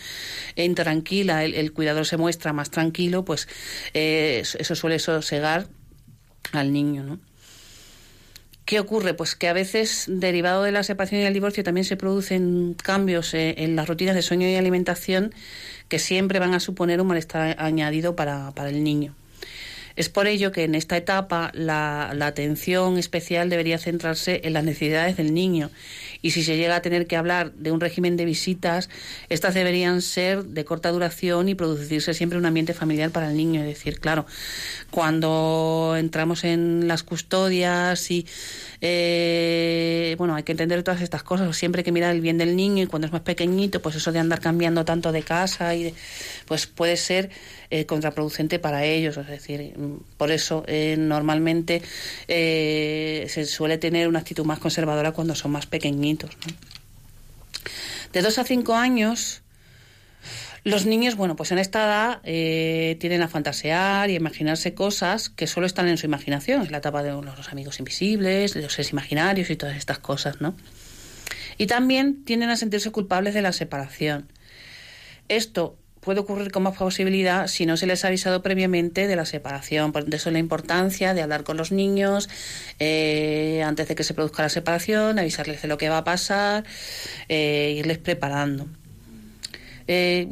intranquila 0.56 1.44
el, 1.44 1.74
cuidador 1.74 2.06
se 2.06 2.18
muestra 2.18 2.54
más 2.54 2.70
tranquilo, 2.70 3.26
pues 3.26 3.48
eh, 3.94 4.42
eso 4.42 4.76
suele 4.76 5.00
sosegar 5.00 5.68
al 6.52 6.72
niño, 6.72 7.04
¿no? 7.04 7.29
¿Qué 8.70 8.80
ocurre? 8.80 9.16
Pues 9.16 9.36
que 9.36 9.48
a 9.48 9.54
veces, 9.54 10.06
derivado 10.08 10.62
de 10.62 10.72
la 10.72 10.84
separación 10.84 11.22
y 11.22 11.24
el 11.24 11.34
divorcio, 11.34 11.64
también 11.64 11.86
se 11.86 11.98
producen 11.98 12.76
cambios 12.76 13.34
eh, 13.34 13.56
en 13.58 13.76
las 13.76 13.88
rutinas 13.88 14.14
de 14.14 14.22
sueño 14.22 14.48
y 14.48 14.54
alimentación 14.58 15.34
que 15.88 15.98
siempre 15.98 16.38
van 16.38 16.54
a 16.54 16.60
suponer 16.60 17.02
un 17.02 17.08
malestar 17.08 17.56
añadido 17.58 18.16
para, 18.16 18.52
para 18.52 18.70
el 18.70 18.84
niño. 18.84 19.16
Es 20.00 20.08
por 20.08 20.28
ello 20.28 20.54
que 20.54 20.64
en 20.64 20.76
esta 20.76 20.96
etapa 20.96 21.52
la, 21.54 22.12
atención 22.22 22.98
especial 22.98 23.50
debería 23.50 23.78
centrarse 23.78 24.40
en 24.46 24.54
las 24.54 24.64
necesidades 24.64 25.18
del 25.18 25.34
niño 25.34 25.72
y 26.22 26.32
si 26.32 26.42
se 26.42 26.56
llega 26.56 26.78
a 26.78 26.82
tener 26.82 27.06
que 27.06 27.18
hablar 27.18 27.52
de 27.52 27.74
un 27.74 27.82
régimen 27.82 28.16
de 28.16 28.24
visitas, 28.24 28.90
estas 29.28 29.56
deberían 29.56 30.02
ser 30.02 30.46
de 30.46 30.64
corta 30.64 30.92
duración 30.92 31.50
y 31.50 31.56
producirse 31.56 32.14
siempre 32.14 32.40
un 32.40 32.46
ambiente 32.46 32.74
familiar 32.74 33.12
para 33.12 33.30
el 33.30 33.36
niño. 33.36 33.60
Es 33.60 33.68
decir, 33.68 34.00
claro, 34.00 34.26
cuando 34.90 35.96
entramos 35.98 36.46
en 36.46 36.88
las 36.88 37.04
custodias 37.04 38.10
y 38.10 38.26
eh, 38.80 40.16
bueno, 40.18 40.36
hay 40.36 40.44
que 40.44 40.54
entender 40.54 40.82
todas 40.84 41.02
estas 41.02 41.24
cosas. 41.24 41.56
Siempre 41.58 41.82
hay 41.82 41.84
que 41.84 41.92
mirar 41.92 42.16
el 42.16 42.22
bien 42.22 42.38
del 42.38 42.56
niño 42.56 42.84
y 42.84 42.88
cuando 42.88 43.08
es 43.08 43.12
más 43.12 43.22
pequeñito, 43.22 43.82
pues 43.82 43.96
eso 43.96 44.14
de 44.14 44.20
andar 44.20 44.40
cambiando 44.40 44.86
tanto 44.86 45.12
de 45.12 45.24
casa 45.24 45.76
y 45.76 45.94
pues 46.50 46.66
puede 46.66 46.98
ser 46.98 47.30
eh, 47.70 47.86
contraproducente 47.86 48.58
para 48.58 48.84
ellos. 48.84 49.18
Es 49.18 49.28
decir, 49.28 49.76
por 50.18 50.32
eso 50.32 50.64
eh, 50.66 50.96
normalmente 50.98 51.84
eh, 52.28 53.28
se 53.30 53.46
suele 53.46 53.78
tener 53.78 54.08
una 54.08 54.18
actitud 54.18 54.44
más 54.46 54.58
conservadora 54.58 55.12
cuando 55.12 55.36
son 55.36 55.52
más 55.52 55.68
pequeñitos. 55.68 56.32
De 58.14 58.24
dos 58.24 58.40
a 58.40 58.46
cinco 58.46 58.74
años, 58.74 59.44
los 60.64 60.88
niños, 60.88 61.16
bueno, 61.16 61.36
pues 61.36 61.52
en 61.52 61.60
esta 61.60 61.86
edad 61.86 62.22
tienden 62.98 63.22
a 63.22 63.28
fantasear 63.28 64.10
y 64.10 64.14
a 64.14 64.18
imaginarse 64.18 64.74
cosas 64.74 65.30
que 65.30 65.46
solo 65.46 65.68
están 65.68 65.88
en 65.88 65.98
su 65.98 66.08
imaginación. 66.08 66.64
Es 66.64 66.72
la 66.72 66.80
etapa 66.80 67.04
de 67.04 67.12
los 67.12 67.50
amigos 67.50 67.78
invisibles, 67.78 68.56
de 68.56 68.64
los 68.64 68.74
seres 68.74 68.92
imaginarios 68.92 69.52
y 69.52 69.56
todas 69.56 69.78
estas 69.78 70.00
cosas, 70.00 70.42
¿no? 70.42 70.56
Y 71.60 71.68
también 71.68 72.26
tienden 72.26 72.50
a 72.50 72.56
sentirse 72.56 72.90
culpables 72.90 73.36
de 73.36 73.44
la 73.44 73.54
separación. 73.54 74.32
Esto 75.28 75.78
puede 76.00 76.22
ocurrir 76.22 76.52
con 76.52 76.64
más 76.64 76.78
posibilidad 76.78 77.48
si 77.48 77.66
no 77.66 77.78
se 77.78 77.86
les 77.86 78.04
ha 78.04 78.08
avisado 78.08 78.42
previamente 78.42 79.08
de 79.08 79.16
la 79.16 79.26
separación. 79.26 79.92
Por 79.92 80.14
eso 80.14 80.32
la 80.32 80.40
importancia 80.40 81.14
de 81.14 81.22
hablar 81.22 81.44
con 81.44 81.58
los 81.58 81.72
niños 81.72 82.30
eh, 82.80 83.64
antes 83.66 83.88
de 83.88 83.96
que 83.96 84.04
se 84.04 84.14
produzca 84.14 84.44
la 84.44 84.50
separación, 84.50 85.20
avisarles 85.20 85.62
de 85.62 85.68
lo 85.68 85.78
que 85.78 85.90
va 85.90 86.00
a 86.00 86.04
pasar, 86.04 86.64
eh, 87.28 87.76
irles 87.78 87.98
preparando. 87.98 88.68
Eh, 89.92 90.28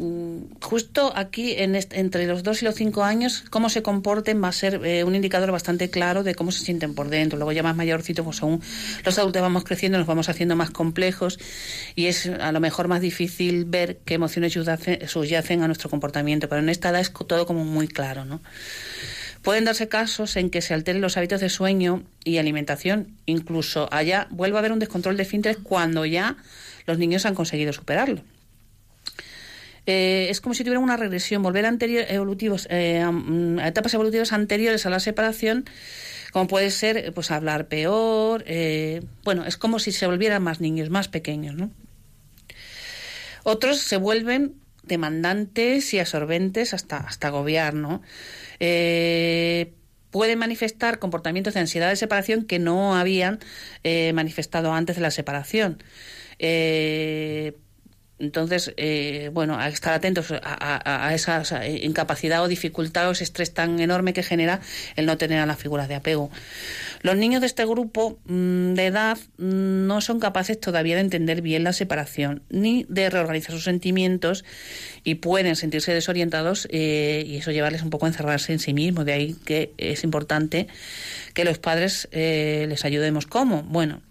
justo 0.62 1.12
aquí, 1.16 1.56
en 1.58 1.74
entre 1.74 2.28
los 2.28 2.44
dos 2.44 2.62
y 2.62 2.66
los 2.66 2.76
cinco 2.76 3.04
años, 3.04 3.44
cómo 3.50 3.70
se 3.70 3.82
comporten 3.82 4.40
va 4.44 4.50
a 4.50 4.52
ser 4.52 4.86
eh, 4.86 5.04
un 5.04 5.16
indicador 5.16 5.52
bastante 5.52 5.90
claro 5.90 6.22
de 6.22 6.36
cómo 6.36 6.52
se 6.52 6.64
sienten 6.64 6.94
por 6.94 7.10
dentro. 7.10 7.40
Luego 7.40 7.54
ya 7.54 7.64
más 7.64 7.76
mayorcito, 7.76 8.24
pues 8.24 8.44
aún 8.44 8.62
los 9.04 9.18
adultos 9.18 9.42
vamos 9.42 9.64
creciendo, 9.64 9.98
nos 9.98 10.06
vamos 10.06 10.30
haciendo 10.30 10.56
más 10.56 10.70
complejos 10.70 11.40
y 11.96 12.06
es 12.06 12.28
a 12.28 12.52
lo 12.52 12.60
mejor 12.60 12.88
más 12.88 13.02
difícil 13.02 13.66
ver 13.66 13.98
qué 14.06 14.14
emociones 14.14 14.54
subyacen 14.54 15.64
a 15.64 15.66
nuestro 15.66 15.90
comportamiento, 15.90 16.48
pero 16.48 16.62
en 16.62 16.70
esta 16.70 16.90
edad 16.90 17.02
es 17.02 17.12
todo 17.12 17.48
como 17.48 17.66
muy 17.66 17.88
claro, 17.88 18.26
¿no? 18.26 18.42
Pueden 19.42 19.66
darse 19.66 19.88
casos 19.88 20.36
en 20.36 20.52
que 20.52 20.62
se 20.62 20.76
alteren 20.76 21.02
los 21.02 21.18
hábitos 21.18 21.42
de 21.42 21.50
sueño 21.50 22.04
y 22.24 22.38
alimentación, 22.38 23.18
incluso 23.26 23.90
allá 23.92 24.28
vuelva 24.30 24.60
a 24.60 24.62
haber 24.62 24.72
un 24.72 24.78
descontrol 24.78 25.18
de 25.18 25.26
fintres 25.26 25.58
cuando 25.58 26.06
ya 26.06 26.38
los 26.86 27.00
niños 27.00 27.26
han 27.26 27.34
conseguido 27.34 27.74
superarlo. 27.74 28.22
Eh, 29.88 30.28
es 30.30 30.42
como 30.42 30.54
si 30.54 30.66
tuvieran 30.66 30.84
una 30.84 30.98
regresión, 30.98 31.42
volver 31.42 31.66
a, 31.66 31.74
evolutivos, 31.80 32.68
eh, 32.70 33.06
mm, 33.10 33.60
etapas 33.60 33.94
evolutivas 33.94 34.34
anteriores 34.34 34.86
a 34.86 34.90
la 34.90 35.00
separación, 35.00 35.64
como 36.34 36.48
puede 36.48 36.72
ser 36.72 37.14
pues 37.14 37.32
hablar 37.32 37.70
peor, 37.70 38.44
eh, 38.48 39.02
bueno, 39.24 39.46
es 39.46 39.56
como 39.56 39.80
si 39.80 39.94
se 39.94 40.06
volvieran 40.06 40.44
más 40.44 40.60
niños, 40.60 40.90
más 40.90 41.08
pequeños, 41.08 41.56
¿no? 41.56 41.72
Otros 43.44 43.78
se 43.80 43.96
vuelven 43.96 44.56
demandantes 44.84 45.94
y 45.94 46.00
absorbentes 46.00 46.74
hasta, 46.74 46.98
hasta 46.98 47.30
agobiar, 47.30 47.74
¿no? 47.74 48.02
pueden 50.10 50.40
manifestar 50.40 51.00
comportamientos 51.00 51.54
de 51.54 51.60
ansiedad 51.60 51.90
de 51.90 51.96
separación 51.96 52.46
que 52.46 52.60
no 52.60 52.96
habían 52.96 53.40
manifestado 54.14 54.74
antes 54.74 54.96
de 54.96 55.02
la 55.02 55.12
separación. 55.12 55.78
Eh, 56.40 57.54
entonces, 58.20 58.74
eh, 58.78 59.30
bueno, 59.32 59.60
a 59.60 59.68
estar 59.68 59.94
atentos 59.94 60.32
a, 60.32 61.14
esa, 61.14 61.68
incapacidad 61.68 62.44
o 62.44 62.48
dificultad 62.48 63.08
o 63.10 63.12
ese 63.12 63.24
estrés 63.24 63.54
tan 63.54 63.80
enorme 63.80 64.14
que 64.14 64.24
genera 64.24 64.60
el 64.96 65.06
no 65.06 65.18
tener 65.18 65.40
a 65.40 65.46
las 65.46 65.60
figuras 65.60 65.88
de 65.88 65.96
apego. 65.96 66.32
Los 67.02 67.16
niños 67.16 67.42
de 67.42 67.48
este 67.48 67.66
grupo 67.66 68.18
mm, 68.26 68.74
de 68.74 68.86
edad 68.88 69.18
mm, 69.38 69.86
no 69.86 70.02
son 70.02 70.20
capaces 70.20 70.60
todavía 70.60 70.96
de 70.96 71.02
entender 71.02 71.42
bien 71.42 71.64
la 71.64 71.74
separación 71.74 72.42
ni 72.50 72.86
de 72.90 73.10
reorganizar 73.10 73.52
sus 73.52 73.66
sentimientos 73.66 74.44
y 75.04 75.16
pueden 75.16 75.56
sentirse 75.56 75.94
desorientados 75.94 76.68
eh, 76.72 77.24
y 77.26 77.38
eso 77.38 77.52
llevarles 77.52 77.84
un 77.84 77.92
poco 77.92 78.06
a 78.06 78.10
encerrarse 78.10 78.52
en 78.52 78.60
sí 78.60 78.74
mismos. 78.74 79.06
De 79.06 79.14
ahí 79.14 79.36
que 79.46 79.74
es 79.78 80.04
importante 80.04 80.68
que 81.36 81.46
los 81.46 81.60
padres 81.60 82.08
eh, 82.12 82.66
les 82.68 82.84
ayudemos. 82.84 83.28
¿Cómo? 83.28 83.62
Bueno, 83.62 84.02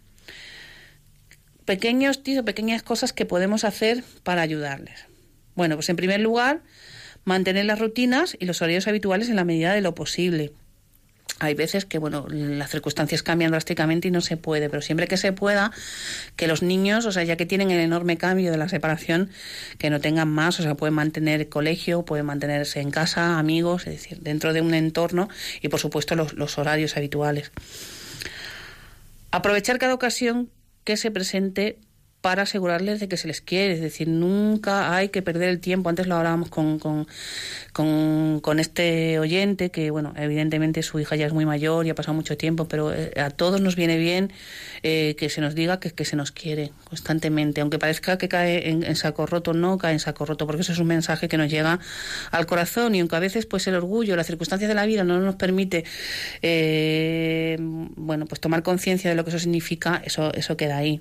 pequeños 1.67 2.21
o 2.39 2.45
pequeñas 2.45 2.83
cosas 2.83 3.13
que 3.13 3.27
podemos 3.27 3.65
hacer 3.65 4.03
para 4.23 4.41
ayudarles. 4.41 5.05
Bueno, 5.55 5.75
pues 5.77 5.89
en 5.91 5.97
primer 5.97 6.21
lugar, 6.21 6.63
mantener 7.25 7.67
las 7.67 7.79
rutinas 7.79 8.37
y 8.39 8.47
los 8.47 8.63
horarios 8.63 8.89
habituales 8.89 9.29
en 9.29 9.37
la 9.37 9.45
medida 9.45 9.75
de 9.75 9.83
lo 9.83 9.95
posible 9.95 10.53
hay 11.39 11.55
veces 11.55 11.85
que 11.85 11.99
bueno 11.99 12.27
las 12.31 12.71
circunstancias 12.71 13.23
cambian 13.23 13.51
drásticamente 13.51 14.09
y 14.09 14.11
no 14.11 14.21
se 14.21 14.37
puede 14.37 14.71
pero 14.71 14.81
siempre 14.81 15.07
que 15.07 15.17
se 15.17 15.33
pueda 15.33 15.71
que 16.37 16.47
los 16.47 16.63
niños 16.63 17.05
o 17.05 17.13
sea 17.13 17.25
ya 17.25 17.37
que 17.37 17.45
tienen 17.45 17.71
el 17.71 17.81
enorme 17.81 18.17
cambio 18.17 18.51
de 18.51 18.57
la 18.57 18.69
separación 18.69 19.31
que 19.79 19.91
no 19.91 20.01
tengan 20.01 20.29
más 20.29 20.59
o 20.61 20.63
sea 20.63 20.75
pueden 20.77 20.95
mantener 20.95 21.49
colegio 21.49 22.05
pueden 22.05 22.27
mantenerse 22.27 22.81
en 22.81 22.91
casa 22.91 23.39
amigos 23.39 23.87
es 23.87 24.03
decir 24.03 24.21
dentro 24.21 24.53
de 24.53 24.63
un 24.63 24.73
entorno 24.73 25.29
y 25.61 25.69
por 25.69 25.81
supuesto 25.81 26.15
los 26.15 26.59
horarios 26.59 26.97
habituales 26.97 27.51
aprovechar 29.31 29.79
cada 29.79 29.93
ocasión 29.93 30.49
que 30.87 30.97
se 30.97 31.11
presente 31.11 31.81
para 32.27 32.43
asegurarles 32.43 32.99
de 32.99 33.07
que 33.07 33.17
se 33.17 33.29
les 33.29 33.41
quiere. 33.41 33.75
Es 33.75 33.81
decir, 33.81 34.09
nunca 34.09 34.97
hay 34.97 35.11
que 35.11 35.23
perder 35.23 35.49
el 35.49 35.61
tiempo. 35.61 35.91
Antes 35.91 36.09
lo 36.09 36.17
hablábamos 36.17 36.49
con, 36.49 36.81
con, 36.81 37.07
con, 38.41 38.59
este 38.59 39.21
oyente, 39.21 39.71
que, 39.71 39.93
bueno, 39.93 40.13
evidentemente 40.17 40.83
su 40.83 40.99
hija 40.99 41.15
ya 41.15 41.27
es 41.27 41.33
muy 41.33 41.47
mayor 41.47 41.87
y 41.87 41.91
ha 41.91 41.95
pasado 41.95 42.15
mucho 42.15 42.37
tiempo, 42.37 42.67
pero 42.67 42.93
eh, 42.93 43.13
a 43.17 43.31
todos 43.31 43.61
nos 43.61 43.77
viene 43.77 43.97
bien 43.97 44.33
eh, 44.83 45.15
que 45.17 45.29
se 45.29 45.41
nos 45.41 45.55
diga 45.55 45.79
que, 45.79 45.93
que, 45.93 46.05
se 46.05 46.17
nos 46.17 46.33
quiere 46.33 46.73
constantemente. 46.83 47.61
Aunque 47.61 47.79
parezca 47.79 48.19
que 48.19 48.29
cae 48.29 48.71
en, 48.71 48.97
saco 48.97 49.25
roto, 49.27 49.53
no 49.53 49.79
cae 49.79 49.93
en 49.93 50.01
saco 50.01 50.27
roto, 50.27 50.49
porque 50.49 50.63
eso 50.63 50.73
es 50.73 50.81
un 50.81 50.89
mensaje 50.89 51.29
que 51.29 51.39
nos 51.39 51.49
llega 51.49 51.79
al 52.33 52.47
corazón 52.47 52.97
y 52.97 52.99
aunque 52.99 53.15
a 53.15 53.21
veces 53.21 53.47
pues 53.47 53.69
el 53.69 53.77
orgullo, 53.77 54.17
las 54.17 54.27
circunstancias 54.27 54.67
de 54.67 54.75
la 54.75 54.85
vida 54.85 55.05
no 55.05 55.21
nos 55.21 55.37
permite, 55.37 55.85
eh, 56.43 57.57
bueno, 57.61 58.27
pues 58.27 58.41
tomar 58.41 58.65
conciencia 58.65 59.11
de 59.11 59.15
lo 59.15 59.23
que 59.23 59.31
eso 59.31 59.39
significa, 59.39 60.03
eso, 60.05 60.35
eso 60.35 60.57
queda 60.57 60.79
ahí. 60.79 61.01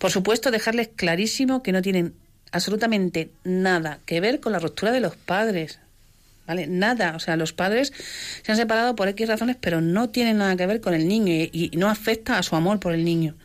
Por 0.00 0.10
supuesto, 0.10 0.50
dejarles 0.50 0.88
clarísimo 0.88 1.62
que 1.62 1.72
no 1.72 1.82
tienen 1.82 2.14
absolutamente 2.52 3.30
nada 3.44 3.98
que 4.06 4.18
ver 4.20 4.40
con 4.40 4.52
la 4.52 4.58
ruptura 4.58 4.92
de 4.92 5.00
los 5.00 5.14
padres. 5.14 5.78
¿Vale? 6.46 6.66
Nada. 6.66 7.14
O 7.16 7.20
sea, 7.20 7.36
los 7.36 7.52
padres 7.52 7.92
se 8.42 8.50
han 8.50 8.56
separado 8.56 8.96
por 8.96 9.08
X 9.08 9.28
razones, 9.28 9.58
pero 9.60 9.82
no 9.82 10.08
tienen 10.08 10.38
nada 10.38 10.56
que 10.56 10.66
ver 10.66 10.80
con 10.80 10.94
el 10.94 11.06
niño 11.06 11.34
y, 11.34 11.50
y 11.52 11.76
no 11.76 11.90
afecta 11.90 12.38
a 12.38 12.42
su 12.42 12.56
amor 12.56 12.80
por 12.80 12.94
el 12.94 13.04
niño. 13.04 13.36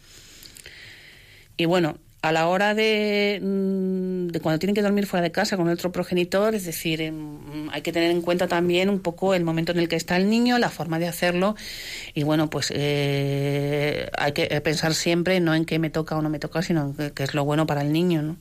Y 1.58 1.66
bueno, 1.66 1.97
a 2.26 2.32
la 2.32 2.47
hora 2.47 2.73
mm, 2.73 4.28
de, 4.28 4.39
cuando 4.41 4.57
tienen 4.59 4.73
que 4.73 4.82
dormir 4.82 5.05
fuera 5.05 5.23
de 5.23 5.32
casa 5.32 5.57
con 5.57 5.67
otro 5.69 5.91
progenitor, 5.91 6.55
es 6.55 6.65
decir, 6.65 7.01
em, 7.01 7.69
hay 7.71 7.82
que 7.82 7.91
tener 7.91 8.09
en 8.09 8.21
cuenta 8.21 8.47
también 8.47 8.89
un 8.89 8.99
poco 8.99 9.34
el 9.36 9.43
momento 9.43 9.71
en 9.71 9.80
el 9.80 9.88
que 9.88 9.95
está 9.95 10.17
el 10.17 10.30
niño, 10.30 10.57
la 10.57 10.69
forma 10.69 10.97
de 10.97 11.07
hacerlo 11.07 11.55
y 12.13 12.23
bueno, 12.23 12.49
pues 12.49 12.71
eh, 12.76 14.09
hay 14.17 14.32
que 14.32 14.47
pensar 14.61 14.95
siempre 14.95 15.39
no 15.39 15.53
en 15.53 15.65
qué 15.65 15.78
me 15.78 15.89
toca 15.89 16.17
o 16.17 16.21
no 16.21 16.30
me 16.30 16.39
toca, 16.39 16.61
sino 16.61 16.95
en 16.97 17.11
qué 17.11 17.23
es 17.23 17.34
lo 17.36 17.45
bueno 17.45 17.67
para 17.67 17.82
el 17.82 17.93
niño, 17.93 18.21
¿no? 18.21 18.38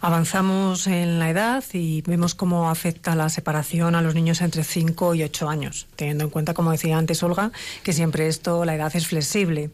Avanzamos 0.00 0.86
en 0.86 1.18
la 1.18 1.30
edad 1.30 1.64
y 1.72 2.02
vemos 2.02 2.34
cómo 2.34 2.68
afecta 2.70 3.14
la 3.14 3.28
separación 3.28 3.94
a 3.94 4.02
los 4.02 4.14
niños 4.14 4.40
entre 4.42 4.62
5 4.62 5.14
y 5.14 5.22
8 5.22 5.48
años, 5.48 5.86
teniendo 5.96 6.24
en 6.24 6.30
cuenta, 6.30 6.52
como 6.52 6.70
decía 6.70 6.98
antes 6.98 7.22
Olga, 7.22 7.50
que 7.82 7.92
siempre 7.92 8.28
esto, 8.28 8.64
la 8.64 8.74
edad 8.74 8.94
es 8.94 9.06
flexible. 9.06 9.70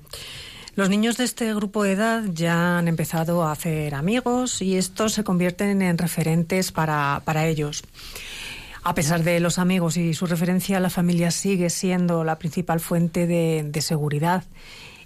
Los 0.75 0.89
niños 0.89 1.19
de 1.19 1.25
este 1.25 1.53
grupo 1.53 1.83
de 1.83 1.93
edad 1.93 2.23
ya 2.33 2.79
han 2.79 2.89
empezado 2.89 3.43
a 3.43 3.53
hacer 3.53 3.95
amigos 3.95 4.63
y 4.63 4.79
estos 4.79 5.13
se 5.13 5.23
convierten 5.23 5.83
en 5.83 5.99
referentes 5.99 6.73
para, 6.73 7.21
ellos. 7.47 7.83
A 8.83 8.95
pesar 8.95 9.23
de 9.23 9.39
los 9.39 9.59
amigos 9.59 9.99
y 9.99 10.15
su 10.15 10.25
referencia, 10.25 10.81
la 10.81 10.89
familia 10.89 11.31
sigue 11.31 11.69
siendo 11.69 12.25
la 12.25 12.39
principal 12.39 12.81
fuente 12.81 13.27
de, 13.27 13.83
seguridad. 13.83 14.45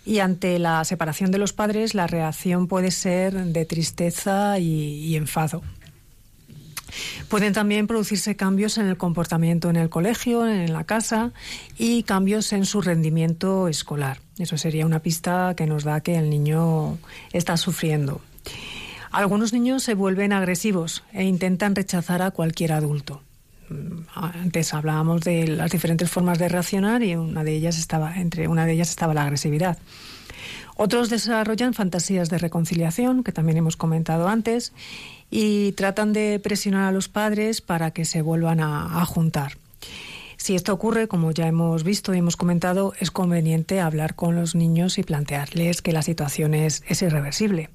Y 0.05 0.21
ante 0.21 0.61
la 0.61 0.85
separación 0.85 1.33
de 1.33 1.39
los 1.39 1.53
padres, 1.53 1.95
la 1.95 2.07
reacción 2.07 2.69
puede 2.69 2.93
ser 2.93 3.35
de 3.35 3.65
tristeza 3.65 4.61
y 4.61 5.17
enfado. 5.17 5.63
Pueden 7.29 7.53
también 7.53 7.87
producirse 7.87 8.37
cambios 8.37 8.79
en 8.79 8.87
el 8.87 8.97
comportamiento 8.97 9.71
en 9.71 9.77
el 9.77 9.89
colegio, 9.89 10.47
en 10.47 10.73
la 10.73 10.85
casa 10.85 11.33
y 11.77 12.03
cambios 12.03 12.53
en 12.53 12.65
su 12.65 12.81
rendimiento 12.81 13.69
escolar. 13.69 14.21
Eso 14.39 14.59
sería 14.59 14.87
una 14.87 15.01
pista 15.01 15.55
que 15.57 15.67
nos 15.67 15.85
da 15.85 16.01
que 16.01 16.17
el 16.17 16.31
niño 16.31 16.99
está 17.33 17.57
sufriendo. 17.57 18.21
Algunos 19.11 19.53
niños 19.53 19.83
se 19.83 19.95
vuelven 19.95 20.33
agresivos 20.33 21.03
e 21.13 21.25
intentan 21.25 21.75
rechazar 21.75 22.23
a 22.23 22.31
cualquier 22.31 22.73
adulto. 22.73 23.23
Mm, 23.69 24.03
antes 24.15 24.75
hablábamos 24.75 25.23
de 25.23 25.49
las 25.49 25.71
diferentes 25.71 26.11
formas 26.11 26.39
de 26.39 26.49
reaccionar 26.49 27.03
y 27.03 27.17
una 27.17 27.43
de 27.43 27.55
ellas 27.55 27.79
estaba 27.79 28.17
entre 28.17 28.47
una 28.47 28.67
de 28.67 28.73
ellas 28.73 28.91
estaba 28.91 29.15
la 29.15 29.23
agresividad. 29.23 29.79
Otros 30.77 31.09
desarrollan 31.09 31.73
fantasías 31.73 32.29
de 32.29 32.37
reconciliación, 32.37 33.25
que 33.25 33.33
también 33.33 33.57
hemos 33.57 33.79
comentado 33.79 34.29
antes, 34.29 34.75
y 35.39 35.73
tratan 35.73 36.15
de 36.15 36.41
presionar 36.43 36.85
a 36.85 36.93
los 36.93 37.11
padres 37.11 37.61
para 37.61 37.91
que 37.91 38.07
se 38.07 38.23
vuelvan 38.23 38.59
a, 38.61 39.05
juntar. 39.05 39.59
Si 40.39 40.55
esto 40.55 40.73
ocurre, 40.73 41.09
como 41.09 41.31
ya 41.31 41.47
hemos 41.47 41.85
visto 41.85 42.15
y 42.15 42.19
hemos 42.19 42.39
comentado, 42.39 42.95
es 43.01 43.11
conveniente 43.11 43.81
hablar 43.81 44.15
con 44.15 44.35
los 44.35 44.55
niños 44.55 44.97
y 44.97 45.03
plantearles 45.03 45.83
que 45.83 45.93
la 45.93 46.01
situación 46.01 46.55
es, 46.55 46.83
irreversible. 47.03 47.69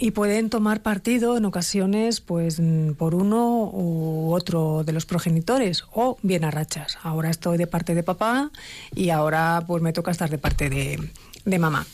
Y 0.00 0.10
pueden 0.10 0.50
tomar 0.50 0.82
partido 0.82 1.36
en 1.36 1.44
ocasiones 1.44 2.20
pues 2.20 2.60
por 2.98 3.14
uno 3.14 3.70
u 3.72 4.32
otro 4.32 4.82
de 4.82 4.92
los 4.92 5.06
progenitores 5.06 5.84
o 5.92 6.18
bien 6.22 6.44
a 6.44 6.50
rachas. 6.50 6.98
Ahora 7.04 7.30
estoy 7.30 7.56
de 7.56 7.68
parte 7.68 7.94
de 7.94 8.02
papá 8.02 8.50
y 8.96 9.10
ahora 9.10 9.62
pues 9.64 9.80
me 9.80 9.92
toca 9.92 10.10
estar 10.10 10.28
de 10.28 10.38
parte 10.38 10.68
de 10.70 11.58
mamá. 11.60 11.86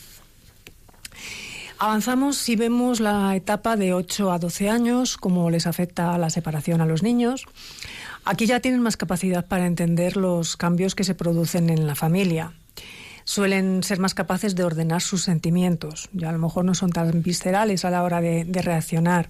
Avanzamos 1.79 2.37
si 2.37 2.55
vemos 2.55 2.99
la 2.99 3.35
etapa 3.35 3.75
de 3.75 3.93
8 3.93 4.31
a 4.31 4.39
12 4.39 4.67
años, 4.67 5.15
cómo 5.15 5.51
les 5.51 5.67
afecta 5.67 6.17
la 6.17 6.31
separación 6.31 6.81
a 6.81 6.87
los 6.87 7.03
niños. 7.03 7.45
Aquí 8.25 8.47
ya 8.47 8.61
tienen 8.61 8.81
más 8.81 8.97
capacidad 8.97 9.45
para 9.45 9.67
entender 9.67 10.17
los 10.17 10.57
cambios 10.57 10.95
que 10.95 11.03
se 11.03 11.13
producen 11.13 11.69
en 11.69 11.85
la 11.85 11.93
familia. 11.93 12.53
Suelen 13.25 13.83
ser 13.83 13.99
más 13.99 14.15
capaces 14.15 14.55
de 14.55 14.63
ordenar 14.63 15.03
sus 15.03 15.23
sentimientos. 15.23 16.09
Ya 16.13 16.29
a 16.29 16.31
lo 16.31 16.39
mejor 16.39 16.65
no 16.65 16.73
son 16.73 16.91
tan 16.91 17.21
viscerales 17.21 17.85
a 17.85 17.91
la 17.91 18.03
hora 18.03 18.21
de, 18.21 18.45
reaccionar. 18.63 19.29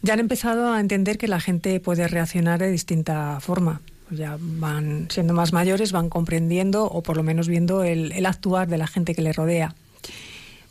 Ya 0.00 0.14
han 0.14 0.20
empezado 0.20 0.72
a 0.72 0.80
entender 0.80 1.18
que 1.18 1.28
la 1.28 1.38
gente 1.38 1.78
puede 1.80 2.08
reaccionar 2.08 2.60
de 2.60 2.70
distinta 2.70 3.40
forma. 3.40 3.82
Ya 4.10 4.38
van 4.40 5.08
siendo 5.10 5.34
más 5.34 5.52
mayores, 5.52 5.92
van 5.92 6.08
comprendiendo 6.08 6.86
o 6.86 7.02
por 7.02 7.18
lo 7.18 7.22
menos 7.22 7.46
viendo 7.46 7.84
el 7.84 8.24
actuar 8.24 8.68
de 8.68 8.78
la 8.78 8.86
gente 8.86 9.14
que 9.14 9.22
le 9.22 9.34
rodea. 9.34 9.74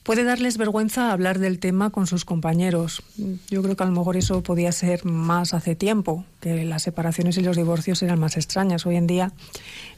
Puede 0.03 0.23
darles 0.23 0.57
vergüenza 0.57 1.11
hablar 1.11 1.37
del 1.37 1.59
tema 1.59 1.91
con 1.91 2.07
sus 2.07 2.25
compañeros. 2.25 3.03
Yo 3.49 3.61
creo 3.61 3.75
que 3.75 3.83
a 3.83 3.85
lo 3.85 3.91
mejor 3.91 4.17
eso 4.17 4.41
podía 4.41 4.71
ser 4.71 5.05
más 5.05 5.53
hace 5.53 5.75
tiempo, 5.75 6.25
que 6.39 6.65
las 6.65 6.81
separaciones 6.81 7.37
y 7.37 7.41
los 7.41 7.55
divorcios 7.55 8.01
eran 8.01 8.19
más 8.19 8.35
extrañas. 8.35 8.85
Hoy 8.87 8.95
en 8.95 9.05
día 9.05 9.31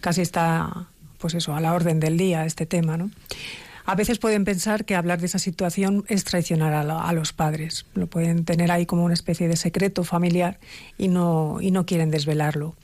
casi 0.01 0.22
está, 0.22 0.88
pues 1.20 1.36
eso, 1.36 1.56
a 1.56 1.62
la 1.62 1.74
orden 1.74 2.01
del 2.01 2.18
día 2.18 2.45
este 2.45 2.66
tema, 2.66 2.97
¿no? 2.97 3.12
A 3.86 3.95
veces 3.95 4.18
pueden 4.18 4.45
pensar 4.45 4.86
que 4.86 4.95
hablar 4.95 5.20
de 5.20 5.26
esa 5.26 5.39
situación 5.39 6.06
es 6.08 6.24
traicionar 6.24 6.74
a, 6.74 7.14
los 7.14 7.34
padres. 7.34 7.86
Lo 7.95 8.08
pueden 8.08 8.45
tener 8.45 8.72
ahí 8.72 8.86
como 8.86 9.04
una 9.04 9.14
especie 9.14 9.49
de 9.49 9.58
secreto 9.58 10.06
familiar 10.06 10.60
y 10.97 11.10
no, 11.10 11.58
y 11.60 11.72
no 11.72 11.86
quieren 11.86 12.10
desvelarlo. 12.10 12.76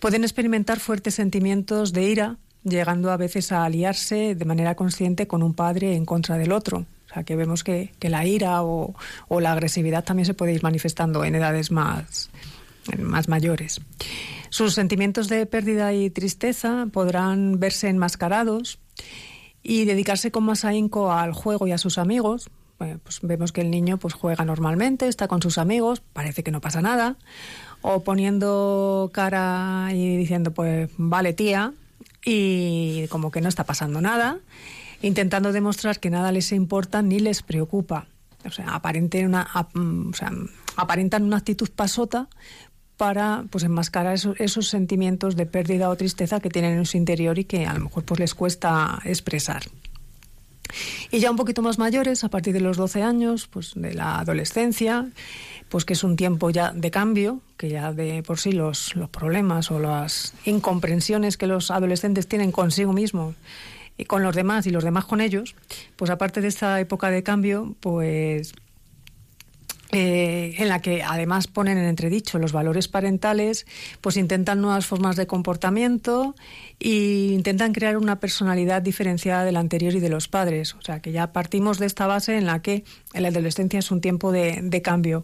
Pueden 0.00 0.24
experimentar 0.24 0.80
fuertes 0.80 1.14
sentimientos 1.14 1.92
de 1.92 2.04
ira, 2.04 2.36
llegando 2.64 3.10
a 3.10 3.16
veces 3.16 3.52
a 3.52 3.64
aliarse 3.64 4.34
de 4.34 4.44
manera 4.44 4.74
consciente 4.74 5.26
con 5.26 5.42
un 5.42 5.54
padre 5.54 5.94
en 5.94 6.04
contra 6.04 6.38
del 6.38 6.52
otro. 6.52 6.86
O 7.10 7.14
sea, 7.14 7.24
que 7.24 7.36
vemos 7.36 7.62
que, 7.62 7.90
la 8.00 8.24
ira 8.24 8.62
o, 8.62 8.94
la 9.28 9.52
agresividad 9.52 10.04
también 10.04 10.26
se 10.26 10.34
puede 10.34 10.54
ir 10.54 10.62
manifestando 10.62 11.24
en 11.24 11.34
edades 11.34 11.70
más, 11.70 12.30
más 12.98 13.28
mayores. 13.28 13.80
Sus 14.48 14.74
sentimientos 14.74 15.28
de 15.28 15.44
pérdida 15.46 15.92
y 15.92 16.10
tristeza 16.10 16.86
podrán 16.90 17.58
verse 17.60 17.88
enmascarados 17.88 18.78
y 19.62 19.84
dedicarse 19.84 20.30
con 20.30 20.44
más 20.44 20.64
ahínco 20.64 21.12
al 21.12 21.32
juego 21.32 21.66
y 21.66 21.72
a 21.72 21.78
sus 21.78 21.98
amigos. 21.98 22.50
pues 22.78 23.20
vemos 23.22 23.52
que 23.52 23.60
el 23.60 23.70
niño 23.70 23.98
pues 23.98 24.14
juega 24.14 24.44
normalmente, 24.44 25.06
está 25.06 25.28
con 25.28 25.42
sus 25.42 25.58
amigos, 25.58 26.02
parece 26.12 26.42
que 26.42 26.50
no 26.50 26.60
pasa 26.60 26.80
nada, 26.80 27.16
o 27.82 28.02
poniendo 28.02 29.10
cara 29.12 29.90
y 29.92 30.16
diciendo 30.16 30.52
pues 30.52 30.90
vale 30.96 31.32
tía, 31.32 31.74
y 32.24 33.06
como 33.08 33.30
que 33.30 33.40
no 33.40 33.48
está 33.48 33.64
pasando 33.64 34.00
nada, 34.00 34.38
intentando 35.00 35.52
demostrar 35.52 36.00
que 36.00 36.10
nada 36.10 36.32
les 36.32 36.52
importa 36.52 37.02
ni 37.02 37.20
les 37.20 37.42
preocupa. 37.42 38.06
O 38.44 38.50
sea, 38.50 38.74
aparentan 38.74 39.26
una, 39.26 39.48
o 39.74 40.14
sea, 40.14 40.32
aparentan 40.76 41.24
una 41.24 41.38
actitud 41.38 41.70
pasota 41.74 42.28
para 42.96 43.44
pues 43.50 43.64
enmascarar 43.64 44.14
esos, 44.14 44.38
esos, 44.40 44.68
sentimientos 44.68 45.36
de 45.36 45.46
pérdida 45.46 45.88
o 45.88 45.96
tristeza 45.96 46.40
que 46.40 46.50
tienen 46.50 46.78
en 46.78 46.86
su 46.86 46.96
interior 46.96 47.38
y 47.38 47.44
que 47.44 47.66
a 47.66 47.74
lo 47.74 47.80
mejor 47.80 48.04
pues 48.04 48.20
les 48.20 48.34
cuesta 48.34 49.00
expresar. 49.04 49.62
Y 51.10 51.18
ya 51.20 51.30
un 51.30 51.36
poquito 51.36 51.62
más 51.62 51.78
mayores, 51.78 52.24
a 52.24 52.28
partir 52.28 52.52
de 52.52 52.60
los 52.60 52.76
12 52.76 53.02
años, 53.02 53.48
pues 53.48 53.72
de 53.74 53.94
la 53.94 54.18
adolescencia, 54.18 55.06
pues 55.68 55.84
que 55.84 55.94
es 55.94 56.04
un 56.04 56.16
tiempo 56.16 56.50
ya 56.50 56.72
de 56.72 56.90
cambio, 56.90 57.40
que 57.56 57.68
ya 57.68 57.92
de 57.92 58.22
por 58.22 58.38
sí 58.38 58.52
los, 58.52 58.94
los 58.96 59.08
problemas 59.08 59.70
o 59.70 59.78
las 59.78 60.34
incomprensiones 60.44 61.36
que 61.36 61.46
los 61.46 61.70
adolescentes 61.70 62.28
tienen 62.28 62.52
consigo 62.52 62.92
mismos 62.92 63.34
y 63.96 64.04
con 64.04 64.22
los 64.22 64.34
demás 64.34 64.66
y 64.66 64.70
los 64.70 64.84
demás 64.84 65.04
con 65.04 65.20
ellos, 65.20 65.54
pues 65.96 66.10
aparte 66.10 66.40
de 66.40 66.48
esta 66.48 66.80
época 66.80 67.10
de 67.10 67.22
cambio, 67.22 67.74
pues 67.80 68.54
eh, 69.94 70.54
en 70.56 70.70
la 70.70 70.80
que 70.80 71.02
además 71.02 71.48
ponen 71.48 71.76
en 71.76 71.84
entredicho 71.84 72.38
los 72.38 72.52
valores 72.52 72.88
parentales, 72.88 73.66
pues 74.00 74.16
intentan 74.16 74.62
nuevas 74.62 74.86
formas 74.86 75.16
de 75.16 75.26
comportamiento 75.26 76.34
e 76.80 77.28
intentan 77.34 77.74
crear 77.74 77.98
una 77.98 78.18
personalidad 78.18 78.80
diferenciada 78.80 79.44
de 79.44 79.52
la 79.52 79.60
anterior 79.60 79.94
y 79.94 80.00
de 80.00 80.08
los 80.08 80.28
padres. 80.28 80.74
O 80.76 80.80
sea, 80.80 81.00
que 81.00 81.12
ya 81.12 81.34
partimos 81.34 81.78
de 81.78 81.84
esta 81.84 82.06
base 82.06 82.38
en 82.38 82.46
la 82.46 82.62
que 82.62 82.84
la 83.12 83.28
adolescencia 83.28 83.80
es 83.80 83.90
un 83.90 84.00
tiempo 84.00 84.32
de, 84.32 84.80
cambio. 84.82 85.20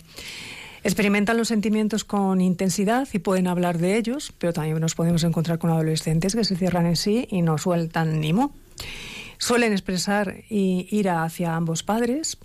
Experimentan 0.84 1.38
los 1.38 1.48
sentimientos 1.48 2.04
con 2.04 2.42
intensidad 2.42 3.08
y 3.14 3.20
pueden 3.20 3.46
hablar 3.46 3.78
de 3.78 3.96
ellos, 3.96 4.34
pero 4.36 4.52
también 4.52 4.78
nos 4.80 4.94
podemos 4.94 5.24
encontrar 5.24 5.58
con 5.58 5.70
adolescentes 5.70 6.36
que 6.36 6.44
se 6.44 6.56
cierran 6.56 6.84
en 6.84 6.96
sí 6.96 7.26
y 7.30 7.40
no 7.40 7.56
sueltan 7.56 8.20
ni 8.20 8.34
mo. 8.34 8.52
Suelen 9.38 9.72
expresar 9.72 10.42
ira 10.50 11.24
hacia 11.24 11.56
ambos 11.56 11.82
padres, 11.82 12.36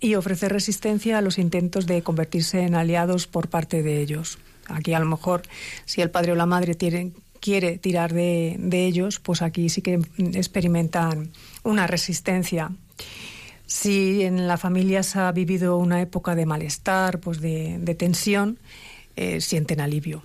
y 0.00 0.14
ofrecer 0.14 0.52
resistencia 0.52 1.18
a 1.18 1.20
los 1.20 1.38
intentos 1.38 1.86
de 1.86 2.02
convertirse 2.02 2.62
en 2.62 2.74
aliados 2.74 3.26
por 3.26 3.48
parte 3.48 3.82
de 3.82 4.00
ellos. 4.00 4.38
Aquí 4.66 4.94
a 4.94 5.00
lo 5.00 5.06
mejor 5.06 5.42
si 5.84 6.00
el 6.00 6.10
padre 6.10 6.32
o 6.32 6.36
la 6.36 6.46
madre 6.46 6.76
quiere 7.40 7.78
tirar 7.78 8.12
de, 8.12 8.58
ellos, 8.72 9.20
pues 9.20 9.42
aquí 9.42 9.68
sí 9.68 9.82
que 9.82 10.00
experimentan 10.34 11.30
una 11.62 11.86
resistencia. 11.86 12.70
Si 13.66 14.22
en 14.22 14.48
la 14.48 14.56
familia 14.56 15.02
se 15.02 15.20
ha 15.20 15.32
vivido 15.32 15.76
una 15.76 16.00
época 16.00 16.34
de 16.34 16.46
malestar, 16.46 17.20
pues 17.20 17.40
de, 17.40 17.78
de 17.78 17.94
tensión, 17.94 18.58
eh, 19.22 19.42
sienten 19.42 19.82
alivio. 19.82 20.22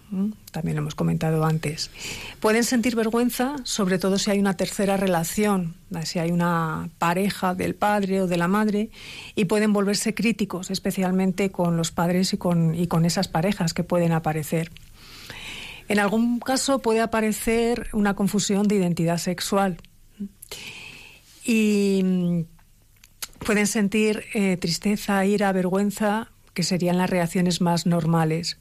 También 0.52 0.78
hemos 0.78 0.96
comentado 0.96 1.44
antes. 1.44 1.92
Pueden 2.40 2.64
sentir 2.64 2.96
vergüenza, 2.96 3.58
sobre 3.66 4.00
todo 4.00 4.18
si 4.18 4.32
hay 4.32 4.40
una 4.40 4.56
tercera 4.56 4.96
relación, 4.96 5.76
si 6.06 6.20
hay 6.20 6.32
una 6.32 6.90
pareja 6.98 7.56
del 7.56 7.76
padre 7.76 8.22
o 8.22 8.28
de 8.28 8.38
la 8.38 8.48
madre, 8.48 8.92
y 9.36 9.46
pueden 9.46 9.74
volverse 9.74 10.14
críticos, 10.14 10.72
especialmente 10.72 11.52
con 11.52 11.76
los 11.76 11.92
padres 11.92 12.32
y 12.32 12.38
con, 12.38 12.74
y 12.74 12.88
con 12.88 13.04
esas 13.04 13.28
parejas 13.28 13.74
que 13.74 13.84
pueden 13.84 14.14
aparecer. 14.14 14.72
En 15.90 16.00
algún 16.00 16.40
caso 16.40 16.80
puede 16.80 17.02
aparecer 17.02 17.90
una 17.92 18.14
confusión 18.14 18.66
de 18.66 18.76
identidad 18.76 19.18
sexual. 19.18 19.76
Y 21.44 22.00
mm, 22.02 22.42
pueden 23.40 23.68
sentir 23.68 24.24
eh, 24.34 24.56
tristeza, 24.56 25.26
ira, 25.26 25.52
vergüenza 25.52 26.32
que 26.56 26.64
serían 26.64 26.98
las 26.98 27.12
reacciones 27.12 27.62
más 27.62 27.86
normales. 27.86 28.58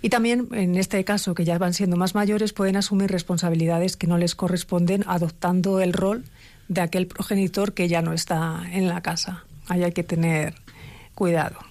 Y 0.00 0.08
también, 0.08 0.48
en 0.52 0.76
este 0.76 1.04
caso, 1.04 1.34
que 1.34 1.44
ya 1.44 1.58
van 1.58 1.74
siendo 1.74 1.96
más 1.96 2.14
mayores, 2.14 2.54
pueden 2.54 2.76
asumir 2.76 3.10
responsabilidades 3.10 3.98
que 3.98 4.06
no 4.06 4.16
les 4.16 4.34
corresponden 4.34 5.04
adoptando 5.06 5.80
el 5.80 5.92
rol 5.92 6.24
de 6.68 6.80
aquel 6.80 7.06
progenitor 7.06 7.74
que 7.74 7.88
ya 7.88 8.00
no 8.00 8.14
está 8.14 8.62
en 8.72 8.88
la 8.88 9.02
casa. 9.02 9.44
Ahí 9.68 9.84
hay 9.84 9.92
que 9.92 10.04
tener 10.04 10.54
cuidado. 11.14 11.69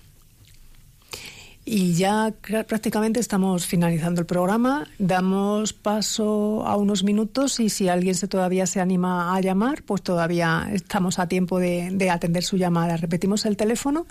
Y 1.72 1.94
ya 1.94 2.34
prácticamente 2.68 3.20
estamos 3.20 3.68
finalizando 3.68 4.22
el 4.22 4.26
programa. 4.26 4.88
Damos 4.98 5.72
paso 5.72 6.66
a 6.66 6.76
unos 6.76 7.04
minutos 7.04 7.60
y 7.60 7.70
si 7.70 7.90
alguien 7.90 8.16
se 8.16 8.28
todavía 8.28 8.66
se 8.66 8.82
anima 8.82 9.36
a 9.36 9.40
llamar, 9.40 9.84
pues 9.84 10.02
todavía 10.02 10.68
estamos 10.74 11.20
a 11.20 11.28
tiempo 11.28 11.60
de, 11.60 11.90
de 11.92 12.10
atender 12.10 12.44
su 12.44 12.58
llamada. 12.58 12.98
Repetimos 12.98 13.46
el 13.46 13.56
teléfono, 13.56 14.08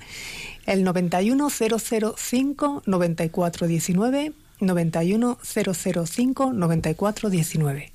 el 0.66 0.84
91005 0.84 2.82
9419 6.54 7.92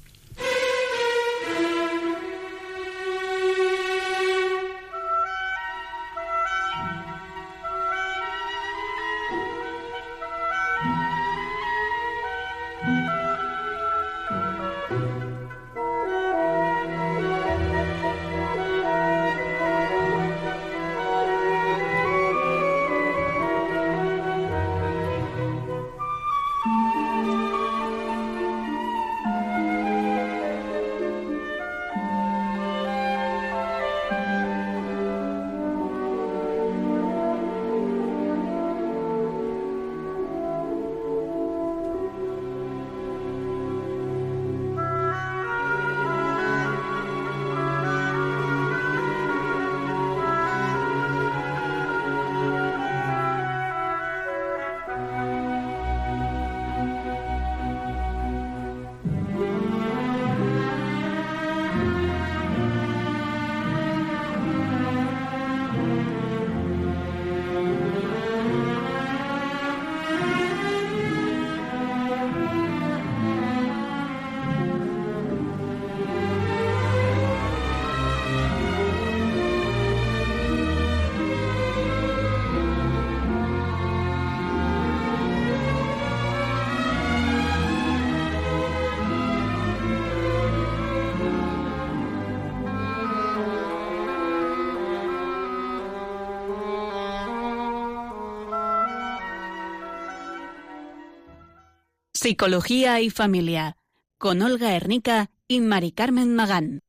Psicología 102.23 103.01
y 103.01 103.09
Familia, 103.09 103.75
con 104.17 104.41
Olga 104.41 104.73
Hernica 104.73 105.29
y 105.45 105.59
Mari 105.59 105.91
Carmen 105.91 106.33
Magán. 106.33 106.79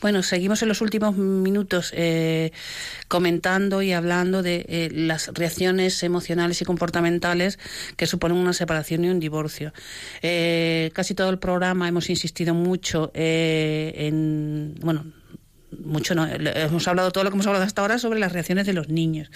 Bueno, 0.00 0.24
seguimos 0.24 0.60
en 0.62 0.68
los 0.68 0.80
últimos 0.80 1.16
minutos 1.16 1.92
eh, 1.94 2.50
comentando 3.06 3.80
y 3.80 3.92
hablando 3.92 4.42
de 4.42 4.66
eh, 4.68 4.90
las 4.92 5.28
reacciones 5.28 6.02
emocionales 6.02 6.60
y 6.62 6.64
comportamentales 6.64 7.60
que 7.96 8.08
suponen 8.08 8.38
una 8.38 8.52
separación 8.52 9.04
y 9.04 9.10
un 9.10 9.20
divorcio. 9.20 9.72
Eh, 10.20 10.90
casi 10.94 11.14
todo 11.14 11.30
el 11.30 11.38
programa 11.38 11.86
hemos 11.86 12.10
insistido 12.10 12.52
mucho 12.52 13.12
en, 13.14 14.74
bueno, 14.80 15.12
mucho 15.78 16.16
no, 16.16 16.26
hemos 16.26 16.88
hablado 16.88 17.12
todo 17.12 17.22
lo 17.22 17.30
que 17.30 17.36
hemos 17.36 17.46
hablado 17.46 17.64
hasta 17.64 17.82
ahora 17.82 18.00
sobre 18.00 18.18
las 18.18 18.32
reacciones 18.32 18.66
de 18.66 18.72
los 18.72 18.88
niños. 18.88 19.30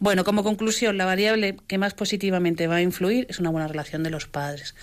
Bueno, 0.00 0.22
como 0.24 0.44
conclusión, 0.44 0.96
la 0.96 1.04
variable 1.04 1.56
que 1.66 1.76
más 1.76 1.92
positivamente 1.94 2.68
va 2.68 2.76
a 2.76 2.82
influir 2.82 3.26
es 3.28 3.40
una 3.40 3.50
buena 3.50 3.66
relación 3.66 4.04
de 4.04 4.10
los 4.10 4.26
padres. 4.26 4.76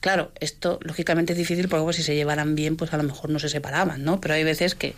Claro, 0.00 0.32
esto 0.40 0.78
lógicamente 0.82 1.32
es 1.32 1.38
difícil 1.38 1.68
porque 1.68 1.82
pues, 1.84 1.96
si 1.96 2.02
se 2.02 2.14
llevaran 2.14 2.54
bien, 2.54 2.76
pues 2.76 2.92
a 2.92 2.96
lo 2.96 3.02
mejor 3.02 3.30
no 3.30 3.38
se 3.38 3.48
separaban, 3.48 4.04
¿no? 4.04 4.20
Pero 4.20 4.34
hay 4.34 4.44
veces 4.44 4.74
que 4.74 4.94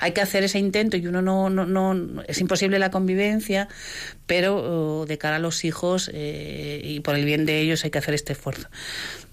hay 0.00 0.12
que 0.12 0.20
hacer 0.20 0.44
ese 0.44 0.58
intento 0.58 0.96
y 0.96 1.06
uno 1.06 1.22
no, 1.22 1.50
no, 1.50 1.64
no 1.66 2.22
es 2.26 2.40
imposible 2.40 2.78
la 2.78 2.90
convivencia, 2.90 3.68
pero 4.26 4.56
oh, 5.00 5.06
de 5.06 5.18
cara 5.18 5.36
a 5.36 5.38
los 5.40 5.64
hijos 5.64 6.10
eh, 6.12 6.80
y 6.82 7.00
por 7.00 7.16
el 7.16 7.24
bien 7.24 7.44
de 7.46 7.60
ellos 7.60 7.84
hay 7.84 7.90
que 7.90 7.98
hacer 7.98 8.14
este 8.14 8.32
esfuerzo. 8.32 8.68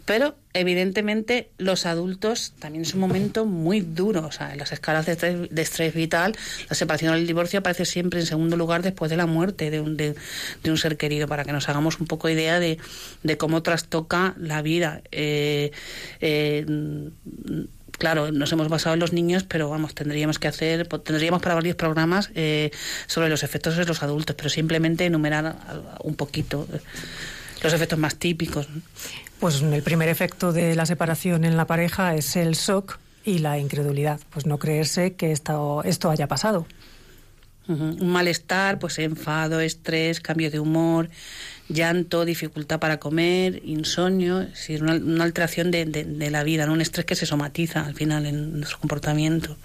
Pero 0.05 0.35
evidentemente 0.53 1.49
los 1.57 1.85
adultos 1.85 2.53
también 2.59 2.83
es 2.83 2.93
un 2.93 2.99
momento 2.99 3.45
muy 3.45 3.81
duro. 3.81 4.25
O 4.27 4.31
sea, 4.31 4.51
en 4.51 4.59
las 4.59 4.71
escalas 4.71 5.05
de 5.05 5.49
estrés, 5.61 5.93
vital, 5.93 6.35
la 6.69 6.75
separación 6.75 7.13
o 7.13 7.15
el 7.15 7.25
divorcio 7.25 7.59
aparece 7.59 7.85
siempre 7.85 8.19
en 8.19 8.27
segundo 8.27 8.55
lugar 8.55 8.83
después 8.83 9.09
de 9.09 9.17
la 9.17 9.25
muerte 9.25 9.71
de 9.71 9.81
un, 9.81 9.97
de, 9.97 10.15
un 10.65 10.77
ser 10.77 10.97
querido, 10.97 11.27
para 11.27 11.43
que 11.43 11.51
nos 11.51 11.67
hagamos 11.69 11.99
un 11.99 12.05
poco 12.05 12.29
idea 12.29 12.59
de, 12.59 12.77
de 13.23 13.37
cómo 13.37 13.63
trastoca 13.63 14.35
la 14.37 14.61
vida. 14.61 15.01
Eh, 15.11 15.71
eh, 16.21 16.65
claro, 17.97 18.31
nos 18.31 18.51
hemos 18.51 18.69
basado 18.69 18.93
en 18.93 18.99
los 18.99 19.11
niños, 19.11 19.43
pero 19.43 19.69
vamos, 19.69 19.95
tendríamos 19.95 20.37
que 20.37 20.47
hacer, 20.47 20.87
tendríamos 20.87 21.41
para 21.41 21.55
varios 21.55 21.75
programas 21.75 22.29
eh, 22.35 22.69
sobre 23.07 23.29
los 23.29 23.41
efectos 23.41 23.75
de 23.75 23.85
los 23.85 24.03
adultos, 24.03 24.35
pero 24.35 24.49
simplemente 24.49 25.05
enumerar 25.05 25.55
un 26.03 26.15
poquito 26.15 26.67
los 27.65 27.73
efectos 27.73 27.99
más 27.99 28.15
típicos. 28.15 28.67
Pues 29.39 29.61
el 29.61 29.83
primer 29.83 30.09
efecto 30.09 30.53
de 30.53 30.75
la 30.75 30.85
separación 30.85 31.43
en 31.43 31.57
la 31.57 31.65
pareja 31.65 32.15
es 32.15 32.35
el 32.35 32.53
shock 32.53 32.99
y 33.23 33.39
la 33.39 33.57
incredulidad, 33.57 34.19
pues 34.29 34.45
no 34.45 34.59
creerse 34.59 35.13
que 35.13 35.31
esto, 35.31 35.83
esto 35.83 36.09
haya 36.09 36.27
pasado. 36.27 36.65
Un 37.67 38.09
malestar, 38.09 38.77
pues 38.79 38.99
enfado, 38.99 39.59
estrés, 39.59 40.19
cambio 40.19 40.51
de 40.51 40.59
humor, 40.59 41.09
llanto, 41.67 42.25
dificultad 42.25 42.79
para 42.79 42.99
comer, 42.99 43.61
insomnio, 43.65 44.41
es 44.41 44.49
decir, 44.49 44.83
una, 44.83 45.23
alteración 45.23 45.71
de, 45.71 45.85
de, 45.85 46.29
la 46.29 46.43
vida, 46.43 46.65
¿no? 46.65 46.73
un 46.73 46.81
estrés 46.81 47.05
que 47.05 47.15
se 47.15 47.25
somatiza 47.25 47.85
al 47.85 47.95
final 47.95 48.25
en 48.25 48.59
nuestro 48.59 48.79
comportamiento. 48.79 49.57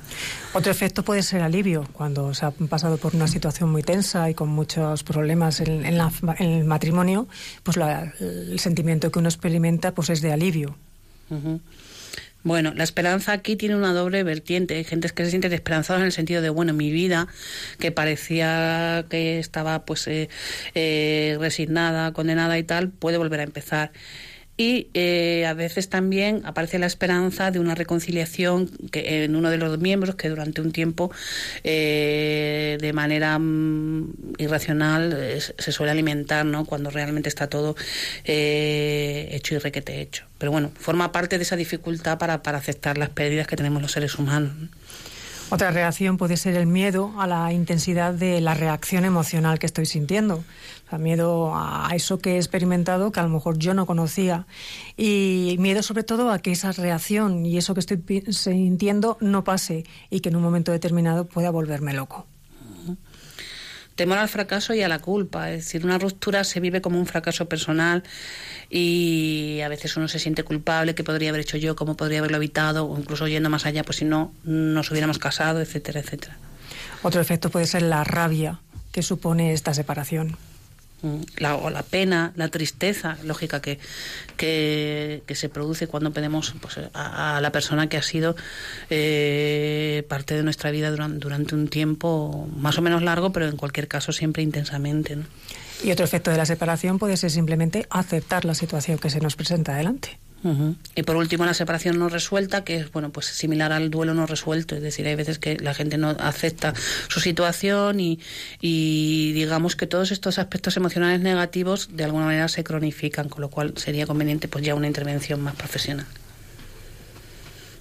Otro 0.55 0.73
efecto 0.73 1.03
puede 1.03 1.23
ser 1.23 1.43
alivio, 1.43 1.87
cuando 1.93 2.33
se 2.35 2.47
ha 2.47 2.51
pasado 2.51 2.97
por 2.97 3.15
una 3.15 3.29
situación 3.29 3.71
muy 3.71 3.83
tensa 3.83 4.31
y 4.31 4.35
con 4.35 4.49
muchos 4.49 5.03
problemas 5.03 5.61
en, 5.61 5.85
en, 5.85 6.01
el 6.39 6.65
matrimonio, 6.65 7.29
pues 7.63 7.77
el 7.77 8.59
sentimiento 8.59 9.11
que 9.11 9.19
uno 9.19 9.29
experimenta 9.29 9.93
pues 9.93 10.11
es 10.11 10.23
de 10.23 10.33
alivio. 10.33 10.77
Bueno, 12.43 12.73
la 12.75 12.85
esperanza 12.85 13.33
aquí 13.33 13.57
tiene 13.57 13.77
una 13.77 13.93
doble 13.93 14.23
vertiente. 14.23 14.77
Hay 14.77 14.85
gente 14.85 15.11
que 15.11 15.25
se 15.25 15.31
siente 15.31 15.51
desesperanzada 15.51 16.01
en 16.01 16.07
el 16.07 16.13
sentido 16.13 16.41
de, 16.41 16.49
bueno, 16.49 16.73
mi 16.73 16.91
vida, 16.91 17.29
que 17.79 17.93
parecía 17.93 19.05
que 19.11 19.39
estaba 19.39 19.85
pues 19.85 20.07
eh, 20.07 20.31
eh, 20.75 21.37
resignada, 21.39 22.13
condenada 22.13 22.59
y 22.59 22.63
tal, 22.63 22.89
puede 22.89 23.19
volver 23.19 23.41
a 23.41 23.43
empezar 23.43 23.93
y 24.61 24.89
eh, 24.93 25.47
a 25.47 25.55
veces 25.55 25.89
también 25.89 26.43
aparece 26.45 26.79
la 26.79 26.85
esperanza 26.85 27.51
de 27.51 27.61
una 27.61 27.75
reconciliación 27.75 28.71
en 28.93 29.35
uno 29.35 29.49
de 29.49 29.57
los 29.57 29.79
miembros 29.79 30.17
que 30.17 30.29
durante 30.29 30.61
un 30.61 30.71
tiempo 30.71 31.11
eh, 31.65 32.77
de 32.79 32.93
manera 32.93 33.39
mm, 33.39 34.35
irracional 34.37 35.15
eh, 35.17 35.41
se 35.41 35.73
suele 35.73 35.93
alimentar 35.93 36.45
¿no? 36.45 36.67
cuando 36.67 36.91
realmente 36.91 37.31
está 37.31 37.47
todo 37.47 37.75
hecho 38.27 39.55
y 39.55 39.59
requete 39.59 40.03
hecho. 40.03 40.27
Pero 40.37 40.53
bueno, 40.53 40.71
forma 40.79 41.11
parte 41.11 41.39
de 41.39 41.45
esa 41.45 41.57
dificultad 41.57 42.19
para, 42.19 42.43
para 42.43 42.59
aceptar 42.59 42.99
las 42.99 43.09
pérdidas 43.09 43.47
que 43.47 43.57
tenemos 43.57 43.81
los 43.81 43.93
seres 43.93 44.17
humanos. 44.17 44.53
Otra 45.53 45.73
reacción 45.73 46.17
puede 46.17 46.37
ser 46.37 46.55
el 46.55 46.67
miedo 46.67 47.13
a 47.19 47.27
la 47.27 47.53
intensidad 47.53 48.15
de 48.15 48.41
la 48.41 48.55
reacción 48.55 49.05
emocional 49.05 49.59
que 49.59 49.67
estoy 49.67 49.85
sintiendo. 49.85 50.45
O 50.91 50.99
miedo 50.99 51.53
a 51.55 51.89
eso 51.95 52.19
que 52.19 52.35
he 52.35 52.37
experimentado 52.37 53.13
que 53.13 53.21
a 53.21 53.23
lo 53.23 53.29
mejor 53.29 53.59
yo 53.59 53.75
no 53.75 53.87
conocía. 53.87 54.47
Y 54.97 55.57
miedo 55.59 55.83
sobre 55.83 56.03
todo 56.03 56.31
a 56.31 56.39
que 56.41 56.53
esa 56.53 56.73
reacción 56.73 57.47
y 57.47 57.59
eso 57.59 57.75
que 57.75 57.81
estoy 57.81 58.03
sintiendo 58.31 59.17
no 59.21 59.45
pase 59.45 59.85
y 60.11 60.21
que 60.21 60.29
en 60.29 60.37
un 60.37 60.43
momento 60.43 60.73
determinado 60.73 61.27
pueda 61.27 61.51
volverme 61.51 61.93
loco 61.93 62.27
temor 64.01 64.17
al 64.17 64.31
fracaso 64.31 64.73
y 64.73 64.81
a 64.81 64.89
la 64.89 65.01
culpa. 65.01 65.51
Es 65.51 65.67
decir, 65.67 65.85
una 65.85 65.99
ruptura 65.99 66.43
se 66.43 66.59
vive 66.59 66.81
como 66.81 66.99
un 66.99 67.05
fracaso 67.05 67.51
personal 67.51 68.03
y 68.71 69.61
a 69.63 69.69
veces 69.69 69.95
uno 69.99 70.09
se 70.09 70.19
siente 70.19 70.43
culpable, 70.43 70.95
qué 70.95 71.05
podría 71.05 71.29
haber 71.29 71.43
hecho 71.43 71.59
yo, 71.59 71.77
cómo 71.77 71.99
podría 71.99 72.21
haberlo 72.21 72.39
evitado, 72.39 72.87
o 72.87 72.99
incluso 72.99 73.29
yendo 73.29 73.51
más 73.51 73.67
allá, 73.67 73.85
pues 73.85 73.99
si 73.99 74.07
no 74.07 74.33
nos 74.43 74.91
hubiéramos 74.91 75.19
casado, 75.19 75.61
etcétera, 75.61 76.01
etcétera. 76.01 76.39
Otro 77.03 77.21
efecto 77.21 77.51
puede 77.51 77.67
ser 77.67 77.83
la 77.83 78.03
rabia 78.03 78.61
que 78.91 79.03
supone 79.03 79.53
esta 79.53 79.75
separación. 79.75 80.39
Mm, 81.03 81.21
la, 81.39 81.57
o 81.57 81.71
la 81.71 81.83
pena, 81.83 82.33
la 82.37 82.49
tristeza 82.49 83.17
lógica 83.25 83.63
que, 83.63 83.79
que, 84.37 85.23
se 85.35 85.49
produce 85.49 85.87
cuando 85.87 86.13
perdemos 86.13 86.55
pues, 86.61 86.79
a, 86.93 87.41
la 87.41 87.53
persona 87.53 87.89
que 87.89 87.97
ha 87.97 88.03
sido 88.03 88.37
eh, 88.91 90.05
parte 90.09 90.35
de 90.35 90.43
nuestra 90.43 90.71
vida 90.71 90.91
durante, 90.91 91.55
un 91.55 91.69
tiempo 91.69 92.49
más 92.55 92.77
o 92.77 92.83
menos 92.83 93.03
largo, 93.03 93.33
pero 93.33 93.49
en 93.49 93.57
cualquier 93.57 93.89
caso 93.89 94.13
siempre 94.13 94.43
intensamente. 94.43 95.17
Y 95.83 95.91
otro 95.91 96.05
efecto 96.05 96.31
de 96.31 96.37
la 96.37 96.45
separación 96.45 96.99
puede 96.99 97.17
ser 97.17 97.31
simplemente 97.31 97.87
aceptar 97.89 98.45
la 98.45 98.55
situación 98.55 98.99
que 98.99 99.09
se 99.09 99.21
nos 99.21 99.37
presenta 99.37 99.73
adelante. 99.73 100.19
Y 100.95 101.03
por 101.03 101.17
último, 101.17 101.45
la 101.45 101.53
separación 101.53 101.99
no 101.99 102.09
resuelta, 102.09 102.65
que 102.65 102.77
es 102.77 102.91
bueno, 102.93 103.11
pues 103.11 103.27
similar 103.27 103.73
al 103.73 103.91
duelo 103.91 104.15
no 104.15 104.27
resuelto. 104.27 104.75
Es 104.75 104.83
decir, 104.83 105.07
hay 105.07 105.15
veces 105.15 105.39
que 105.39 105.59
la 105.59 105.75
gente 105.75 105.99
no 105.99 106.11
acepta 106.11 106.73
su 107.09 107.21
situación 107.21 108.01
y, 108.01 108.21
y 108.61 109.33
digamos 109.33 109.77
que 109.77 109.87
todos 109.87 110.13
estos 110.13 110.39
aspectos 110.39 110.77
emocionales 110.77 111.21
negativos 111.21 111.91
de 111.93 112.05
alguna 112.05 112.25
manera 112.25 112.49
se 112.49 112.65
cronifican, 112.65 113.29
con 113.29 113.43
lo 113.43 113.51
cual 113.51 113.75
sería 113.77 114.07
conveniente 114.07 114.49
pues 114.49 114.65
ya 114.65 114.75
una 114.75 114.87
intervención 114.87 115.43
más 115.43 115.55
profesional. 115.57 116.07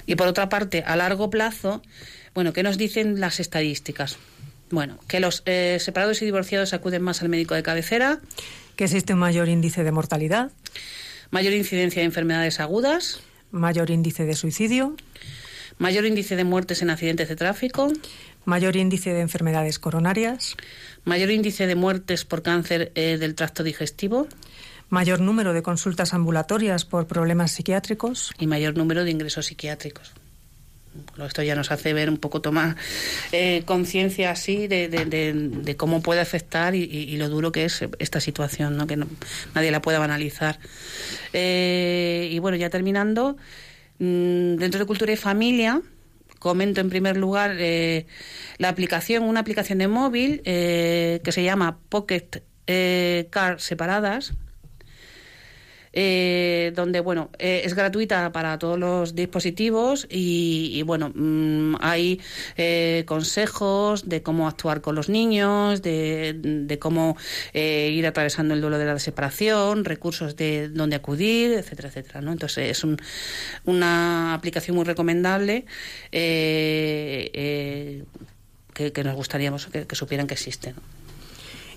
Y 0.05 0.16
por 0.16 0.28
otra 0.28 0.49
parte, 0.49 0.84
a 0.86 0.95
largo 0.95 1.30
plazo, 1.30 1.82
bueno, 2.34 2.51
¿qué 2.51 2.64
nos 2.64 2.78
dicen 2.78 3.20
las 3.20 3.39
estadísticas? 3.39 4.18
Bueno, 4.70 4.99
que 5.07 5.20
los 5.20 5.43
eh, 5.45 5.78
separados 5.80 6.22
y 6.22 6.26
divorciados 6.26 6.74
acuden 6.74 7.03
más 7.03 7.22
al 7.22 7.30
médico 7.30 7.55
de 7.55 7.64
cabecera. 7.64 8.20
Que 8.76 8.86
existe 8.86 9.14
un 9.14 9.20
mayor 9.20 9.49
índice 9.49 9.84
de 9.84 9.91
mortalidad 9.91 10.51
mayor 11.32 11.53
incidencia 11.53 12.01
de 12.01 12.05
enfermedades 12.05 12.59
agudas, 12.59 13.21
mayor 13.51 13.89
índice 13.89 14.25
de 14.25 14.36
suicidio, 14.36 14.95
mayor 15.77 16.05
índice 16.05 16.36
de 16.36 16.43
muertes 16.43 16.82
en 16.82 16.89
accidentes 16.89 17.30
de 17.30 17.36
tráfico, 17.36 17.91
mayor 18.45 18.75
índice 18.75 19.13
de 19.13 19.21
enfermedades 19.21 19.80
coronarias, 19.80 20.55
mayor 21.05 21.32
índice 21.32 21.67
de 21.67 21.75
muertes 21.75 22.25
por 22.25 22.41
cáncer 22.41 22.91
eh, 22.95 23.17
del 23.17 23.36
tracto 23.36 23.63
digestivo, 23.63 24.27
mayor 24.89 25.21
número 25.21 25.53
de 25.53 25.61
consultas 25.61 26.13
ambulatorias 26.13 26.86
por 26.86 27.07
problemas 27.07 27.51
psiquiátricos. 27.51 28.32
Y 28.39 28.47
mayor 28.47 28.75
número 28.75 29.03
de 29.03 29.11
ingresos 29.11 29.45
psiquiátricos 29.47 30.13
esto 31.26 31.44
ya 31.44 31.56
nos 31.56 31.72
hace 31.72 31.94
ver 31.94 32.10
un 32.10 32.18
poco 32.18 32.42
tomar 32.42 32.76
eh, 33.32 33.64
conciencia 33.66 34.32
así 34.32 34.68
de, 34.68 35.76
cómo 35.78 36.02
puede 36.02 36.22
afectar 36.22 36.76
y, 36.76 37.18
lo 37.18 37.30
duro 37.30 37.52
que 37.52 37.66
es 37.66 37.86
esta 38.00 38.20
situación, 38.20 38.78
¿no? 38.78 38.88
que 38.88 38.98
nadie 39.54 39.72
la 39.72 39.82
pueda 39.82 40.00
banalizar. 40.00 40.60
Eh, 41.34 42.30
y 42.32 42.40
bueno, 42.40 42.58
ya 42.58 42.70
terminando, 42.70 43.38
mm, 44.00 44.56
dentro 44.56 44.80
de 44.80 44.86
cultura 44.86 45.12
y 45.12 45.18
familia, 45.18 45.82
comento 46.40 46.80
en 46.82 46.90
primer 46.90 47.18
lugar 47.18 47.56
eh, 47.60 48.06
la 48.58 48.70
aplicación, 48.70 49.24
una 49.24 49.42
aplicación 49.42 49.80
de 49.80 49.88
móvil 49.88 50.42
que 50.44 51.32
se 51.32 51.44
llama 51.44 51.80
Pocket 51.90 52.44
Car 53.30 53.60
Separadas, 53.60 54.34
eh, 55.92 56.72
donde 56.76 57.00
bueno 57.00 57.32
eh, 57.40 57.62
es 57.66 57.74
gratuita 57.74 58.32
para 58.32 58.60
todos 58.60 58.78
los 58.78 59.16
dispositivos 59.16 60.06
y, 60.10 60.84
bueno 60.84 61.12
mm, 61.14 61.78
hay 61.82 62.22
eh, 62.58 63.04
consejos 63.08 64.08
de 64.08 64.22
cómo 64.22 64.48
actuar 64.48 64.82
con 64.82 64.94
los 64.94 65.10
niños 65.10 65.82
de, 65.82 66.78
cómo 66.80 67.18
ir 67.54 68.06
atravesando 68.06 68.54
el 68.54 68.62
duelo 68.62 68.78
de 68.78 68.86
la 68.86 69.00
separación 69.00 69.84
recursos 69.84 70.36
de 70.36 70.70
dónde 70.70 70.96
acudir 70.96 71.54
etcétera 71.54 71.90
etcétera 71.90 72.22
¿no? 72.22 72.32
entonces 72.32 72.70
es 72.70 72.86
una 73.66 74.36
aplicación 74.36 74.76
muy 74.76 74.86
recomendable 74.86 75.66
que, 76.12 78.06
nos 79.04 79.16
gustaría 79.16 79.52
que, 79.72 79.88
que 79.88 79.96
supieran 79.96 80.28
que 80.28 80.36
existe 80.36 80.76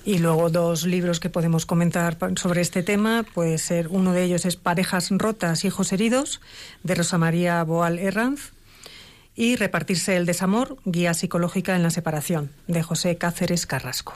y 0.05 0.19
luego 0.19 0.51
dos 0.51 0.85
libros 0.85 1.21
que 1.21 1.31
podemos 1.31 1.67
comentar 1.67 2.17
sobre 2.37 2.61
este 2.61 2.83
tema, 2.83 3.25
puede 3.35 3.59
ser 3.59 3.89
uno 3.89 4.13
de 4.13 4.25
ellos 4.25 4.45
es 4.45 4.57
Parejas 4.57 5.11
rotas, 5.11 5.65
hijos 5.65 5.93
heridos, 5.93 6.41
de 6.83 6.95
Rosa 6.95 7.19
María 7.19 7.63
Boal 7.63 7.99
Herranz, 7.99 8.53
y 9.35 9.57
Repartirse 9.57 10.17
el 10.17 10.27
desamor, 10.27 10.77
guía 10.85 11.15
psicológica 11.15 11.77
en 11.77 11.83
la 11.83 11.91
separación, 11.91 12.51
de 12.67 12.83
José 12.83 13.17
Cáceres 13.17 13.67
Carrasco. 13.67 14.15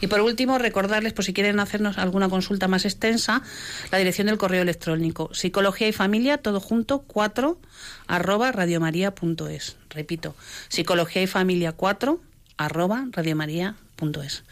Y 0.00 0.06
por 0.06 0.20
último, 0.20 0.56
recordarles, 0.56 1.12
por 1.12 1.24
si 1.24 1.34
quieren 1.34 1.60
hacernos 1.60 1.98
alguna 1.98 2.30
consulta 2.30 2.66
más 2.66 2.86
extensa, 2.86 3.42
la 3.90 3.98
dirección 3.98 4.28
del 4.28 4.38
correo 4.38 4.62
electrónico 4.62 5.28
psicología 5.34 5.88
y 5.88 5.92
familia, 5.92 6.38
todo 6.38 6.60
junto, 6.60 7.00
4 7.00 7.58
arroba 8.06 8.52
radiomaria.es. 8.52 9.76
Repito, 9.90 10.34
psicología 10.68 11.22
y 11.22 11.26
familia 11.26 11.72
4 11.72 12.20
arroba 12.64 13.06
radiomaria.es. 13.12 14.44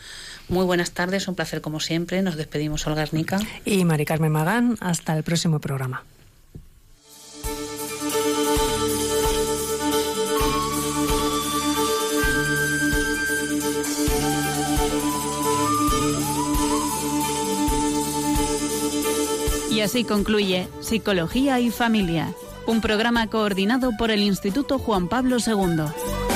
Muy 0.49 0.65
buenas 0.65 0.91
tardes, 0.93 1.29
un 1.29 1.35
placer 1.35 1.61
como 1.61 1.81
siempre. 1.81 2.23
Nos 2.23 2.37
despedimos 2.37 2.87
Olga 2.87 3.03
Arnica. 3.03 3.39
Y 3.65 3.85
Mari 3.85 4.05
Carmen 4.05 4.33
Magán. 4.33 4.77
Hasta 4.81 5.17
el 5.17 5.23
próximo 5.23 5.61
programa. 5.61 6.03
Y 19.71 19.83
así 19.83 20.05
concluye 20.05 20.69
Psicología 20.81 21.59
y 21.59 21.71
Familia, 21.71 22.35
un 22.67 22.83
programa 22.83 23.29
coordinado 23.29 23.93
por 23.97 24.11
el 24.11 24.21
Instituto 24.21 24.79
Juan 24.79 25.09
Pablo 25.09 25.39
II. 25.39 26.30